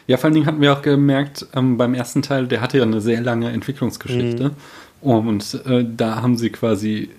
[0.08, 2.82] Ja, vor allen Dingen hatten wir auch gemerkt, ähm, beim ersten Teil, der hatte ja
[2.82, 4.50] eine sehr lange Entwicklungsgeschichte.
[5.02, 7.10] Und äh, da haben sie quasi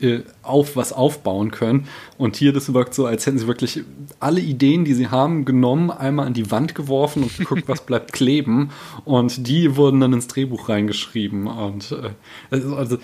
[0.00, 1.88] äh, auf was aufbauen können.
[2.18, 3.82] Und hier, das wirkt so, als hätten sie wirklich
[4.20, 8.12] alle Ideen, die sie haben, genommen, einmal an die Wand geworfen und geguckt, was bleibt
[8.12, 8.70] kleben.
[9.04, 11.46] Und die wurden dann ins Drehbuch reingeschrieben.
[11.48, 12.98] Und äh, also,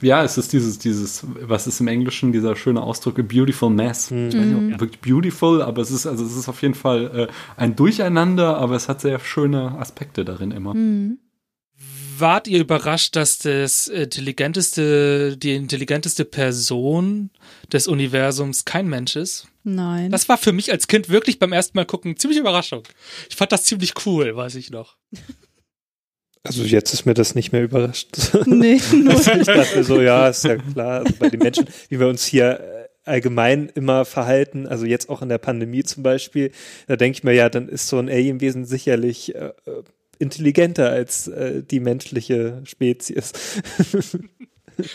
[0.00, 4.10] ja, es ist dieses, dieses, was ist im Englischen dieser schöne Ausdruck, a beautiful mess.
[4.10, 7.28] Ich weiß nicht, ob wirklich beautiful, aber es ist, also es ist auf jeden Fall
[7.28, 10.72] äh, ein Durcheinander, aber es hat sehr schöne Aspekte darin immer.
[12.18, 17.30] Wart ihr überrascht, dass das intelligenteste, die intelligenteste Person
[17.72, 19.48] des Universums kein Mensch ist?
[19.62, 20.10] Nein.
[20.10, 22.82] Das war für mich als Kind wirklich beim ersten Mal gucken ziemlich Überraschung.
[23.30, 24.96] Ich fand das ziemlich cool, weiß ich noch.
[26.46, 28.08] Also jetzt ist mir das nicht mehr überrascht.
[28.44, 32.06] nee, nur ich dachte so, ja, ist ja klar, also bei den Menschen, wie wir
[32.06, 36.50] uns hier äh, allgemein immer verhalten, also jetzt auch in der Pandemie zum Beispiel,
[36.86, 39.82] da denke ich mir, ja, dann ist so ein Alienwesen sicherlich äh, äh,
[40.18, 43.32] intelligenter als äh, die menschliche Spezies.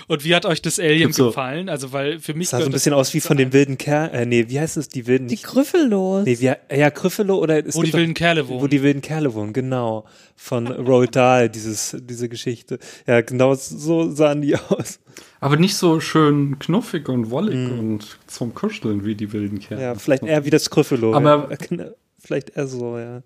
[0.10, 1.70] Und wie hat euch das Alien so- gefallen?
[1.70, 4.12] Also, weil für mich Das sah so ein bisschen aus wie von den wilden Kerlen,
[4.12, 6.26] äh, nee, wie heißt es, die wilden, die nicht, Grüffellos.
[6.26, 8.62] nee, wie, ja, Gryffalo oder es wo die doch- wilden Kerle wohnen.
[8.62, 10.04] Wo die wilden Kerle wohnen, genau.
[10.36, 12.78] Von Roald Dahl, dieses, diese Geschichte.
[13.08, 15.00] Ja, genau so sahen die aus.
[15.40, 19.82] Aber nicht so schön knuffig und wollig und zum Kuscheln wie die wilden Kerle.
[19.82, 21.14] Ja, vielleicht eher wie das Gryffalo.
[21.16, 21.86] Aber- ja.
[22.22, 23.24] Vielleicht eher so, ja.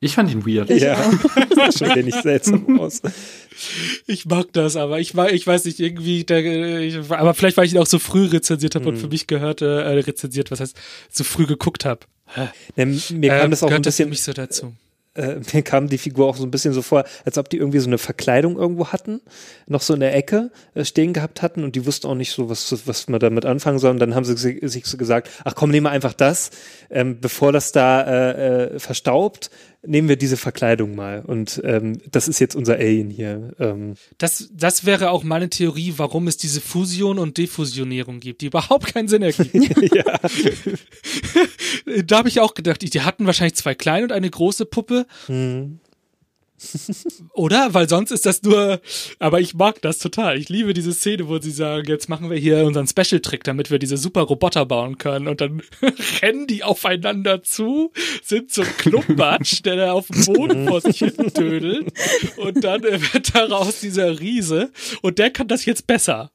[0.00, 0.68] Ich fand ihn weird.
[0.70, 0.96] ja,
[1.54, 3.00] das schaut ja nicht seltsam aus.
[4.06, 7.64] Ich mag das, aber ich war, ich weiß nicht, irgendwie, der, ich, aber vielleicht, weil
[7.66, 8.90] ich ihn auch so früh rezensiert habe Mhm.
[8.90, 10.76] und für mich gehört, äh, rezensiert, was heißt,
[11.10, 12.00] so früh geguckt habe.
[12.76, 14.74] Ne, mir kam das auch ein bisschen, mich so dazu.
[15.14, 17.78] äh, mir kam die Figur auch so ein bisschen so vor, als ob die irgendwie
[17.78, 19.22] so eine Verkleidung irgendwo hatten,
[19.66, 22.50] noch so in der Ecke äh, stehen gehabt hatten und die wussten auch nicht so,
[22.50, 23.92] was, was man damit anfangen soll.
[23.92, 26.50] Und dann haben sie si- sich so gesagt, ach komm, nehmen wir einfach das,
[26.90, 29.50] ähm, bevor das da äh, äh, verstaubt,
[29.86, 31.22] nehmen wir diese Verkleidung mal.
[31.26, 33.54] Und ähm, das ist jetzt unser Alien hier.
[33.58, 38.46] Ähm, Das, das wäre auch meine Theorie, warum es diese Fusion und Defusionierung gibt, die
[38.46, 39.54] überhaupt keinen Sinn ergibt.
[42.06, 45.06] da habe ich auch gedacht, die hatten wahrscheinlich zwei kleine und eine große Puppe.
[45.26, 45.80] Hm.
[47.32, 47.74] Oder?
[47.74, 48.80] Weil sonst ist das nur,
[49.18, 50.38] aber ich mag das total.
[50.38, 53.78] Ich liebe diese Szene, wo sie sagen, jetzt machen wir hier unseren Special-Trick, damit wir
[53.78, 55.28] diese super Roboter bauen können.
[55.28, 55.62] Und dann
[56.22, 57.92] rennen die aufeinander zu,
[58.22, 61.92] sind ein Klumpatsch, der da auf dem Boden vor sich hin dödelt.
[62.36, 64.70] Und dann äh, wird daraus dieser Riese.
[65.02, 66.30] Und der kann das jetzt besser.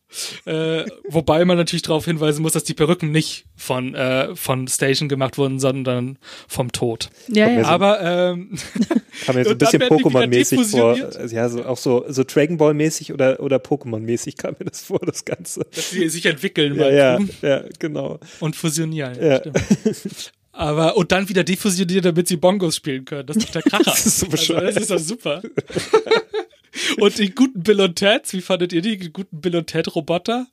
[0.45, 5.09] Äh, wobei man natürlich darauf hinweisen muss, dass die Perücken nicht von, äh, von Station
[5.09, 7.09] gemacht wurden, sondern vom Tod.
[7.27, 7.63] Ja, ja.
[7.65, 8.57] Aber ähm,
[9.25, 10.93] Kam mir so ein bisschen Pokémon-mäßig vor.
[10.95, 11.17] defusioniert.
[11.17, 14.99] Also Ja, so, auch so, so Dragon Ball-mäßig oder, oder Pokémon-mäßig kam mir das vor,
[14.99, 15.65] das Ganze.
[15.73, 18.19] dass sie sich entwickeln Ja, ja, ja, genau.
[18.39, 19.17] und fusionieren.
[19.21, 19.39] Ja.
[19.39, 20.33] Stimmt.
[20.53, 23.25] Aber und dann wieder defusionieren, damit sie Bongos spielen können.
[23.25, 23.83] Das ist doch der Kracher.
[23.91, 25.41] Das ist so also, das ist doch super.
[26.99, 29.95] und die guten Bill und Teds, wie fandet ihr die, die guten Bill und Ted
[29.95, 30.47] Roboter?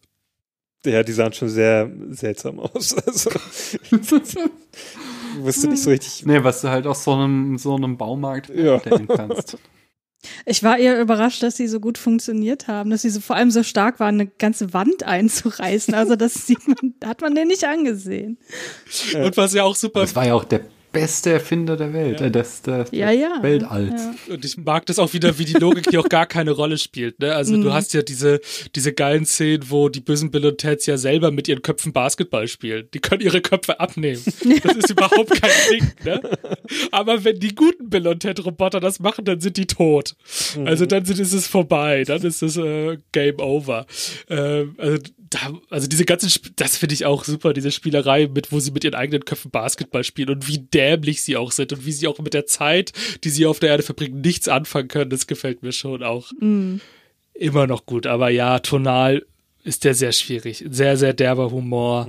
[0.84, 2.94] Ja, die sahen schon sehr seltsam aus.
[3.06, 3.30] Also,
[3.90, 4.10] ich
[5.44, 6.24] wusste nicht so richtig.
[6.26, 8.78] Nee, was du halt aus so einem, so einem Baumarkt Ja.
[8.80, 9.58] stellen kannst.
[10.46, 13.52] Ich war eher überrascht, dass sie so gut funktioniert haben, dass sie so vor allem
[13.52, 15.94] so stark waren, eine ganze Wand einzureißen.
[15.94, 18.38] Also das sieht man, hat man denen nicht angesehen.
[19.14, 20.62] Und was ja auch super Das war ja auch der
[21.00, 23.38] beste Erfinder der Welt, äh, des, des, Ja, ja.
[23.42, 24.02] Weltalls.
[24.26, 24.34] Ja.
[24.34, 27.18] Und ich mag das auch wieder, wie die Logik hier auch gar keine Rolle spielt.
[27.20, 27.34] Ne?
[27.34, 27.62] Also Mhm.
[27.62, 28.40] du hast ja diese,
[28.74, 32.48] diese geilen Szenen, wo die bösen Bill und Teds ja selber mit ihren Köpfen Basketball
[32.48, 32.88] spielen.
[32.94, 34.22] Die können ihre Köpfe abnehmen.
[34.62, 35.92] Das ist überhaupt kein Ding.
[36.04, 36.20] Ne?
[36.90, 40.14] Aber wenn die guten Bill und Ted Roboter das machen, dann sind die tot.
[40.64, 42.04] Also dann sind, ist es vorbei.
[42.04, 43.86] Dann ist es äh, Game Over.
[44.28, 44.98] Ähm, also,
[45.30, 48.70] da, also diese ganzen, Sp das finde ich auch super, diese Spielerei mit, wo sie
[48.70, 52.06] mit ihren eigenen Köpfen Basketball spielen und wie dämlich sie auch sind und wie sie
[52.08, 52.92] auch mit der Zeit,
[53.24, 55.10] die sie auf der Erde verbringen, nichts anfangen können.
[55.10, 56.80] Das gefällt mir schon auch Mhm.
[57.34, 58.06] immer noch gut.
[58.06, 59.24] Aber ja, tonal
[59.64, 60.64] ist der sehr schwierig.
[60.70, 62.06] Sehr, sehr derber Humor.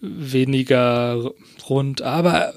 [0.00, 1.32] Weniger
[1.68, 2.02] rund.
[2.02, 2.54] Aber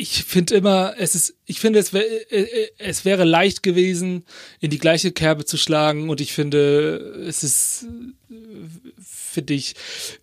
[0.00, 4.24] ich finde immer, es ist, ich finde, es, wär, äh, es wäre leicht gewesen,
[4.58, 6.08] in die gleiche Kerbe zu schlagen.
[6.08, 6.96] Und ich finde,
[7.28, 7.86] es ist,
[8.30, 8.34] äh,
[9.02, 9.74] finde ich,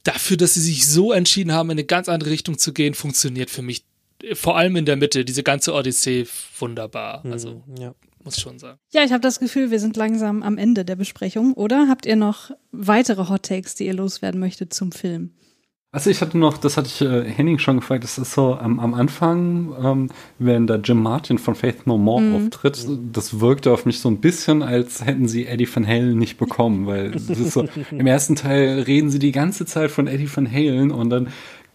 [0.03, 3.51] dafür, dass sie sich so entschieden haben, in eine ganz andere Richtung zu gehen, funktioniert
[3.51, 3.85] für mich
[4.23, 6.25] äh, vor allem in der Mitte, diese ganze Odyssee
[6.57, 7.23] wunderbar.
[7.25, 7.93] Also, ja.
[8.23, 8.79] muss schon sagen.
[8.91, 11.87] Ja, ich habe das Gefühl, wir sind langsam am Ende der Besprechung, oder?
[11.87, 15.35] Habt ihr noch weitere Hot Takes, die ihr loswerden möchtet zum Film?
[15.93, 18.79] Also ich hatte noch, das hatte ich äh, Henning schon gefragt, das ist so am,
[18.79, 22.35] am Anfang, ähm, wenn da Jim Martin von Faith No More Mhm.
[22.35, 26.37] auftritt, das wirkte auf mich so ein bisschen, als hätten sie Eddie Van Halen nicht
[26.37, 30.29] bekommen, weil das ist so, im ersten Teil reden sie die ganze Zeit von Eddie
[30.33, 31.29] Van Halen und dann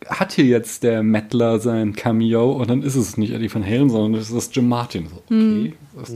[0.06, 3.88] hat hier jetzt der Mettler sein Cameo und dann ist es nicht Eddie Van Halen,
[3.88, 5.06] sondern es ist Jim Martin.
[5.06, 5.72] So, okay, Mhm.
[5.96, 6.14] das,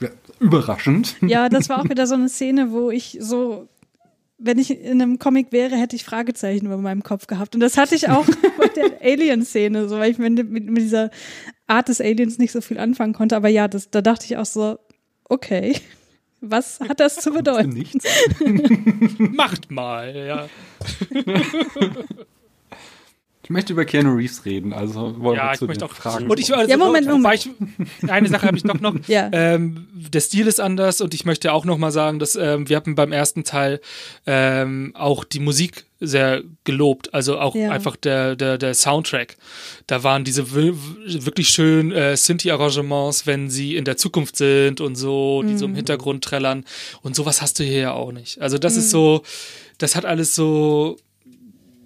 [0.00, 1.16] ja, überraschend.
[1.22, 3.68] Ja, das war auch wieder so eine Szene, wo ich so,
[4.38, 7.54] wenn ich in einem Comic wäre, hätte ich Fragezeichen über meinem Kopf gehabt.
[7.54, 8.24] Und das hatte ich auch
[8.58, 11.10] bei der Alien-Szene, so weil ich mit, mit, mit dieser
[11.66, 13.36] Art des Aliens nicht so viel anfangen konnte.
[13.36, 14.78] Aber ja, das, da dachte ich auch so,
[15.24, 15.74] okay,
[16.40, 17.70] was hat das zu bedeuten?
[17.70, 18.04] Nichts.
[19.18, 20.48] Macht mal, ja.
[23.48, 25.94] Ich möchte über Keanu Reeves reden, also wollen Ja, wir ich zu möchte den auch.
[25.94, 26.28] Fragen.
[26.30, 27.48] Und ich, also, Ja, Moment, Moment.
[28.02, 28.94] Ich, eine Sache habe ich doch noch.
[29.08, 29.30] Ja.
[29.32, 32.76] ähm, der Stil ist anders und ich möchte auch noch mal sagen, dass ähm, wir
[32.76, 33.80] hatten beim ersten Teil
[34.26, 37.70] ähm, auch die Musik sehr gelobt, also auch Ja.
[37.70, 39.38] einfach der, der, der Soundtrack.
[39.86, 40.74] Da waren diese wi-
[41.24, 45.74] wirklich schön äh, Synthi-Arrangements, wenn sie in der Zukunft sind und so, die so im
[45.74, 46.66] Hintergrund trällern.
[47.00, 48.42] Und sowas hast du hier ja auch nicht.
[48.42, 49.22] Also das ist so,
[49.78, 50.98] das hat alles so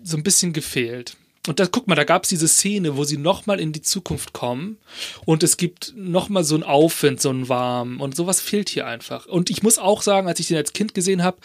[0.03, 1.17] so ein bisschen gefehlt.
[1.49, 4.33] Und da, guck mal, da gab es diese Szene, wo sie nochmal in die Zukunft
[4.33, 4.79] kommen
[5.25, 9.27] und es gibt nochmal so einen Aufwind, so einen warm und sowas fehlt hier einfach.
[9.27, 11.39] Und ich muss auch sagen, als ich den als Kind gesehen habe,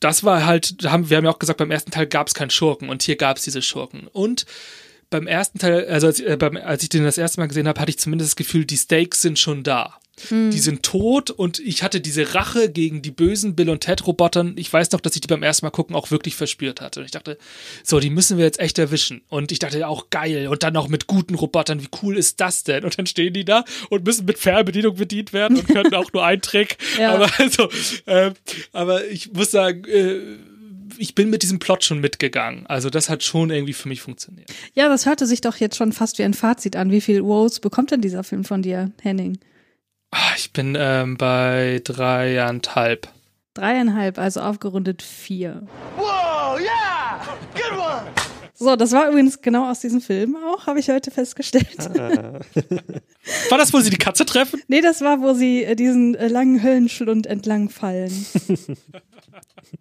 [0.00, 2.88] das war halt, wir haben ja auch gesagt, beim ersten Teil gab es keinen Schurken
[2.88, 4.08] und hier gab es diese Schurken.
[4.08, 4.46] Und
[5.10, 7.80] beim ersten Teil, also als, äh, beim, als ich den das erste Mal gesehen habe,
[7.80, 9.98] hatte ich zumindest das Gefühl, die Stakes sind schon da.
[10.30, 14.54] Die sind tot und ich hatte diese Rache gegen die bösen Bill und Ted Robotern.
[14.56, 17.00] Ich weiß noch, dass ich die beim ersten Mal gucken auch wirklich verspürt hatte.
[17.00, 17.38] Und ich dachte,
[17.82, 19.22] so, die müssen wir jetzt echt erwischen.
[19.28, 20.48] Und ich dachte auch geil.
[20.48, 21.82] Und dann noch mit guten Robotern.
[21.82, 22.84] Wie cool ist das denn?
[22.84, 26.24] Und dann stehen die da und müssen mit Fernbedienung bedient werden und können auch nur
[26.24, 26.76] einen Trick.
[26.98, 27.14] Ja.
[27.14, 27.68] Aber also,
[28.06, 28.32] ähm,
[28.72, 30.18] aber ich muss sagen, äh,
[30.96, 32.66] ich bin mit diesem Plot schon mitgegangen.
[32.66, 34.50] Also das hat schon irgendwie für mich funktioniert.
[34.74, 36.90] Ja, das hörte sich doch jetzt schon fast wie ein Fazit an.
[36.90, 39.38] Wie viel Wows bekommt denn dieser Film von dir, Henning?
[40.10, 43.08] Ah, Ich bin ähm, bei dreieinhalb.
[43.54, 45.66] Dreieinhalb, also aufgerundet vier.
[45.96, 47.20] Wow, yeah!
[47.54, 48.02] Good one!
[48.54, 51.78] So, das war übrigens genau aus diesem Film auch, habe ich heute festgestellt.
[53.50, 54.60] War das, wo sie die Katze treffen?
[54.66, 58.10] Nee, das war, wo sie äh, diesen äh, langen Höllenschlund entlang fallen.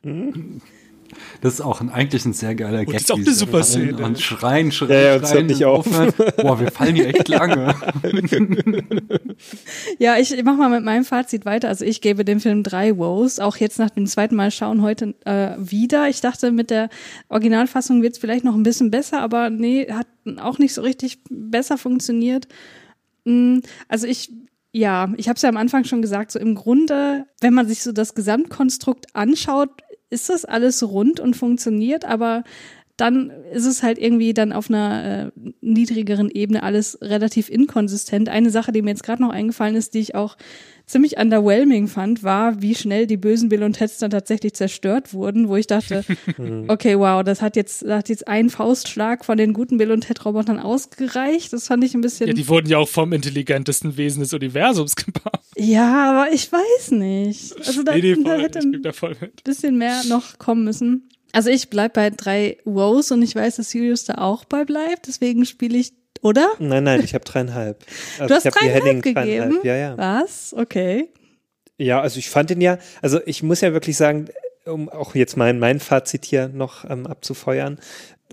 [1.41, 2.93] Das ist auch ein, eigentlich ein sehr geiler Gag.
[2.93, 3.97] das ist auch eine super Szene.
[4.03, 5.33] Und schreien, schreien, Ja, ja, schreien.
[5.33, 5.87] hört nicht auf.
[5.87, 6.13] aufhören.
[6.41, 7.75] Boah, wir fallen hier echt lange.
[9.99, 11.67] Ja, ich mach mal mit meinem Fazit weiter.
[11.67, 15.13] Also ich gebe dem Film drei Woes, auch jetzt nach dem zweiten Mal schauen heute
[15.25, 16.09] äh, wieder.
[16.09, 16.89] Ich dachte, mit der
[17.29, 20.07] Originalfassung wird es vielleicht noch ein bisschen besser, aber nee, hat
[20.39, 22.47] auch nicht so richtig besser funktioniert.
[23.25, 24.31] Mm, Also ich,
[24.71, 27.83] ja, ich habe es ja am Anfang schon gesagt, so im Grunde, wenn man sich
[27.83, 29.69] so das Gesamtkonstrukt anschaut,
[30.09, 32.43] ist das alles rund und funktioniert, aber
[32.97, 38.27] dann ist es halt irgendwie dann auf einer äh, niedrigeren Ebene alles relativ inkonsistent.
[38.27, 40.35] Eine Sache, die mir jetzt gerade noch eingefallen ist, die ich auch
[40.87, 45.49] ziemlich underwhelming fand, war, wie schnell die bösen Bill und Teds dann tatsächlich zerstört wurden,
[45.49, 46.03] wo ich dachte,
[46.67, 50.01] okay, wow, das hat jetzt, das hat jetzt ein Faustschlag von den guten Bill und
[50.01, 51.51] Ted Robotern ausgereicht.
[51.51, 52.27] Das fand ich ein bisschen.
[52.27, 55.41] Ja, die wurden ja auch vom intelligentesten Wesen des Universums gebaut.
[55.57, 57.55] Ja, aber ich weiß nicht.
[57.65, 58.81] Also da, Nee, da hätte ein
[59.43, 61.09] bisschen mehr noch kommen müssen.
[61.33, 65.07] Also ich bleib bei drei Woes und ich weiß, dass Sirius da auch bei bleibt.
[65.07, 66.49] Deswegen spiele ich, oder?
[66.59, 67.83] Nein, nein, ich habe dreieinhalb.
[68.19, 69.25] Also du hast ich hab die dreieinhalb Henning gegeben?
[69.25, 69.97] dreieinhalb, Ja, ja.
[69.97, 70.53] Was?
[70.57, 71.09] Okay.
[71.77, 74.29] Ja, also ich fand ihn ja, also ich muss ja wirklich sagen,
[74.65, 77.79] um auch jetzt mein, mein Fazit hier noch ähm, abzufeuern,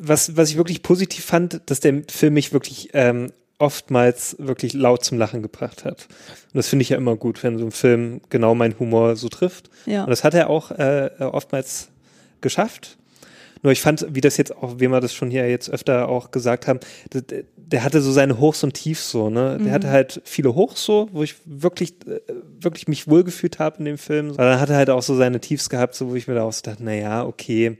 [0.01, 5.05] was, was ich wirklich positiv fand, dass der Film mich wirklich ähm, oftmals wirklich laut
[5.05, 6.09] zum Lachen gebracht hat.
[6.53, 9.29] Und das finde ich ja immer gut, wenn so ein Film genau meinen Humor so
[9.29, 9.71] trifft.
[9.87, 10.05] Ja.
[10.05, 11.89] Und das hat er auch äh, oftmals
[12.41, 12.97] geschafft.
[13.65, 16.31] Nur ich fand, wie das jetzt auch, wie wir das schon hier jetzt öfter auch
[16.31, 16.79] gesagt haben,
[17.13, 19.57] der, der hatte so seine Hochs und Tiefs so, ne?
[19.59, 19.71] Der Mhm.
[19.73, 22.21] hatte halt viele Hochs so, wo ich wirklich, äh,
[22.61, 24.31] wirklich mich wohlgefühlt habe in dem Film.
[24.33, 26.43] Aber dann hat er halt auch so seine Tiefs gehabt, so wo ich mir da
[26.45, 27.79] auch so dachte, na ja, okay.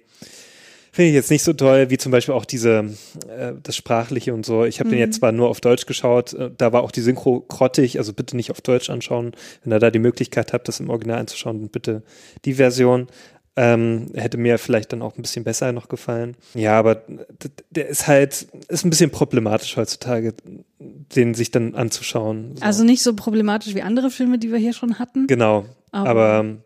[0.91, 2.85] Finde ich jetzt nicht so toll, wie zum Beispiel auch diese,
[3.29, 4.65] äh, das Sprachliche und so.
[4.65, 5.05] Ich habe den Mhm.
[5.05, 8.37] jetzt zwar nur auf Deutsch geschaut, äh, da war auch die Synchro grottig, also bitte
[8.37, 9.33] nicht auf Deutsch anschauen.
[9.65, 12.03] Wenn ihr da die Möglichkeit habt, das im Original anzuschauen, bitte
[12.45, 13.09] die Version.
[13.57, 16.37] Ähm, hätte mir vielleicht dann auch ein bisschen besser noch gefallen.
[16.55, 17.03] Ja, aber
[17.71, 20.35] der ist halt, ist ein bisschen problematisch heutzutage,
[20.81, 22.57] den sich dann anzuschauen.
[22.57, 22.63] So.
[22.65, 25.29] Also nicht so problematisch wie andere Filme, die wir hier schon hatten.
[25.29, 25.67] Genau.
[25.93, 26.59] Aber- Aber, ähm,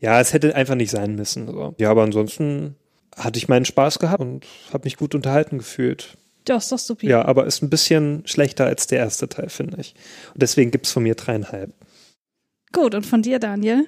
[0.00, 1.48] ja, es hätte einfach nicht sein müssen.
[1.48, 1.74] So.
[1.78, 2.76] Ja, aber ansonsten
[3.16, 6.16] hatte ich meinen Spaß gehabt und habe mich gut unterhalten gefühlt.
[6.48, 7.04] Ja, ist doch super.
[7.04, 9.94] Ja, aber ist ein bisschen schlechter als der erste Teil, finde ich.
[10.34, 11.72] Und deswegen gibt's von mir dreieinhalb.
[12.72, 13.86] Gut, und von dir, Daniel?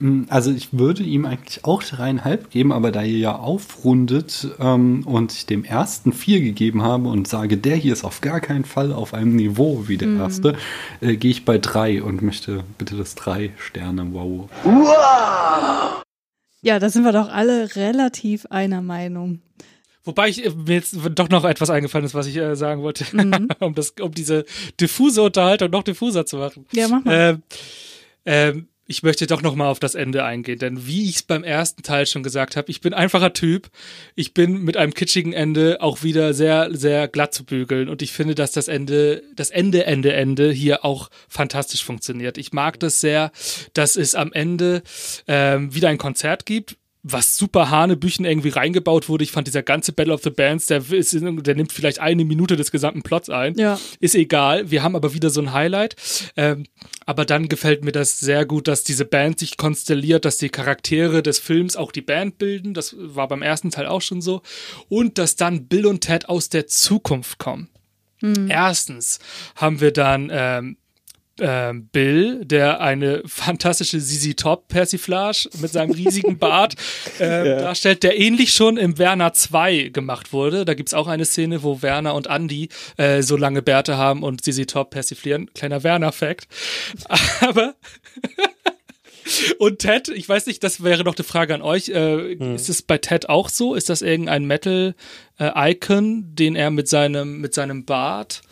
[0.00, 5.02] Mm, Also ich würde ihm eigentlich auch dreieinhalb geben, aber da ihr ja aufrundet ähm,
[5.06, 8.64] und ich dem ersten vier gegeben habe und sage, der hier ist auf gar keinen
[8.64, 10.20] Fall auf einem Niveau wie der Mhm.
[10.20, 10.56] erste,
[11.00, 14.48] äh, gehe ich bei drei und möchte bitte das drei Sterne Wow.
[16.62, 19.40] Ja, da sind wir doch alle relativ einer Meinung.
[20.04, 23.04] Wobei ich, äh, mir jetzt doch noch etwas eingefallen ist, was ich äh, sagen wollte,
[23.16, 23.48] Mhm.
[23.60, 24.44] um, das, um diese
[24.80, 26.66] diffuse Unterhaltung noch diffuser zu machen.
[26.72, 27.14] Ja, mach mal.
[27.14, 27.42] Ähm,
[28.24, 31.44] ähm, ich möchte doch noch mal auf das Ende eingehen, denn wie ich es beim
[31.44, 33.68] ersten Teil schon gesagt habe, ich bin einfacher Typ.
[34.14, 38.12] Ich bin mit einem kitschigen Ende auch wieder sehr, sehr glatt zu bügeln und ich
[38.12, 42.38] finde, dass das Ende, das Ende, Ende, Ende hier auch fantastisch funktioniert.
[42.38, 43.30] Ich mag das sehr,
[43.74, 44.82] dass es am Ende
[45.26, 49.24] ähm, wieder ein Konzert gibt, was super Hanebüchen irgendwie reingebaut wurde.
[49.24, 52.56] Ich fand dieser ganze Battle of the Bands, der, ist, der nimmt vielleicht eine Minute
[52.56, 53.54] des gesamten Plots ein.
[53.56, 53.78] Ja.
[54.00, 54.70] Ist egal.
[54.70, 55.96] Wir haben aber wieder so ein Highlight.
[56.36, 56.64] Ähm,
[57.06, 61.22] aber dann gefällt mir das sehr gut, dass diese Band sich konstelliert, dass die Charaktere
[61.22, 62.74] des Films auch die Band bilden.
[62.74, 64.42] Das war beim ersten Teil auch schon so.
[64.88, 67.68] Und dass dann Bill und Ted aus der Zukunft kommen.
[68.48, 69.20] Erstens
[69.54, 70.76] haben wir dann ähm,
[71.40, 76.74] ähm, Bill, der eine fantastische ZZ Top Persiflage mit seinem riesigen Bart
[77.20, 77.58] ähm, Ja.
[77.60, 80.64] darstellt, der ähnlich schon im Werner 2 gemacht wurde.
[80.64, 84.42] Da gibt's auch eine Szene, wo Werner und Andy äh, so lange Bärte haben und
[84.44, 85.50] ZZ Top persiflieren.
[85.54, 86.46] Kleiner Werner-Fact.
[87.40, 87.74] Aber
[89.58, 91.88] und Ted, ich weiß nicht, das wäre noch eine Frage an euch.
[91.88, 93.74] Äh, Ist es bei Ted auch so?
[93.74, 98.42] Ist das irgendein Metal-Icon, den er mit seinem, mit seinem Bart,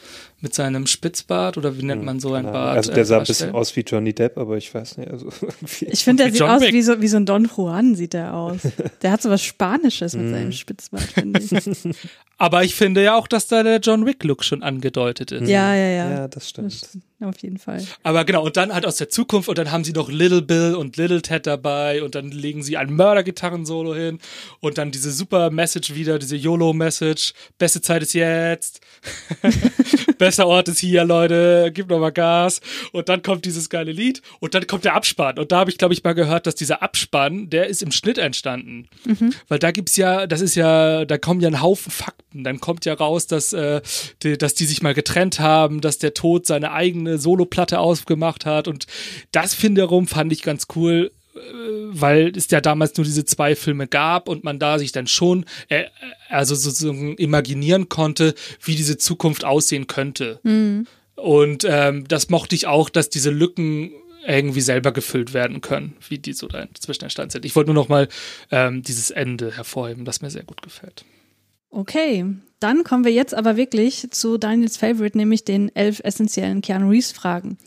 [0.40, 2.76] mit seinem Spitzbart oder wie nennt man so ein Bart?
[2.76, 5.10] Also der äh, sah ein bisschen aus wie Johnny Depp, aber ich weiß nicht.
[5.10, 5.30] Also
[5.80, 8.14] Ich finde, der Wie sieht John aus wie so, wie so ein Don Juan, sieht
[8.14, 8.60] er aus.
[9.02, 11.50] Der hat so was Spanisches mit seinem Spitzbart, finde ich.
[12.38, 15.48] Aber ich finde ja auch, dass da der John Wick-Look schon angedeutet ist.
[15.48, 16.10] Ja, ja, ja.
[16.10, 16.86] ja, das stimmt.
[17.22, 17.82] Auf jeden Fall.
[18.02, 20.74] Aber genau, und dann halt aus der Zukunft und dann haben sie noch Little Bill
[20.74, 24.18] und Little Ted dabei und dann legen sie ein Mördergitarren-Solo hin
[24.60, 27.32] und dann diese super Message wieder, diese YOLO-Message.
[27.56, 28.82] Beste Zeit ist jetzt.
[30.18, 31.70] Bester Ort ist hier, Leute.
[31.72, 32.60] Gib noch mal Gas.
[32.92, 35.38] Und dann kommt dieses geile Lied und dann kommt der Abspann.
[35.38, 38.18] Und da habe ich, glaube ich, mal gehört, dass dieser Abspann, der ist im Schnitt
[38.18, 38.88] entstanden.
[39.48, 42.44] Weil da gibt's ja, das ist ja, da kommen ja ein Haufen Fakten.
[42.44, 43.80] Dann kommt ja raus, dass, äh,
[44.22, 48.68] die, dass die sich mal getrennt haben, dass der Tod seine eigene Soloplatte ausgemacht hat.
[48.68, 48.86] Und
[49.32, 51.38] das wiederum fand ich ganz cool, äh,
[51.88, 55.44] weil es ja damals nur diese zwei Filme gab und man da sich dann schon
[55.68, 55.84] äh,
[56.28, 60.40] also sozusagen imaginieren konnte, wie diese Zukunft aussehen könnte.
[60.42, 60.86] Mhm.
[61.14, 63.90] Und ähm, das mochte ich auch, dass diese Lücken
[64.26, 67.44] irgendwie selber gefüllt werden können, wie die so da inzwischen entstanden sind.
[67.44, 68.08] Ich wollte nur noch mal
[68.50, 71.04] ähm, dieses Ende hervorheben, das mir sehr gut gefällt.
[71.70, 72.24] Okay,
[72.60, 77.12] dann kommen wir jetzt aber wirklich zu Daniels Favorite, nämlich den elf essentiellen Keanu Reeves
[77.12, 77.58] Fragen.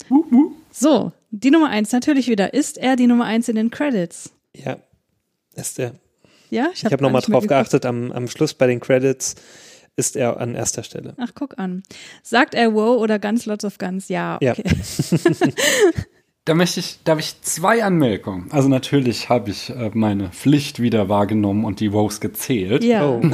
[0.72, 2.54] So, die Nummer eins natürlich wieder.
[2.54, 4.32] Ist er die Nummer eins in den Credits?
[4.56, 4.78] Ja,
[5.56, 5.94] ist er.
[6.50, 9.36] Ja, Ich habe hab nochmal drauf geachtet, am, am Schluss bei den Credits
[9.96, 11.14] ist er an erster Stelle.
[11.18, 11.84] Ach, guck an.
[12.24, 14.08] Sagt er wow oder ganz lots of guns?
[14.10, 14.56] Ja, Ja.
[16.50, 18.48] Da möchte ich, da habe ich zwei Anmerkungen.
[18.50, 22.84] Also natürlich habe ich äh, meine Pflicht wieder wahrgenommen und die Wows gezählt.
[22.84, 23.06] Ja.
[23.06, 23.22] Oh.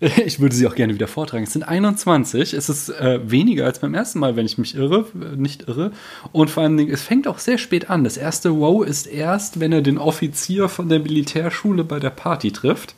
[0.00, 1.42] Äh, ich würde sie auch gerne wieder vortragen.
[1.42, 2.54] Es sind 21.
[2.54, 5.90] Es ist äh, weniger als beim ersten Mal, wenn ich mich irre, äh, nicht irre.
[6.30, 8.04] Und vor allen Dingen, es fängt auch sehr spät an.
[8.04, 12.52] Das erste Wow ist erst, wenn er den Offizier von der Militärschule bei der Party
[12.52, 12.94] trifft.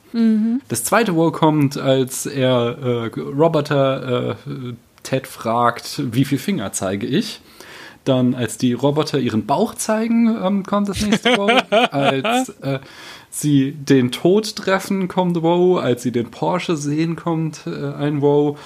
[0.68, 4.74] Das zweite Wow kommt, als er äh, Roboter äh,
[5.04, 7.40] Ted fragt, wie viel Finger zeige ich.
[8.04, 11.50] Dann, als die Roboter ihren Bauch zeigen, ähm, kommt das nächste Wow.
[11.90, 12.78] als äh,
[13.30, 15.80] sie den Tod treffen, kommt Wow.
[15.80, 18.58] Als sie den Porsche sehen, kommt äh, ein Wow.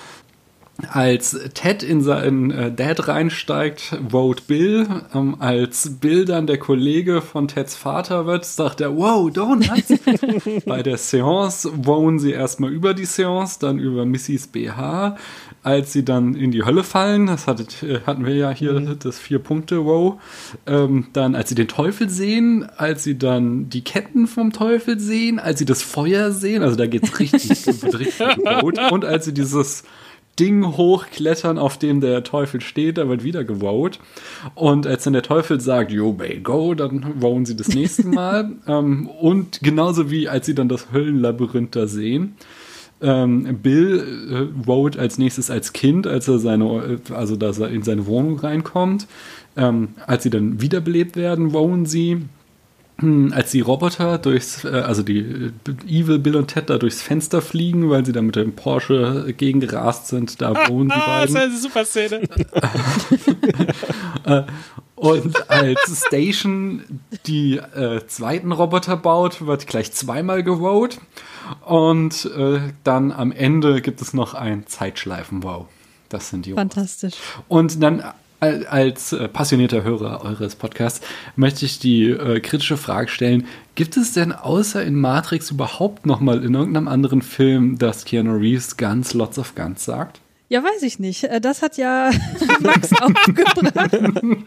[0.92, 4.86] Als Ted in seinen äh, Dad reinsteigt, vote Bill.
[5.12, 9.92] Ähm, als Bill dann der Kollege von Teds Vater wird, sagt er, wow, Donuts.
[10.66, 14.46] Bei der Seance wohnen sie erstmal über die Seance, dann über Mrs.
[14.48, 15.16] BH.
[15.68, 19.18] Als sie dann in die Hölle fallen, das hattet, äh, hatten wir ja hier das
[19.18, 20.18] vier Punkte, wow.
[20.66, 25.38] Ähm, dann als sie den Teufel sehen, als sie dann die Ketten vom Teufel sehen,
[25.38, 28.28] als sie das Feuer sehen, also da geht's richtig, wird richtig
[28.62, 28.78] gut.
[28.90, 29.84] Und als sie dieses
[30.40, 33.98] Ding hochklettern, auf dem der Teufel steht, da wird wieder gewowt.
[34.54, 38.52] Und als dann der Teufel sagt, yo, may go, dann wowen sie das nächste Mal.
[38.66, 42.36] ähm, und genauso wie als sie dann das Höllenlabyrinth da sehen.
[43.00, 47.82] Ähm, Bill äh, wowt als nächstes als Kind, als er seine, also dass er in
[47.82, 49.06] seine Wohnung reinkommt.
[49.56, 52.22] Ähm, als sie dann wiederbelebt werden, wowen sie.
[53.00, 55.50] Hm, Als die Roboter durchs, äh, also die äh,
[55.88, 60.08] Evil Bill und Ted da durchs Fenster fliegen, weil sie da mit dem Porsche gegengerast
[60.08, 61.50] sind, da wohnen die Ah, das ist beiden.
[61.50, 62.22] eine super Szene.
[64.24, 64.42] Äh,
[64.96, 66.82] Und als Station
[67.26, 70.98] die äh, zweiten Roboter baut, wird gleich zweimal gewowt.
[71.66, 75.66] Und äh, dann am Ende gibt es noch ein Zeitschleifen-Wow.
[76.08, 77.14] Das sind die Fantastisch.
[77.48, 78.02] und dann
[78.40, 81.04] al- als äh, passionierter Hörer eures Podcasts
[81.36, 86.20] möchte ich die äh, kritische Frage stellen: Gibt es denn außer in Matrix überhaupt noch
[86.20, 90.20] mal in irgendeinem anderen Film, dass Keanu Reeves Guns, Lots of Guns sagt?
[90.50, 91.24] Ja, weiß ich nicht.
[91.24, 92.10] Äh, Das hat ja
[92.60, 93.90] Max aufgebracht.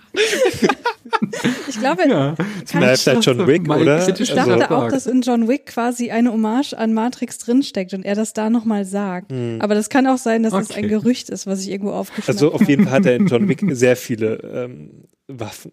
[1.70, 4.08] ich glaube, Ja, vielleicht John Wick, oder?
[4.20, 8.16] ich dachte auch, dass in John Wick quasi eine Hommage an Matrix drinsteckt und er
[8.16, 9.32] das da nochmal sagt.
[9.60, 10.84] Aber das kann auch sein, dass es Okay.
[10.84, 12.72] ein Gerücht ist, was ich irgendwo aufgeschnappt Also auf habe.
[12.72, 15.72] jeden Fall hat er in John Wick sehr viele ähm, Waffen.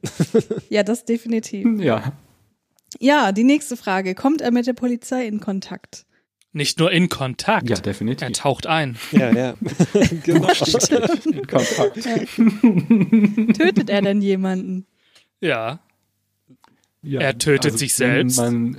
[0.69, 1.67] Ja, das definitiv.
[1.81, 2.13] Ja.
[3.01, 4.15] Ja, die nächste Frage.
[4.15, 6.05] Kommt er mit der Polizei in Kontakt?
[6.53, 7.69] Nicht nur in Kontakt.
[7.69, 8.27] Ja, definitiv.
[8.27, 8.97] Er taucht ein.
[9.13, 9.55] ja, ja.
[10.25, 10.49] genau.
[11.27, 12.05] In Kontakt.
[13.59, 14.87] Tötet er denn jemanden?
[15.41, 15.81] Ja.
[17.03, 18.39] Ja, Er tötet sich selbst.
[18.39, 18.77] Man,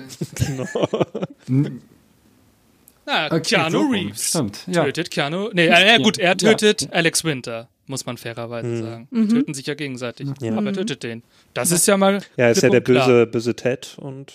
[3.06, 3.88] Na, Okay, Keanu so.
[3.90, 4.84] Reeves Stimmt, ja.
[4.84, 5.50] tötet Keanu.
[5.54, 6.36] Nee, äh, ja, gut, er Ja.
[6.36, 8.82] tötet Alex Winter, muss man fairerweise Mhm.
[8.84, 9.08] sagen.
[9.12, 10.28] Die töten sich ja gegenseitig.
[10.42, 10.56] Ja.
[10.58, 11.24] Aber er tötet den.
[11.54, 12.22] Das ist ja mal.
[12.38, 14.34] Ja, ist ja der böse, böse Ted und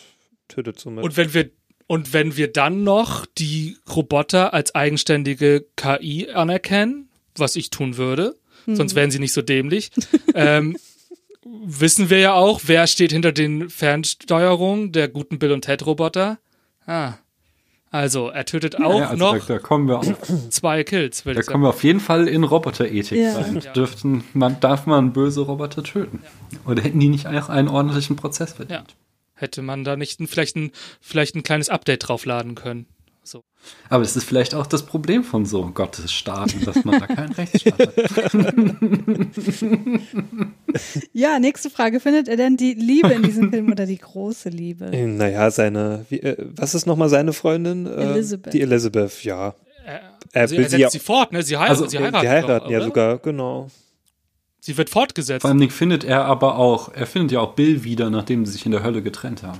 [0.48, 1.04] tötet somit.
[1.04, 1.50] Und wenn wir
[1.86, 8.36] und wenn wir dann noch die Roboter als eigenständige KI anerkennen, was ich tun würde,
[8.66, 9.90] sonst wären sie nicht so dämlich,
[10.34, 10.76] ähm,
[11.64, 16.38] wissen wir ja auch, wer steht hinter den Fernsteuerungen der guten Bill und Ted Roboter.
[16.86, 17.14] Ah.
[17.90, 20.06] Also, er tötet auch ja, also noch da, da kommen wir auf,
[20.50, 23.34] zwei Kills, da kommen wir auf jeden Fall in Roboterethik Ja.
[23.34, 23.60] sein.
[23.64, 23.72] Ja.
[23.72, 26.20] Dürften, man, darf man böse Roboter töten?
[26.66, 28.96] Oder hätten die nicht auch einen ordentlichen Prozess verdient?
[29.34, 30.70] Hätte man da nicht ein, vielleicht, ein,
[31.00, 32.86] vielleicht ein kleines Update draufladen können.
[33.26, 33.42] So.
[33.88, 37.80] Aber das ist vielleicht auch das Problem von so Gottesstaaten, dass man da keinen Rechtsstaat
[37.80, 38.32] hat.
[41.12, 42.00] Ja, nächste Frage.
[42.00, 44.86] Findet er denn die Liebe in diesem Film oder die große Liebe?
[44.86, 47.86] Äh, Naja, seine, wie, äh, was ist nochmal seine Freundin?
[47.86, 48.52] Äh, Elizabeth.
[48.52, 49.54] Die Elizabeth, ja.
[49.86, 50.00] Er,
[50.32, 51.42] Er sie, will er sie setzt ja, sie fort, ne?
[51.42, 52.86] Sie, heiraten, Also, sie äh, heiraten, die heiraten doch, ja oder?
[52.86, 53.70] sogar, genau.
[54.64, 55.42] Sie wird fortgesetzt.
[55.42, 58.64] Vor allem findet er aber auch, er findet ja auch Bill wieder, nachdem sie sich
[58.64, 59.58] in der Hölle getrennt haben.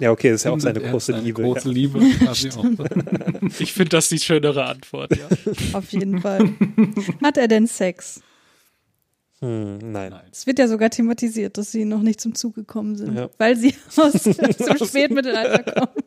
[0.00, 1.42] Ja, okay, das ist ja auch seine große seine Liebe.
[1.42, 1.74] Große ja.
[1.74, 2.64] Liebe quasi auch.
[3.58, 5.28] Ich finde das die schönere Antwort, ja.
[5.74, 6.54] Auf jeden Fall.
[7.22, 8.22] Hat er denn Sex?
[9.40, 10.14] Hm, nein.
[10.32, 13.28] Es wird ja sogar thematisiert, dass sie noch nicht zum Zug gekommen sind, Ja.
[13.36, 14.32] weil sie aus dem
[14.86, 16.02] Spätmittelalter kommen.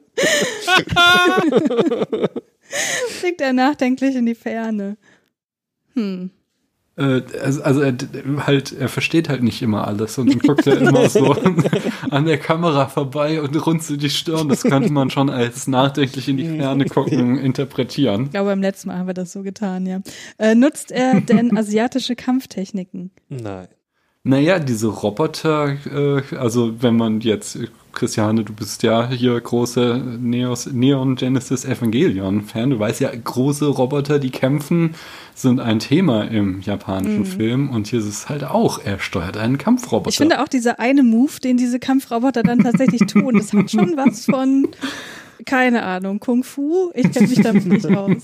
[3.22, 4.98] Blickt er nachdenklich in die Ferne.
[5.94, 6.32] Hm.
[6.98, 7.96] Äh, also, also er,
[8.46, 11.34] halt, er versteht halt nicht immer alles und dann guckt er immer so
[12.10, 14.50] an der Kamera vorbei und runzelt die Stirn.
[14.50, 18.26] Das könnte man schon als nachdenklich in die Ferne gucken interpretieren.
[18.26, 20.02] Ich glaube, beim letzten Mal haben wir das so getan, ja.
[20.40, 23.12] Äh, nutzt er denn asiatische Kampftechniken?
[23.30, 23.68] Nein.
[24.28, 27.58] Naja, diese Roboter, äh, also wenn man jetzt,
[27.94, 33.66] Christiane, du bist ja hier große Neos, Neon Genesis Evangelion Fan, du weißt ja, große
[33.68, 34.96] Roboter, die kämpfen,
[35.34, 37.26] sind ein Thema im japanischen Mhm.
[37.26, 40.10] Film und hier ist es halt auch, er steuert einen Kampfroboter.
[40.10, 43.96] Ich finde auch dieser eine Move, den diese Kampfroboter dann tatsächlich tun, das hat schon
[43.96, 44.68] was von,
[45.46, 46.92] keine Ahnung, Kung Fu.
[46.94, 48.24] Ich kenne mich damit nicht aus.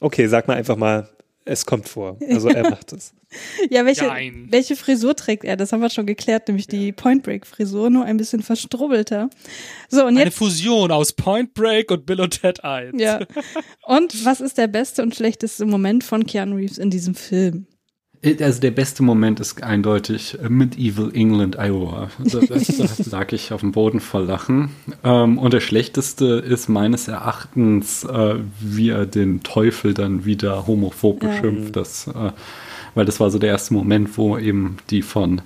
[0.00, 1.08] Okay, sag mal einfach mal,
[1.44, 2.16] es kommt vor.
[2.30, 3.12] Also er macht es.
[3.70, 4.48] Ja, welche, Nein.
[4.50, 5.56] welche Frisur trägt er?
[5.56, 9.30] Das haben wir schon geklärt, nämlich die Point Break Frisur, nur ein bisschen verstrubbelter.
[9.88, 13.00] So, und Eine jetzt, Fusion aus Point Break und Bill und Ted 1.
[13.00, 13.20] ja.
[13.86, 17.66] Und was ist der beste und schlechteste Moment von Keanu Reeves in diesem Film?
[18.40, 22.08] Also der beste Moment ist eindeutig äh, Medieval England, Iowa.
[22.22, 24.70] Da, da, da lag ich auf dem Boden vor Lachen.
[25.02, 31.20] Ähm, und der schlechteste ist meines Erachtens, äh, wie er den Teufel dann wieder homophob
[31.24, 31.30] Ja.
[31.30, 31.74] beschimpft.
[31.74, 32.30] Das, äh,
[32.94, 35.42] weil das war so der erste Moment, wo eben die von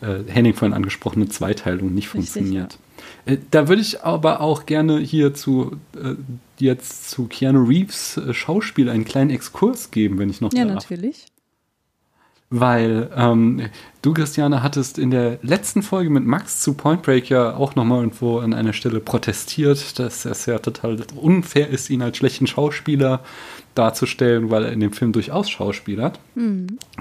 [0.00, 2.78] äh, Henning vorhin angesprochene Zweiteilung nicht Richtig, funktioniert.
[3.26, 6.14] Äh, Da würde ich aber auch gerne hier zu äh,
[6.58, 10.74] jetzt zu Keanu Reeves äh, Schauspiel einen kleinen Exkurs geben, wenn ich noch Ja, darf.
[10.90, 11.26] natürlich.
[12.52, 13.68] Weil ähm,
[14.02, 17.98] du, Christiane, hattest in der letzten Folge mit Max zu Point Break ja auch nochmal
[18.00, 23.20] irgendwo an einer Stelle protestiert, dass es ja total unfair ist, ihn als schlechten Schauspieler
[23.74, 26.18] darzustellen, weil er in dem Film durchaus schauspielert.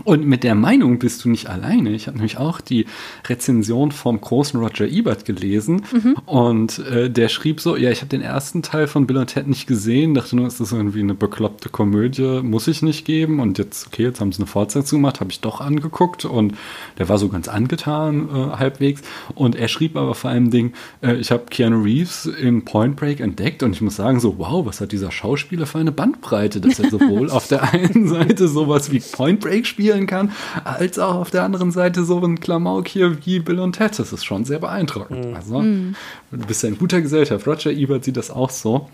[0.04, 1.92] Und mit der Meinung bist du nicht alleine.
[1.92, 2.86] Ich habe nämlich auch die
[3.28, 5.84] Rezension vom großen Roger Ebert gelesen.
[6.26, 9.48] Und äh, der schrieb so, ja, ich habe den ersten Teil von Bill und Ted
[9.48, 13.40] nicht gesehen, dachte nur, es ist irgendwie eine bekloppte Komödie, muss ich nicht geben.
[13.40, 16.26] Und jetzt, okay, jetzt haben sie eine Fortsetzung gemacht, habe ich doch angeguckt.
[16.26, 16.56] Und
[16.98, 19.02] der war so ganz angetan äh, halbwegs.
[19.36, 23.20] Und er schrieb aber vor allem Ding, äh, ich habe Keanu Reeves in Point Break
[23.20, 23.64] entdeckt.
[23.64, 26.90] Und ich muss sagen so, wow, was hat dieser Schauspieler für eine Bandbreite, dass er
[26.90, 30.32] sowohl auf der einen Seite sowas wie Point Break spielen kann,
[30.64, 33.98] als auch auf der anderen Seite so ein Klamauk hier wie Bill und Ted.
[33.98, 35.36] Das ist schon sehr beeindruckend.
[35.36, 37.48] Also, du bist ja in guter Gesellschaft.
[37.48, 38.90] Roger Ebert sieht das auch so.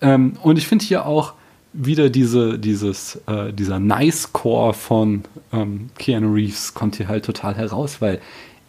[0.00, 1.34] Ähm, und ich finde hier auch
[1.72, 8.00] wieder diese, dieses, äh, dieser Nice-Core von ähm, Keanu Reeves kommt hier halt total heraus,
[8.00, 8.20] weil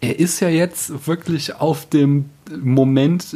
[0.01, 2.30] er ist ja jetzt wirklich auf dem
[2.61, 3.35] Moment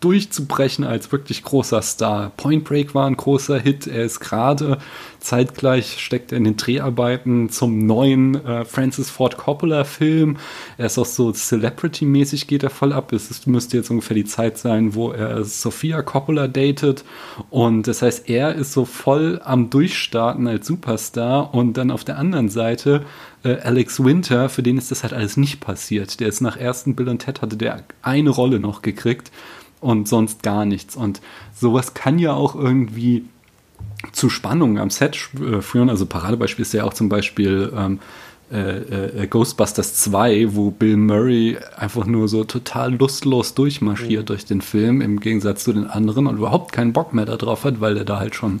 [0.00, 2.32] durchzubrechen als wirklich großer Star.
[2.36, 3.86] Point Break war ein großer Hit.
[3.86, 4.78] Er ist gerade
[5.20, 10.36] zeitgleich steckt er in den Dreharbeiten zum neuen äh, Francis Ford Coppola Film.
[10.76, 13.12] Er ist auch so Celebrity-mäßig geht er voll ab.
[13.12, 17.04] Es ist, müsste jetzt ungefähr die Zeit sein, wo er Sophia Coppola datet.
[17.50, 21.52] Und das heißt, er ist so voll am Durchstarten als Superstar.
[21.52, 23.04] Und dann auf der anderen Seite
[23.42, 26.20] äh, Alex Winter, für den ist das halt alles nicht passiert.
[26.20, 29.30] Der ist nach ersten Bill und Ted hatte der eine Rolle noch gekriegt
[29.80, 30.96] und sonst gar nichts.
[30.96, 31.20] Und
[31.54, 33.24] sowas kann ja auch irgendwie
[34.12, 35.90] zu Spannungen am Set äh, führen.
[35.90, 37.98] Also Paradebeispiel ist ja auch zum Beispiel ähm,
[38.50, 44.62] äh, äh, Ghostbusters 2, wo Bill Murray einfach nur so total lustlos durchmarschiert durch den
[44.62, 48.06] Film, im Gegensatz zu den anderen und überhaupt keinen Bock mehr darauf hat, weil er
[48.06, 48.60] da halt schon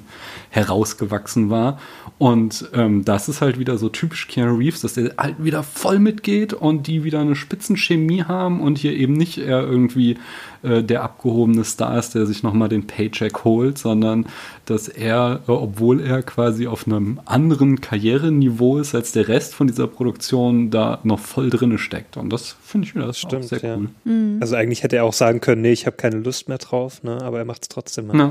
[0.50, 1.78] herausgewachsen war.
[2.18, 6.00] Und ähm, das ist halt wieder so typisch Keanu Reeves, dass der halt wieder voll
[6.00, 10.16] mitgeht und die wieder eine Spitzenchemie haben und hier eben nicht er irgendwie
[10.64, 14.26] äh, der abgehobene Star ist, der sich nochmal den Paycheck holt, sondern
[14.64, 19.68] dass er, äh, obwohl er quasi auf einem anderen Karriereniveau ist als der Rest von
[19.68, 22.16] dieser Produktion, da noch voll drinne steckt.
[22.16, 23.76] Und das finde ich wieder das Stimmt, sehr ja.
[23.76, 24.38] cool.
[24.40, 27.22] Also eigentlich hätte er auch sagen können, nee, ich habe keine Lust mehr drauf, ne?
[27.22, 28.10] aber er macht es trotzdem.
[28.12, 28.30] Ja.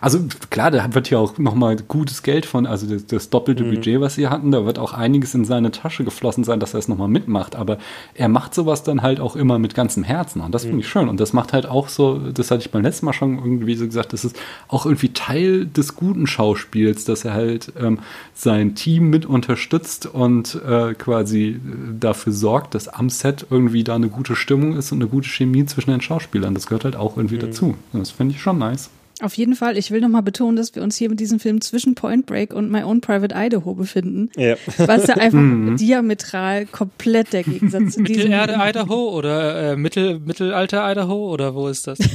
[0.00, 0.20] Also
[0.50, 3.70] klar, da wird ja auch nochmal gutes Geld von, also das, das doppelte Mhm.
[3.74, 6.78] Budget, was sie hatten, da wird auch einiges in seine Tasche geflossen sein, dass er
[6.78, 7.56] es nochmal mitmacht.
[7.56, 7.78] Aber
[8.14, 10.68] er macht sowas dann halt auch immer mit ganzem Herzen und das Mhm.
[10.68, 11.08] finde ich schön.
[11.08, 13.84] Und das macht halt auch so, das hatte ich beim letzten Mal schon irgendwie so
[13.86, 14.36] gesagt, das ist
[14.68, 17.98] auch irgendwie Teil des guten Schauspiels, dass er halt ähm,
[18.34, 21.58] sein Team mit unterstützt und äh, quasi äh,
[21.98, 25.66] dafür sorgt, dass am Set irgendwie da eine gute Stimmung ist und eine gute Chemie
[25.66, 26.54] zwischen den Schauspielern.
[26.54, 27.40] Das gehört halt auch irgendwie Mhm.
[27.40, 27.74] dazu.
[27.92, 28.90] Das finde ich schon nice.
[29.20, 31.94] Auf jeden Fall, ich will nochmal betonen, dass wir uns hier mit diesem Film zwischen
[31.96, 34.30] Point Break und My Own Private Idaho befinden.
[34.36, 34.54] Ja.
[34.78, 35.76] Was ja einfach Mhm.
[35.76, 38.22] diametral komplett der Gegensatz zu diesem.
[38.24, 41.98] Mittelerde Idaho oder äh, Mittel, Mittelalter Idaho oder wo ist das?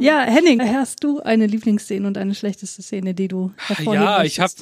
[0.00, 4.38] Ja, Henning, hast du eine Lieblingsszene und eine schlechteste Szene, die du hervorheben Ja, ich
[4.40, 4.52] habe?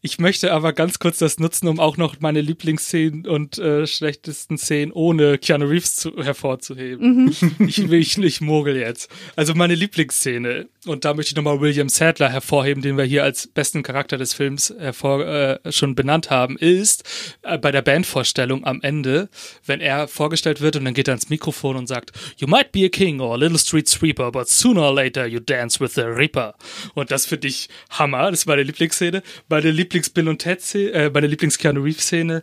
[0.00, 4.58] Ich möchte aber ganz kurz das nutzen, um auch noch meine Lieblingsszenen und äh, schlechtesten
[4.58, 7.26] Szenen ohne Keanu Reeves zu, hervorzuheben.
[7.26, 7.66] Mhm.
[7.72, 9.10] Ich will ich nicht mogel jetzt.
[9.36, 13.46] Also meine Lieblingsszene, und da möchte ich nochmal William Sadler hervorheben, den wir hier als
[13.46, 17.04] besten Charakter des Films hervor, äh, schon benannt haben, ist
[17.42, 19.28] äh, bei der Bandvorstellung am Ende,
[19.64, 22.84] wenn er vorgestellt wird und dann geht er ans Mikrofon und sagt, You might be
[22.84, 26.02] a king or a little street sweeper, but sooner or later you dance with the
[26.02, 26.54] Reaper.
[26.94, 29.22] Und das finde ich Hammer, das ist meine Lieblingsszene.
[29.48, 32.42] Meine Lieblings-Bill und Ted äh, meine Lieblings-Keanu Reeves Szene,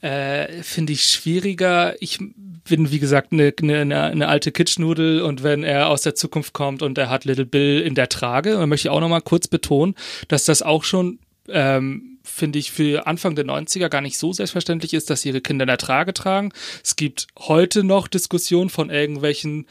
[0.00, 1.94] äh, finde ich schwieriger.
[2.00, 2.18] Ich
[2.68, 6.52] bin, wie gesagt, eine ne, ne, eine alte Kitschnudel und wenn er aus der Zukunft
[6.52, 9.48] kommt und er hat Little Bill in der Trage, dann möchte ich auch nochmal kurz
[9.48, 9.94] betonen,
[10.28, 11.18] dass das auch schon
[11.48, 15.64] ähm, finde ich, für Anfang der 90er gar nicht so selbstverständlich ist, dass ihre Kinder
[15.64, 16.52] in der Trage tragen.
[16.82, 19.66] Es gibt heute noch Diskussionen von irgendwelchen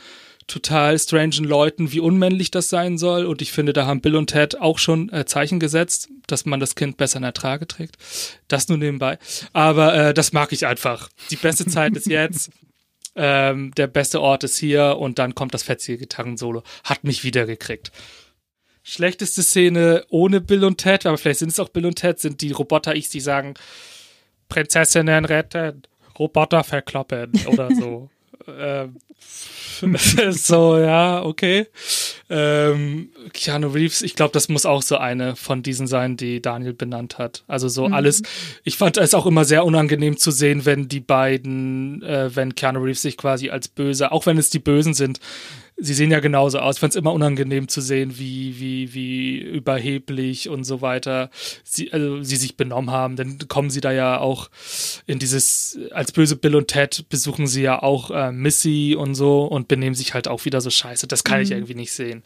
[0.49, 3.25] total strangen Leuten, wie unmännlich das sein soll.
[3.25, 6.59] Und ich finde, da haben Bill und Ted auch schon äh, Zeichen gesetzt, dass man
[6.59, 7.97] das Kind besser in der Trage trägt.
[8.47, 9.17] Das nur nebenbei.
[9.53, 11.09] Aber äh, das mag ich einfach.
[11.31, 12.51] Die beste Zeit ist jetzt.
[13.15, 16.63] Ähm, der beste Ort ist hier und dann kommt das fetzige Gitarrensolo.
[16.85, 17.91] Hat mich wieder gekriegt.
[18.83, 22.39] Schlechteste Szene ohne Bill und Ted, aber vielleicht sind es auch Bill und Ted, sind
[22.39, 23.55] die Roboter-Ichs, die sagen,
[24.47, 25.81] Prinzessinnen retten,
[26.17, 28.09] Roboter verkloppen oder so.
[28.57, 28.95] ähm,
[30.31, 31.67] so, ja, okay.
[32.29, 36.73] Ähm, Keanu Reeves, ich glaube, das muss auch so eine von diesen sein, die Daniel
[36.73, 37.43] benannt hat.
[37.47, 37.93] Also so Mhm.
[37.93, 38.21] alles.
[38.63, 42.81] Ich fand es auch immer sehr unangenehm zu sehen, wenn die beiden, äh, wenn Keanu
[42.81, 45.19] Reeves sich quasi als böse, auch wenn es die Bösen sind,
[45.81, 46.75] sie sehen ja genauso aus.
[46.75, 51.29] Ich fand es immer unangenehm zu sehen, wie, wie, wie überheblich und so weiter
[51.63, 53.15] sie, also, sie sich benommen haben.
[53.15, 54.49] Dann kommen sie da ja auch
[55.05, 59.45] in dieses, als böse Bill und Ted besuchen sie ja auch äh, Missy und so
[59.45, 61.07] und benehmen sich halt auch wieder so scheiße.
[61.07, 61.55] Das kann ich Mhm.
[61.55, 62.23] irgendwie nicht sehen.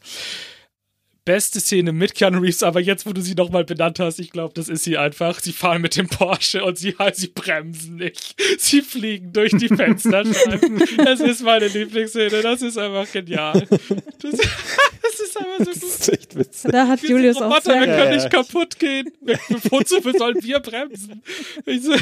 [1.25, 4.53] Beste Szene mit Keanu Reeves, aber jetzt, wo du sie nochmal benannt hast, ich glaube,
[4.55, 5.39] das ist sie einfach.
[5.39, 8.35] Sie fahren mit dem Porsche und sie, sie bremsen nicht.
[8.57, 10.83] Sie fliegen durch die Fensterscheiben.
[10.97, 12.41] das ist meine Lieblingsszene.
[12.41, 13.65] Das ist einfach genial.
[13.69, 14.31] Das,
[15.01, 15.75] das ist einfach so gut.
[15.75, 16.71] Das ist echt witzig.
[16.71, 19.11] Da hat Wir Julius sind auch Roboter, sehr wir können nicht kaputt gehen.
[19.21, 19.39] Wir-
[19.69, 21.21] Wozu sollen wir bremsen?
[21.65, 21.93] Ich so,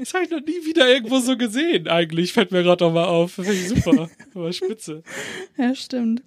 [0.00, 2.32] das habe ich noch nie wieder irgendwo so gesehen, eigentlich.
[2.32, 3.34] Fällt mir gerade noch mal auf.
[3.36, 4.10] Das finde ich super.
[4.34, 5.04] Aber spitze.
[5.56, 6.22] Ja, stimmt.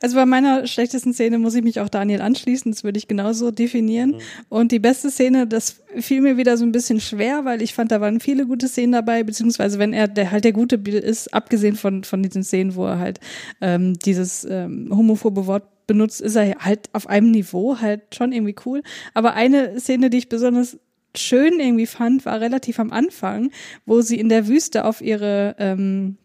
[0.00, 3.50] Also bei meiner schlechtesten Szene muss ich mich auch Daniel anschließen, das würde ich genauso
[3.50, 4.16] definieren.
[4.48, 7.90] Und die beste Szene, das fiel mir wieder so ein bisschen schwer, weil ich fand,
[7.92, 11.32] da waren viele gute Szenen dabei, beziehungsweise wenn er der halt der gute Bill ist,
[11.34, 13.20] abgesehen von, von diesen Szenen, wo er halt
[13.60, 18.56] ähm, dieses ähm, homophobe Wort benutzt, ist er halt auf einem Niveau halt schon irgendwie
[18.64, 18.82] cool.
[19.12, 20.78] Aber eine Szene, die ich besonders
[21.16, 23.50] schön irgendwie fand, war relativ am Anfang,
[23.86, 26.16] wo sie in der Wüste auf ihre ähm,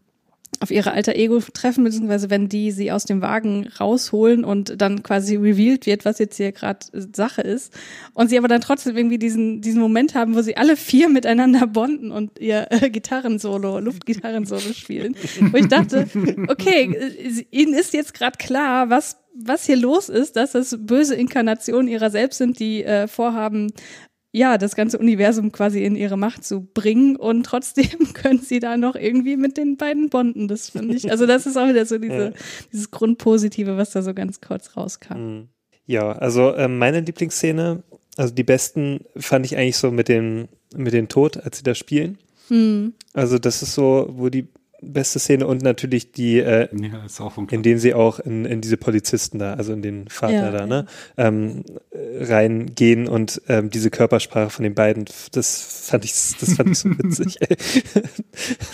[0.62, 5.04] auf ihre alter Ego treffen, beziehungsweise wenn die sie aus dem Wagen rausholen und dann
[5.04, 7.74] quasi revealed wird, was jetzt hier gerade Sache ist.
[8.14, 11.66] Und sie aber dann trotzdem irgendwie diesen, diesen Moment haben, wo sie alle vier miteinander
[11.68, 15.16] bonden und ihr äh, Gitarrensolo, Luftgitarrensolo spielen.
[15.52, 16.08] Wo ich dachte,
[16.50, 21.16] okay, äh, ihnen ist jetzt gerade klar, was was hier los ist, dass das böse
[21.16, 23.72] Inkarnationen ihrer selbst sind, die äh, vorhaben,
[24.32, 28.78] ja, das ganze Universum quasi in ihre Macht zu bringen und trotzdem können sie da
[28.78, 30.48] noch irgendwie mit den beiden bonden.
[30.48, 32.32] Das finde ich, also das ist auch wieder so diese, Ja.
[32.72, 35.14] dieses Grundpositive, was da so ganz kurz rauskam.
[35.18, 35.48] Mhm.
[35.86, 37.82] Ja, also ähm, meine Lieblingsszene,
[38.16, 41.74] also die besten fand ich eigentlich so mit dem, mit dem Tod, als sie da
[41.74, 42.20] spielen.
[42.50, 42.94] Hm.
[43.14, 44.48] Also das ist so, wo die
[44.82, 48.62] beste Szene und natürlich die, äh, Ja, ist auch in denen sie auch in, in
[48.62, 50.86] diese Polizisten da, also in den Vater Ja, da, ne,
[51.18, 56.70] ähm, äh, reingehen und ähm, diese Körpersprache von den beiden, das fand ich, das fand
[56.70, 57.38] ich so witzig.
[57.42, 57.58] ey.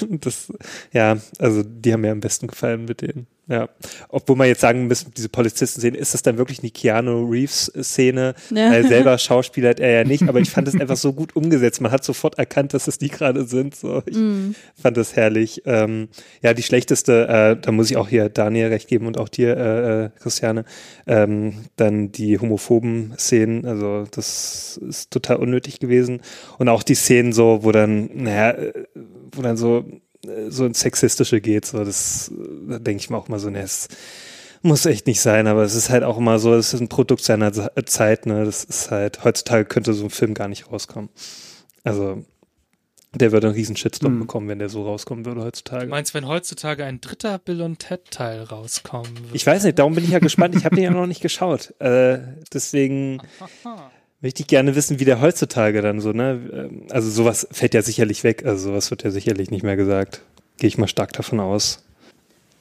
[0.20, 0.52] das,
[0.92, 3.28] ja, also die haben mir am besten gefallen mit denen.
[3.48, 3.70] Ja,
[4.10, 7.72] obwohl man jetzt sagen muss, diese Polizisten sehen, ist das dann wirklich eine Keanu Reeves
[7.80, 8.34] Szene?
[8.50, 8.72] Ja.
[8.72, 11.80] Weil selber Schauspieler hat er ja nicht, aber ich fand es einfach so gut umgesetzt.
[11.80, 13.76] Man hat sofort erkannt, dass es die gerade sind.
[13.76, 14.56] So, ich Mm.
[14.82, 15.62] fand das herrlich.
[15.66, 16.08] Ähm,
[16.42, 19.56] ja, die schlechteste, äh, da muss ich auch hier Daniel recht geben und auch dir,
[19.56, 20.66] äh, äh, Christiane,
[21.06, 26.22] ähm, dann die homophoben Szenen, also das ist total unnötig gewesen.
[26.58, 28.74] Und auch die Szenen so, wo dann, naja, äh,
[29.32, 29.86] wo dann so
[30.50, 33.62] so ins Sexistische geht, so das, äh, da denke ich mir auch mal so, ne,
[33.62, 33.88] es
[34.62, 37.24] muss echt nicht sein, aber es ist halt auch immer so, es ist ein Produkt
[37.24, 41.10] seiner Ze- Zeit, ne, das ist halt, heutzutage könnte so ein Film gar nicht rauskommen.
[41.84, 42.26] Also,
[43.14, 44.20] der würde einen riesen Shitstorm Hm.
[44.22, 45.88] bekommen, wenn der so rauskommen würde Du heutzutage.
[45.88, 49.36] meinst, wenn heutzutage ein dritter Bill und Ted Teil rauskommen würde?
[49.36, 51.74] Ich weiß nicht, darum bin ich ja gespannt, ich habe den ja noch nicht geschaut,
[51.80, 52.20] äh,
[52.54, 53.80] deswegen möchte
[54.28, 58.46] ich gerne wissen, wie der heutzutage dann so, ne, also sowas fällt ja sicherlich weg,
[58.46, 60.22] also sowas wird ja sicherlich nicht mehr gesagt,
[60.58, 61.82] gehe ich mal stark davon aus.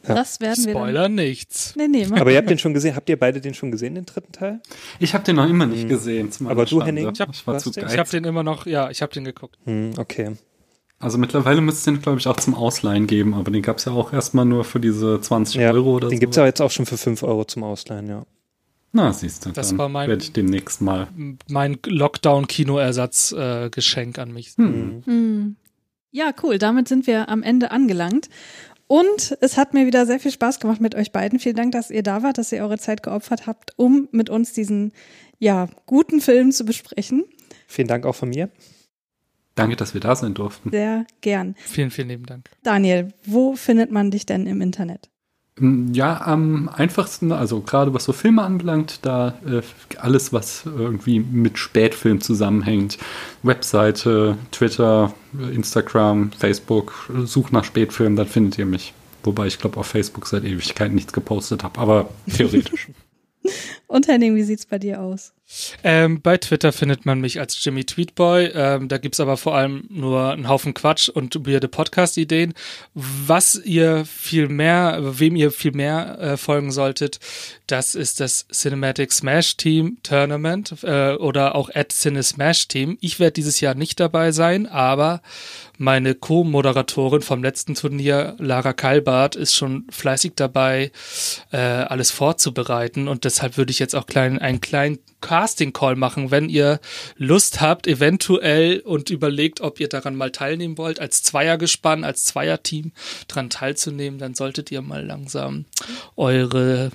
[0.06, 1.74] Das werden wir Spoiler nichts.
[1.76, 2.94] Nee, nee, Aber ihr habt den schon gesehen.
[2.94, 4.60] Habt ihr beide den schon gesehen, den dritten Teil?
[4.98, 6.30] Ich habe den noch immer nicht gesehen.
[6.30, 6.84] zu meiner Aber du, Schande.
[6.86, 7.10] Henning?
[7.14, 7.86] Ich hab- ich war zu denn?
[7.88, 9.56] Ich habe den immer noch, ja, ich habe den geguckt.
[9.64, 10.32] Hm, okay.
[10.98, 13.86] Also mittlerweile müsste es den, glaube ich, auch zum Ausleihen geben, aber den gab es
[13.86, 16.20] ja auch erstmal nur für diese 20 Ja, Euro oder den so.
[16.20, 18.26] gibt's aber jetzt auch schon für 5 Euro zum Ausleihen, ja.
[18.96, 21.08] Na, siehst du, Das dann war mein- werde ich demnächst mal.
[21.48, 24.52] Mein Lockdown-Kinoersatz-Geschenk äh, an mich.
[24.56, 25.56] Hm.
[26.12, 26.58] Ja, cool.
[26.58, 28.28] Damit sind wir am Ende angelangt.
[28.86, 31.40] Und es hat mir wieder sehr viel Spaß gemacht mit euch beiden.
[31.40, 34.52] Vielen Dank, dass ihr da wart, dass ihr eure Zeit geopfert habt, um mit uns
[34.52, 34.92] diesen
[35.40, 37.24] ja, guten Film zu besprechen.
[37.66, 38.48] Vielen Dank auch von mir.
[39.56, 40.70] Danke, dass wir da sein durften.
[40.70, 41.54] Sehr gern.
[41.58, 42.50] Vielen, vielen lieben Dank.
[42.62, 45.10] Daniel, wo findet man dich denn im Internet?
[45.60, 49.62] Ja, am einfachsten, also gerade was so Filme anbelangt, da äh,
[49.98, 52.98] alles, was irgendwie mit Spätfilm zusammenhängt.
[53.44, 55.14] Webseite, Twitter,
[55.52, 58.94] Instagram, Facebook, sucht nach Spätfilm, dann findet ihr mich.
[59.22, 62.88] Wobei ich glaube, auf Facebook seit Ewigkeiten nichts gepostet habe, aber theoretisch.
[63.86, 65.32] Und Henning, wie sieht's bei dir aus?
[65.82, 68.50] Ähm, bei Twitter findet man mich als Jimmy Tweetboy.
[68.54, 72.54] Ähm, da gibt's aber vor allem nur einen Haufen Quatsch und weirde Podcast-Ideen.
[72.94, 77.20] Was ihr viel mehr, wem ihr viel mehr äh, folgen solltet,
[77.66, 82.98] das ist das Cinematic Smash Team Tournament äh, oder auch at Cine Smash Team.
[83.00, 85.22] Ich werde dieses Jahr nicht dabei sein, aber
[85.78, 90.92] meine Co-Moderatorin vom letzten Turnier, Lara Kalbart, ist schon fleißig dabei,
[91.52, 96.48] äh, alles vorzubereiten und deshalb würde ich jetzt auch klein, einen kleinen Casting-Call machen, wenn
[96.48, 96.80] ihr
[97.16, 102.92] Lust habt, eventuell und überlegt, ob ihr daran mal teilnehmen wollt, als Zweiergespann, als Zweierteam
[103.26, 105.64] dran teilzunehmen, dann solltet ihr mal langsam
[106.16, 106.90] eure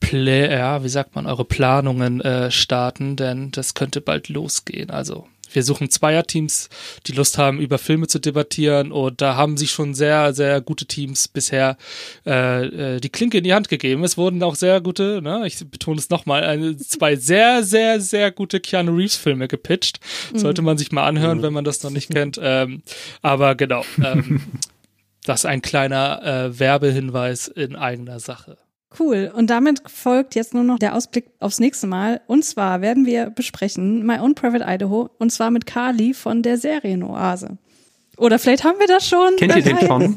[0.00, 4.90] Plä ja, wie sagt man, eure Planungen äh, starten, denn das könnte bald losgehen.
[4.90, 6.68] Also wir suchen Zweierteams,
[7.06, 10.86] die Lust haben, über Filme zu debattieren und da haben sich schon sehr, sehr gute
[10.86, 11.76] Teams bisher
[12.26, 14.04] äh, äh, die Klinke in die Hand gegeben.
[14.04, 18.60] Es wurden auch sehr gute, ne, ich betone es nochmal, zwei sehr, sehr, sehr gute
[18.60, 20.00] Keanu Reeves Filme gepitcht.
[20.34, 22.38] Sollte man sich mal anhören, wenn man das noch nicht kennt.
[22.42, 22.82] Ähm,
[23.22, 24.42] aber genau, ähm,
[25.24, 28.56] das ist ein kleiner äh, Werbehinweis in eigener Sache.
[28.98, 29.30] Cool.
[29.34, 32.20] Und damit folgt jetzt nur noch der Ausblick aufs nächste Mal.
[32.26, 36.56] Und zwar werden wir besprechen My Own Private Idaho und zwar mit Carly von der
[36.56, 37.58] Serienoase.
[38.16, 39.36] Oder vielleicht haben wir das schon.
[39.36, 40.16] Kennt ihr den schon?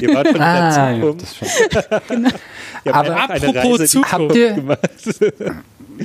[0.00, 1.22] Ihr wart schon in Ah, der ja, Zukunft.
[1.22, 1.36] das
[2.08, 2.26] schon.
[2.84, 4.12] Habt Aber apropos Reise Zukunft.
[4.12, 4.80] Habt ihr- gemacht.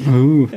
[0.08, 0.48] Uh.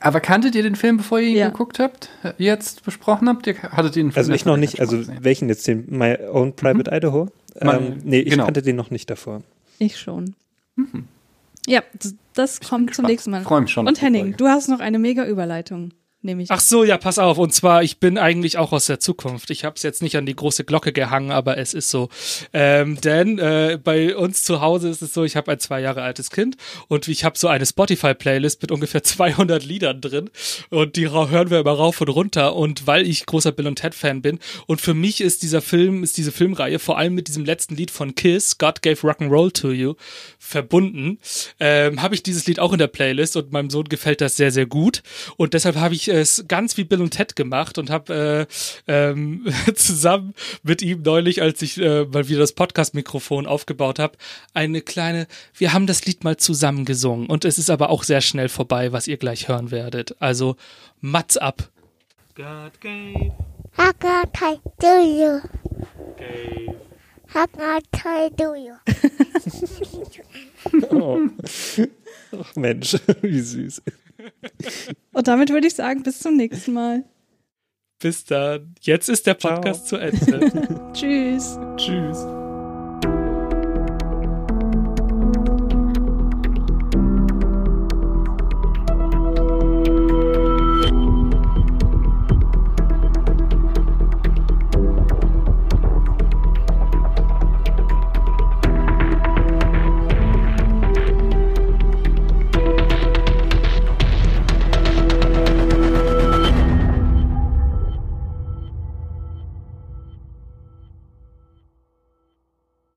[0.00, 1.48] Aber kanntet ihr den Film, bevor ihr ihn Ja.
[1.50, 2.08] geguckt habt?
[2.38, 3.46] Jetzt besprochen habt?
[3.46, 5.18] Ihr hattet ihr den Film Also ich noch nicht, also gesehen?
[5.20, 7.28] welchen jetzt, den My Own Private Idaho?
[7.62, 8.46] My- Ähm, nee, ich genau.
[8.46, 9.42] kannte den noch nicht davor.
[9.78, 10.34] Ich schon.
[11.66, 13.42] Ja, d- das kommt zum nächsten Mal.
[13.42, 15.92] Freu mich schon Und Henning, du hast noch eine mega Überleitung,
[16.22, 16.50] nehme ich.
[16.50, 17.38] Ach so, ja, pass auf.
[17.38, 19.50] Und zwar, ich bin eigentlich auch aus der Zukunft.
[19.50, 22.08] Ich habe es jetzt nicht an die große Glocke gehangen, aber es ist so.
[22.52, 26.02] Ähm, denn äh, bei uns zu Hause ist es so, ich habe ein zwei Jahre
[26.02, 26.56] altes Kind
[26.88, 30.30] und ich habe so eine Spotify-Playlist mit ungefähr 200 Liedern drin
[30.68, 32.54] und die hören wir immer rauf und runter.
[32.56, 36.16] Und weil ich großer Bill und Ted-Fan bin und für mich ist dieser Film, ist
[36.16, 39.94] diese Filmreihe vor allem mit diesem letzten Lied von Kiss, God Gave Rock'n'Roll to You,
[40.38, 41.18] verbunden,
[41.58, 44.50] ähm, habe ich dieses Lied auch in der Playlist und meinem Sohn gefällt das sehr,
[44.50, 45.02] sehr gut.
[45.36, 48.46] Und deshalb habe ich es ganz wie Bill und Ted gemacht und habe
[48.86, 54.18] äh, ähm, zusammen mit ihm neulich, als ich äh, mal wieder das Podcast-Mikrofon aufgebaut habe,
[54.54, 55.26] eine kleine,
[55.56, 58.92] wir haben das Lied mal zusammen gesungen und es ist aber auch sehr schnell vorbei,
[58.92, 60.16] was ihr gleich hören werdet.
[60.20, 60.56] Also
[61.00, 61.70] Mats ab.
[62.34, 63.32] God gave,
[63.76, 65.40] How I do you?
[66.16, 66.76] gave.
[67.32, 67.46] How
[68.04, 68.74] I do you?
[70.90, 71.18] Oh.
[72.38, 73.82] Ach Mensch, wie süß.
[75.12, 77.04] Und damit würde ich sagen, bis zum nächsten Mal.
[78.00, 78.74] Bis dann.
[78.80, 80.90] Jetzt ist der Podcast zu Ende.
[80.94, 81.58] Tschüss.
[81.76, 82.39] Tschüss.